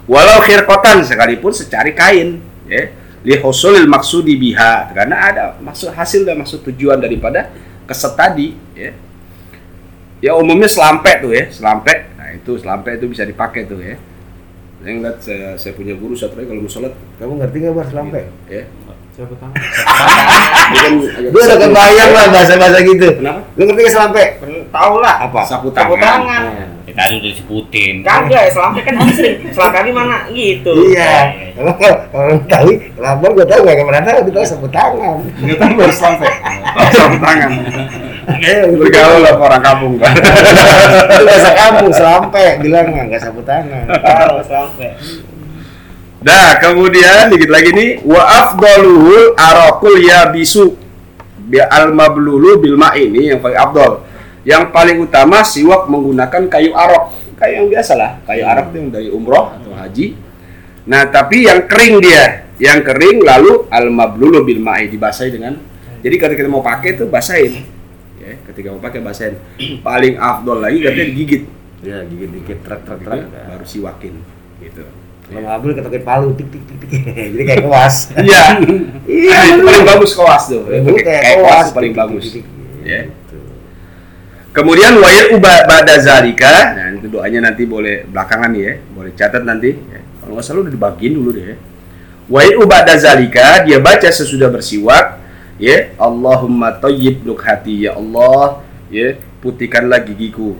Walau 0.07 0.39
khirkotan 0.39 1.03
sekalipun 1.03 1.51
secari 1.51 1.91
kain 1.91 2.39
ya. 2.69 2.95
Li 3.25 3.35
husulil 3.41 3.89
maksudi 3.89 4.37
biha 4.37 4.93
karena 4.93 5.15
ada 5.17 5.43
maksud 5.57 5.91
hasil 5.91 6.23
dan 6.23 6.39
maksud 6.39 6.61
tujuan 6.61 7.01
daripada 7.01 7.51
keset 7.83 8.13
tadi 8.15 8.55
ya. 8.77 8.93
Ya 10.23 10.31
umumnya 10.37 10.71
selampe 10.71 11.11
tuh 11.19 11.35
ya, 11.35 11.51
selampe. 11.51 11.91
Nah, 12.15 12.31
itu 12.31 12.55
selampe 12.55 12.95
itu 12.95 13.05
bisa 13.11 13.27
dipakai 13.27 13.67
tuh 13.67 13.83
ya. 13.83 13.99
Saya 14.79 14.91
ngeliat 15.01 15.17
saya, 15.17 15.49
saya 15.57 15.73
punya 15.73 15.97
guru 15.97 16.13
satu 16.13 16.37
lagi 16.37 16.45
kalau 16.45 16.61
mau 16.61 16.69
sholat 16.69 16.93
Kamu 17.17 17.41
ngerti 17.41 17.57
nggak 17.57 17.73
bar 17.73 17.89
lampe? 17.89 18.21
ya 18.45 18.63
Siapa 19.15 19.31
tahu? 19.39 19.51
dia 19.55 20.79
kan 20.83 20.93
Gue 21.31 21.41
udah 21.47 21.55
kebayang 21.55 22.11
lah 22.11 22.25
bahasa-bahasa 22.35 22.77
gitu. 22.83 23.07
kenapa 23.15 23.47
Lu 23.55 23.63
ngerti 23.63 23.81
nggak 23.87 23.93
selampe? 23.95 24.23
Tahu 24.75 24.93
lah. 24.99 25.15
Apa? 25.23 25.39
sapu 25.47 25.71
Sapu 25.71 25.95
tangan, 25.95 26.19
tangan. 26.27 26.43
Nah. 26.51 26.67
Ya, 26.83 26.93
tadi 26.99 27.13
udah 27.23 27.31
disebutin. 27.31 27.93
Kagak 28.03 28.41
ya, 28.43 28.51
selama 28.51 28.77
kan 28.83 28.93
sering. 29.15 29.37
Selama 29.55 29.79
di 29.87 29.93
mana 29.95 30.15
gitu. 30.35 30.71
Iya. 30.91 31.15
Kalau 31.55 32.35
tahu, 32.43 32.69
lapor 32.99 33.29
gue 33.39 33.45
tahu 33.47 33.59
nggak 33.63 33.87
pernah 33.87 34.03
tahu, 34.03 34.19
tahu 34.35 34.45
sapu 34.45 34.67
tangan. 34.67 35.17
nggak 35.39 35.57
tahu 35.63 35.71
baru 35.79 35.93
sampai 35.95 36.31
Oh, 36.75 36.87
sapu 36.91 37.15
tangan 37.23 37.49
Eh, 38.25 38.67
bergaul 38.75 39.21
lah 39.21 39.37
orang 39.37 39.61
kampung 39.63 39.95
kan 40.01 40.11
Itu 40.17 41.23
bahasa 41.23 41.51
kampung 41.55 41.93
selampe 41.95 42.45
bilang 42.59 42.91
nggak 42.91 43.21
sapu 43.23 43.39
tangan. 43.47 43.87
Tahu 43.95 44.43
sampai. 44.43 44.91
Nah, 46.25 46.57
kemudian 46.57 47.29
dikit 47.29 47.53
lagi 47.53 47.69
nih 47.69 48.01
wa 48.01 48.17
afdaluhul 48.17 49.37
arakul 49.37 49.93
yabisu 49.93 50.73
bi 51.45 51.61
al 51.61 51.93
mablulu 51.93 52.57
bil 52.57 52.73
ma 52.81 52.97
ini 52.97 53.29
yang 53.29 53.37
paling 53.37 53.59
afdal. 53.61 54.01
Yang 54.41 54.73
paling 54.73 54.97
utama 55.05 55.45
siwak 55.45 55.85
menggunakan 55.85 56.49
kayu 56.49 56.73
arok. 56.73 57.13
Kayu 57.37 57.61
yang 57.61 57.67
biasa 57.69 57.93
lah, 57.93 58.17
kayu 58.25 58.41
arok 58.41 58.73
itu 58.73 58.77
yang 58.81 58.89
dari 58.89 59.09
umroh 59.13 59.53
atau 59.53 59.77
haji. 59.77 60.17
Nah, 60.89 61.05
tapi 61.13 61.45
yang 61.45 61.69
kering 61.69 62.01
dia, 62.01 62.49
yang 62.57 62.81
kering 62.81 63.21
lalu 63.21 63.69
al 63.69 63.93
mablulu 63.93 64.41
bil 64.41 64.61
ma'i 64.65 64.89
dibasahi 64.89 65.29
dengan 65.29 65.61
jadi 66.01 66.15
kalau 66.17 66.33
kita 66.37 66.49
mau 66.49 66.65
pakai 66.65 66.97
tuh 66.97 67.09
basahin. 67.09 67.65
Ya, 68.17 68.33
ketika 68.49 68.73
mau 68.73 68.81
pakai 68.81 69.01
basahin. 69.01 69.37
Paling 69.85 70.17
afdal 70.17 70.57
lagi 70.57 70.81
katanya 70.81 71.05
digigit. 71.13 71.43
Ya 71.85 72.01
gigit 72.01 72.29
dikit 72.33 72.65
trek 72.65 72.81
trek 72.81 73.01
trek. 73.05 73.29
baru 73.29 73.65
siwakin 73.65 74.13
gitu. 74.61 75.04
Kalau 75.25 75.41
ngambil 75.41 75.69
ketokin 75.81 76.03
palu 76.05 76.29
tik 76.37 76.47
tik 76.53 76.63
tik 76.69 76.77
tik. 76.85 76.89
Jadi 77.33 77.43
kayak 77.43 77.61
kewas. 77.65 77.95
Iya. 78.13 78.43
Iya, 79.05 79.37
itu 79.53 79.61
paling 79.65 79.85
bagus 79.85 80.11
koas 80.17 80.43
tuh. 80.49 80.65
Pakai- 80.65 81.05
kayak 81.05 81.21
Kayak 81.21 81.37
koas 81.41 81.53
kewas 81.53 81.69
paling 81.73 81.93
bagus. 81.93 82.25
Ya. 82.85 82.99
Kemudian 84.55 84.95
wayar 85.03 85.35
uba 85.35 85.67
bada 85.67 85.95
zalika. 85.99 86.77
Nah, 86.77 86.87
itu 86.95 87.07
doanya 87.11 87.51
nanti 87.51 87.67
boleh 87.67 88.07
belakangan 88.07 88.55
ya. 88.55 88.79
Boleh 88.95 89.11
catat 89.11 89.43
nanti. 89.43 89.75
ya. 89.75 89.99
Kalau 90.23 90.37
nggak 90.39 90.45
salah 90.45 90.61
udah 90.63 90.73
dibagiin 90.73 91.13
dulu 91.17 91.29
deh. 91.35 91.45
ya. 91.53 91.55
Wayar 92.31 92.55
uba 92.63 92.77
zalika 92.95 93.61
dia 93.67 93.77
baca 93.83 94.07
sesudah 94.09 94.47
bersiwak. 94.49 95.21
Ya, 95.55 95.95
Allahumma 95.99 96.71
tayyib 96.75 97.23
hati 97.39 97.87
ya 97.87 97.95
Allah. 97.95 98.63
Ya, 98.91 99.17
putihkanlah 99.43 100.03
gigiku. 100.07 100.55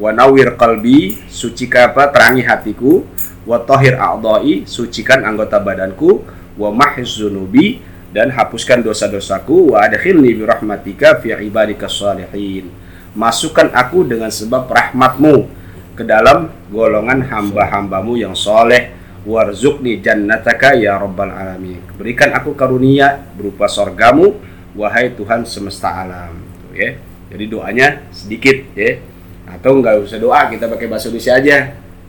Wa 0.00 0.14
nawir 0.14 0.54
qalbi, 0.56 1.18
sucikan 1.28 1.92
apa? 1.92 2.08
Terangi 2.08 2.42
hatiku. 2.46 3.04
Wa 3.50 3.66
tahir 3.66 3.98
a'dha'i, 3.98 4.62
sucikan 4.62 5.26
anggota 5.26 5.58
badanku. 5.58 6.22
Wa 6.54 6.70
mahiz 6.70 7.18
zunubi, 7.18 7.82
dan 8.14 8.30
hapuskan 8.30 8.86
dosa-dosaku. 8.86 9.74
Wa 9.74 9.90
adkhilni 9.90 10.38
bi 10.38 10.46
rahmatika 10.46 11.18
fi 11.18 11.34
ibadika 11.34 11.90
salihin. 11.90 12.70
Masukkan 13.18 13.74
aku 13.74 14.06
dengan 14.06 14.30
sebab 14.30 14.70
rahmatmu 14.70 15.50
ke 15.98 16.06
dalam 16.06 16.46
golongan 16.70 17.26
hamba-hambamu 17.26 18.14
yang 18.14 18.38
soleh. 18.38 18.94
Warzuqni 19.20 20.00
jannataka 20.00 20.78
ya 20.78 20.96
rabbal 20.96 21.28
alamin. 21.28 21.82
Berikan 21.98 22.32
aku 22.32 22.56
karunia 22.56 23.20
berupa 23.36 23.68
sorgamu, 23.68 24.40
wahai 24.72 25.12
Tuhan 25.12 25.44
semesta 25.44 25.92
alam. 25.92 26.40
Tuh, 26.64 26.72
ya. 26.72 26.96
Jadi 27.28 27.44
doanya 27.50 28.00
sedikit 28.14 28.72
ya. 28.72 28.96
Atau 29.44 29.76
nggak 29.76 30.06
usah 30.06 30.16
doa, 30.16 30.48
kita 30.48 30.70
pakai 30.72 30.86
bahasa 30.88 31.12
Indonesia 31.12 31.34
aja. 31.36 31.56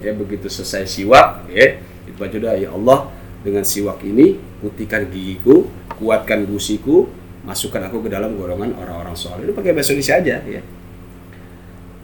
Ya 0.02 0.12
begitu 0.18 0.50
selesai 0.50 0.90
siwak 0.90 1.46
ya, 1.54 1.78
itu 2.10 2.18
baca 2.18 2.38
doa 2.42 2.58
ya 2.58 2.74
Allah 2.74 3.14
dengan 3.46 3.62
siwak 3.62 4.02
ini 4.02 4.38
putihkan 4.62 5.10
gigiku, 5.14 5.70
kuatkan 6.02 6.46
gusiku, 6.50 7.10
masukkan 7.46 7.86
aku 7.86 8.06
ke 8.06 8.10
dalam 8.10 8.34
golongan 8.34 8.74
orang-orang 8.82 9.14
soleh. 9.14 9.46
Itu 9.46 9.54
pakai 9.54 9.74
bahasa 9.78 9.94
Indonesia 9.94 10.16
aja 10.18 10.36
ya. 10.46 10.62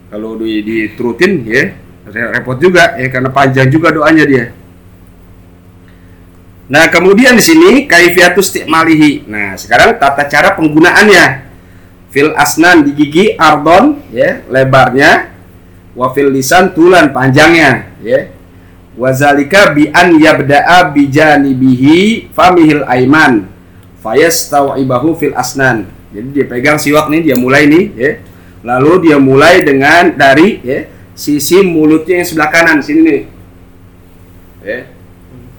Kalau 0.08 0.40
di, 0.40 0.64
diturutin 0.64 1.44
ya 1.44 1.64
repot 2.08 2.56
juga 2.62 2.96
ya 2.96 3.08
karena 3.12 3.30
panjang 3.34 3.68
juga 3.68 3.92
doanya 3.92 4.24
dia. 4.24 4.46
Nah, 6.68 6.92
kemudian 6.92 7.32
di 7.32 7.44
sini 7.44 7.88
kaifiatus 7.88 8.52
istimalihi. 8.52 9.24
Nah, 9.24 9.56
sekarang 9.56 9.96
tata 9.96 10.28
cara 10.28 10.52
penggunaannya. 10.60 11.48
Fil 12.12 12.36
asnan 12.36 12.84
di 12.88 12.92
gigi 12.92 13.26
ardon 13.40 14.04
ya, 14.12 14.44
lebarnya. 14.52 15.37
Wa 15.98 16.14
fil 16.14 16.30
lisan 16.30 16.78
tulan 16.78 17.10
panjangnya 17.10 17.98
ya. 18.06 18.30
Wazalika 18.94 19.74
bi 19.74 19.90
an 19.90 20.14
yabda'a 20.14 20.94
bi 20.94 21.10
janibihi 21.10 22.30
famihil 22.34 22.86
aiman 22.86 23.50
fayastawibahu 24.06 25.18
fil 25.18 25.34
asnan. 25.34 25.90
Jadi 26.14 26.28
dia 26.34 26.46
pegang 26.46 26.78
siwak 26.78 27.10
nih, 27.10 27.22
dia 27.26 27.36
mulai 27.38 27.66
nih 27.66 27.86
ya. 27.98 28.12
Lalu 28.62 29.10
dia 29.10 29.18
mulai 29.18 29.66
dengan 29.66 30.14
dari 30.14 30.62
ya 30.62 30.86
sisi 31.18 31.66
mulutnya 31.66 32.22
yang 32.22 32.28
sebelah 32.30 32.50
kanan 32.54 32.78
sini 32.86 33.02
nih. 33.02 33.22
Ya. 34.62 34.80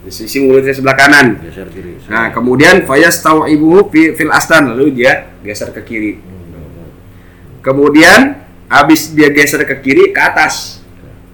Di 0.07 0.11
sisi 0.15 0.39
mulutnya 0.43 0.71
sebelah 0.71 0.95
kanan. 0.95 1.27
Geser 1.43 1.67
kiri. 1.71 1.99
Nah, 2.07 2.31
kemudian 2.31 2.87
fayas 2.87 3.19
ibu 3.51 3.91
fil 3.91 4.31
astan 4.31 4.71
lalu 4.71 5.03
dia 5.03 5.35
geser 5.43 5.75
ke 5.75 5.83
kiri. 5.83 6.13
Kemudian 7.59 8.48
habis 8.69 9.11
dia 9.13 9.33
geser 9.33 9.65
ke 9.65 9.75
kiri 9.81 10.13
ke 10.13 10.21
atas. 10.21 10.85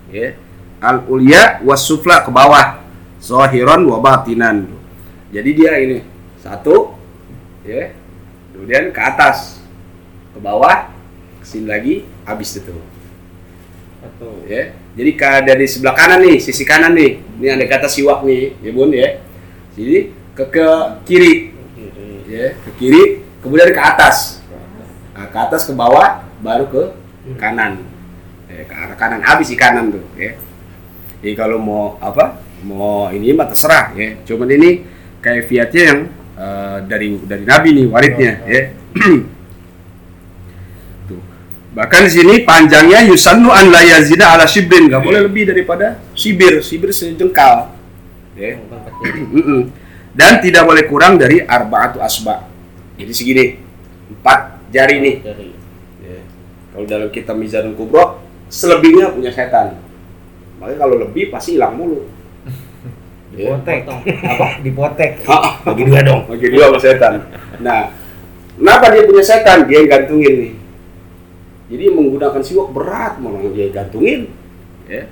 Ya. 0.09 0.39
Al 0.80 1.03
ulya 1.11 1.61
was 1.66 1.82
sufla 1.82 2.22
ke 2.22 2.30
bawah. 2.30 2.80
Zahiran 3.18 3.82
wa 3.89 3.99
batinan. 3.99 4.68
Jadi 5.35 5.51
dia 5.55 5.76
ini 5.82 6.05
satu 6.41 6.95
ya. 7.66 7.93
Kemudian 8.55 8.95
ke 8.95 9.01
atas. 9.03 9.59
Ke 10.35 10.39
bawah, 10.43 10.91
ke 11.39 11.45
sini 11.47 11.66
lagi 11.66 11.95
habis 12.26 12.55
itu. 12.59 12.74
Satu. 14.03 14.43
Ya. 14.47 14.74
Jadi 14.95 15.11
ka- 15.18 15.43
dari 15.43 15.66
sebelah 15.66 15.95
kanan 15.95 16.22
nih, 16.22 16.39
sisi 16.39 16.62
kanan 16.62 16.95
nih. 16.95 17.18
Ini 17.39 17.59
ada 17.59 17.66
kata 17.66 17.87
siwak 17.91 18.22
nih, 18.22 18.55
ya 18.62 18.70
Bun 18.70 18.91
ya. 18.95 19.22
Jadi 19.74 20.14
ke 20.35 20.45
ke 20.51 20.66
kiri 21.07 21.35
Kiri. 21.74 22.26
ya 22.26 22.47
ke 22.59 22.70
kiri 22.74 23.03
kemudian 23.39 23.70
ke 23.70 23.78
atas 23.78 24.43
nah, 25.14 25.30
ke 25.30 25.39
atas 25.39 25.62
ke 25.62 25.70
bawah 25.70 26.26
baru 26.43 26.66
ke 26.66 26.82
kanan. 27.41 27.81
Ya, 28.49 28.62
ke 28.68 28.75
arah 28.75 28.97
kanan. 28.97 29.20
Habis 29.25 29.53
di 29.53 29.57
kanan 29.57 29.95
tuh 29.95 30.05
ya. 30.16 30.37
Jadi 31.25 31.33
kalau 31.33 31.57
mau 31.57 31.97
apa 31.99 32.37
mau 32.64 33.09
ini 33.09 33.33
mah 33.33 33.49
terserah 33.49 33.97
ya. 33.97 34.20
Cuman 34.29 34.49
ini 34.53 34.85
kaifiatnya 35.25 35.83
yang 35.83 36.01
eh, 36.37 36.79
dari 36.85 37.09
dari 37.25 37.45
nabi 37.49 37.68
nih 37.72 37.87
waridnya 37.89 38.33
ya. 38.45 38.62
tuh. 41.09 41.20
Bahkan 41.72 42.01
di 42.07 42.11
sini 42.12 42.35
panjangnya 42.45 43.09
yusannu 43.09 43.49
an 43.49 43.72
la 43.72 43.81
yazida 43.81 44.37
ala 44.37 44.45
shibrin 44.45 44.93
nggak 44.93 45.01
boleh 45.01 45.25
lebih 45.25 45.49
daripada 45.49 45.97
sibir 46.12 46.61
sibir 46.61 46.93
sejengkal 46.93 47.72
ya. 48.37 48.61
Mm-mm. 49.35 49.72
Dan 50.14 50.39
tidak 50.39 50.62
boleh 50.62 50.87
kurang 50.87 51.18
dari 51.18 51.43
arbaatu 51.43 51.99
asba. 51.99 52.47
Jadi 52.95 53.11
segini, 53.11 53.59
empat 54.14 54.70
jari 54.70 55.03
nih. 55.03 55.14
Kalau 56.75 56.87
dalam 56.91 57.09
kitab 57.14 57.39
Mizanul 57.39 57.79
Kubro, 57.79 58.18
selebihnya 58.51 59.14
punya 59.14 59.31
setan. 59.31 59.79
Makanya 60.59 60.79
kalau 60.83 60.97
lebih 60.99 61.31
pasti 61.31 61.55
hilang 61.55 61.79
mulu. 61.79 62.03
Dipotek. 63.35 63.87
potong. 63.87 64.01
Apa? 64.27 64.47
Dipotek. 64.59 65.11
Ah, 65.31 65.62
Bagi 65.62 65.87
dua 65.87 66.03
dong. 66.03 66.27
Bagi 66.27 66.47
dua 66.51 66.75
sama 66.75 66.79
setan. 66.83 67.12
Nah, 67.62 67.95
kenapa 68.59 68.91
dia 68.91 69.07
punya 69.07 69.22
setan? 69.22 69.70
Dia 69.70 69.87
yang 69.87 69.91
gantungin 69.91 70.35
nih. 70.35 70.55
Jadi 71.70 71.85
menggunakan 71.95 72.43
siwak 72.43 72.68
berat 72.75 73.22
malah 73.22 73.41
dia 73.55 73.70
gantungin. 73.70 74.35
Ya. 74.91 75.07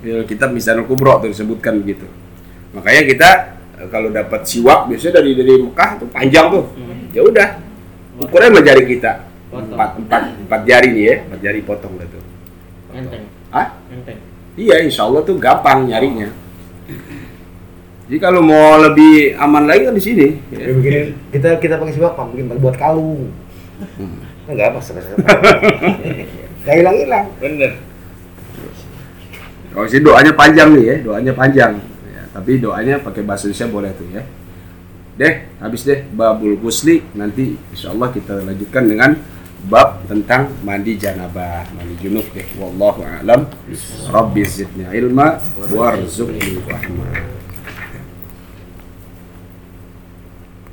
Di 0.00 0.14
kitab 0.30 0.54
Mizanul 0.54 0.86
Kubro 0.86 1.18
tuh 1.18 1.28
disebutkan 1.34 1.82
begitu. 1.82 2.06
Makanya 2.70 3.02
kita 3.02 3.30
eh, 3.82 3.88
kalau 3.90 4.14
dapat 4.14 4.46
siwak 4.46 4.86
biasanya 4.86 5.18
dari 5.18 5.34
dari 5.34 5.58
Mekah 5.58 5.90
tuh 5.98 6.08
panjang 6.14 6.46
tuh. 6.54 6.64
Ya 7.10 7.26
udah. 7.26 7.48
Ukurannya 8.22 8.62
jari 8.62 8.86
kita. 8.86 9.29
Potong. 9.50 9.74
Empat, 9.74 9.90
empat, 9.98 10.22
empat 10.46 10.60
jari 10.62 10.88
nih 10.94 11.04
ya, 11.04 11.16
empat 11.26 11.40
jari 11.42 11.60
potong 11.66 11.92
dah 11.98 12.06
tuh. 12.06 12.22
Enteng. 12.94 13.24
Hah? 13.50 13.66
Enteng. 13.90 14.18
Iya, 14.54 14.76
insya 14.86 15.10
Allah 15.10 15.22
tuh 15.26 15.36
gampang 15.42 15.90
nyarinya. 15.90 16.30
Jadi 18.10 18.18
kalau 18.18 18.42
mau 18.42 18.74
lebih 18.78 19.38
aman 19.38 19.70
lagi 19.70 19.86
kan 19.86 19.94
di 19.94 20.02
sini. 20.02 20.26
Ya, 20.50 20.66
Ya. 20.66 20.74
bikin 20.74 21.14
kita 21.30 21.48
kita 21.62 21.74
pakai 21.78 21.94
siwak 21.94 22.18
Pak, 22.18 22.26
bikin 22.34 22.50
buat 22.58 22.74
kalung. 22.74 23.30
Enggak 24.50 24.74
apa 24.74 24.78
stress. 24.82 25.06
Enggak 25.14 26.74
hilang-hilang. 26.74 27.26
Bener. 27.38 27.72
Kalau 29.70 29.86
sih 29.86 30.02
doanya 30.02 30.34
panjang 30.34 30.74
nih 30.74 30.84
ya, 30.84 30.96
doanya 31.06 31.32
panjang. 31.34 31.78
Ya, 32.10 32.22
tapi 32.34 32.58
doanya 32.58 32.98
pakai 32.98 33.22
bahasa 33.22 33.46
Indonesia 33.46 33.70
boleh 33.70 33.90
tuh 33.94 34.10
ya. 34.10 34.22
Deh, 35.14 35.34
habis 35.62 35.86
deh 35.86 36.02
babul 36.10 36.58
gusli 36.58 37.06
nanti 37.14 37.54
insya 37.70 37.94
Allah 37.94 38.10
kita 38.10 38.42
lanjutkan 38.42 38.90
dengan 38.90 39.10
bab 39.68 40.06
tentang 40.08 40.48
mandi 40.64 40.96
janabah, 40.96 41.68
mandi 41.76 41.94
junub 42.00 42.24
deh. 42.32 42.46
Wallahu 42.56 43.04
a'lam. 43.04 43.50
Rabbi 44.08 44.42
zidni 44.46 44.86
ilma 44.94 45.36
warzuqni 45.68 46.62
rahmah. 46.64 47.39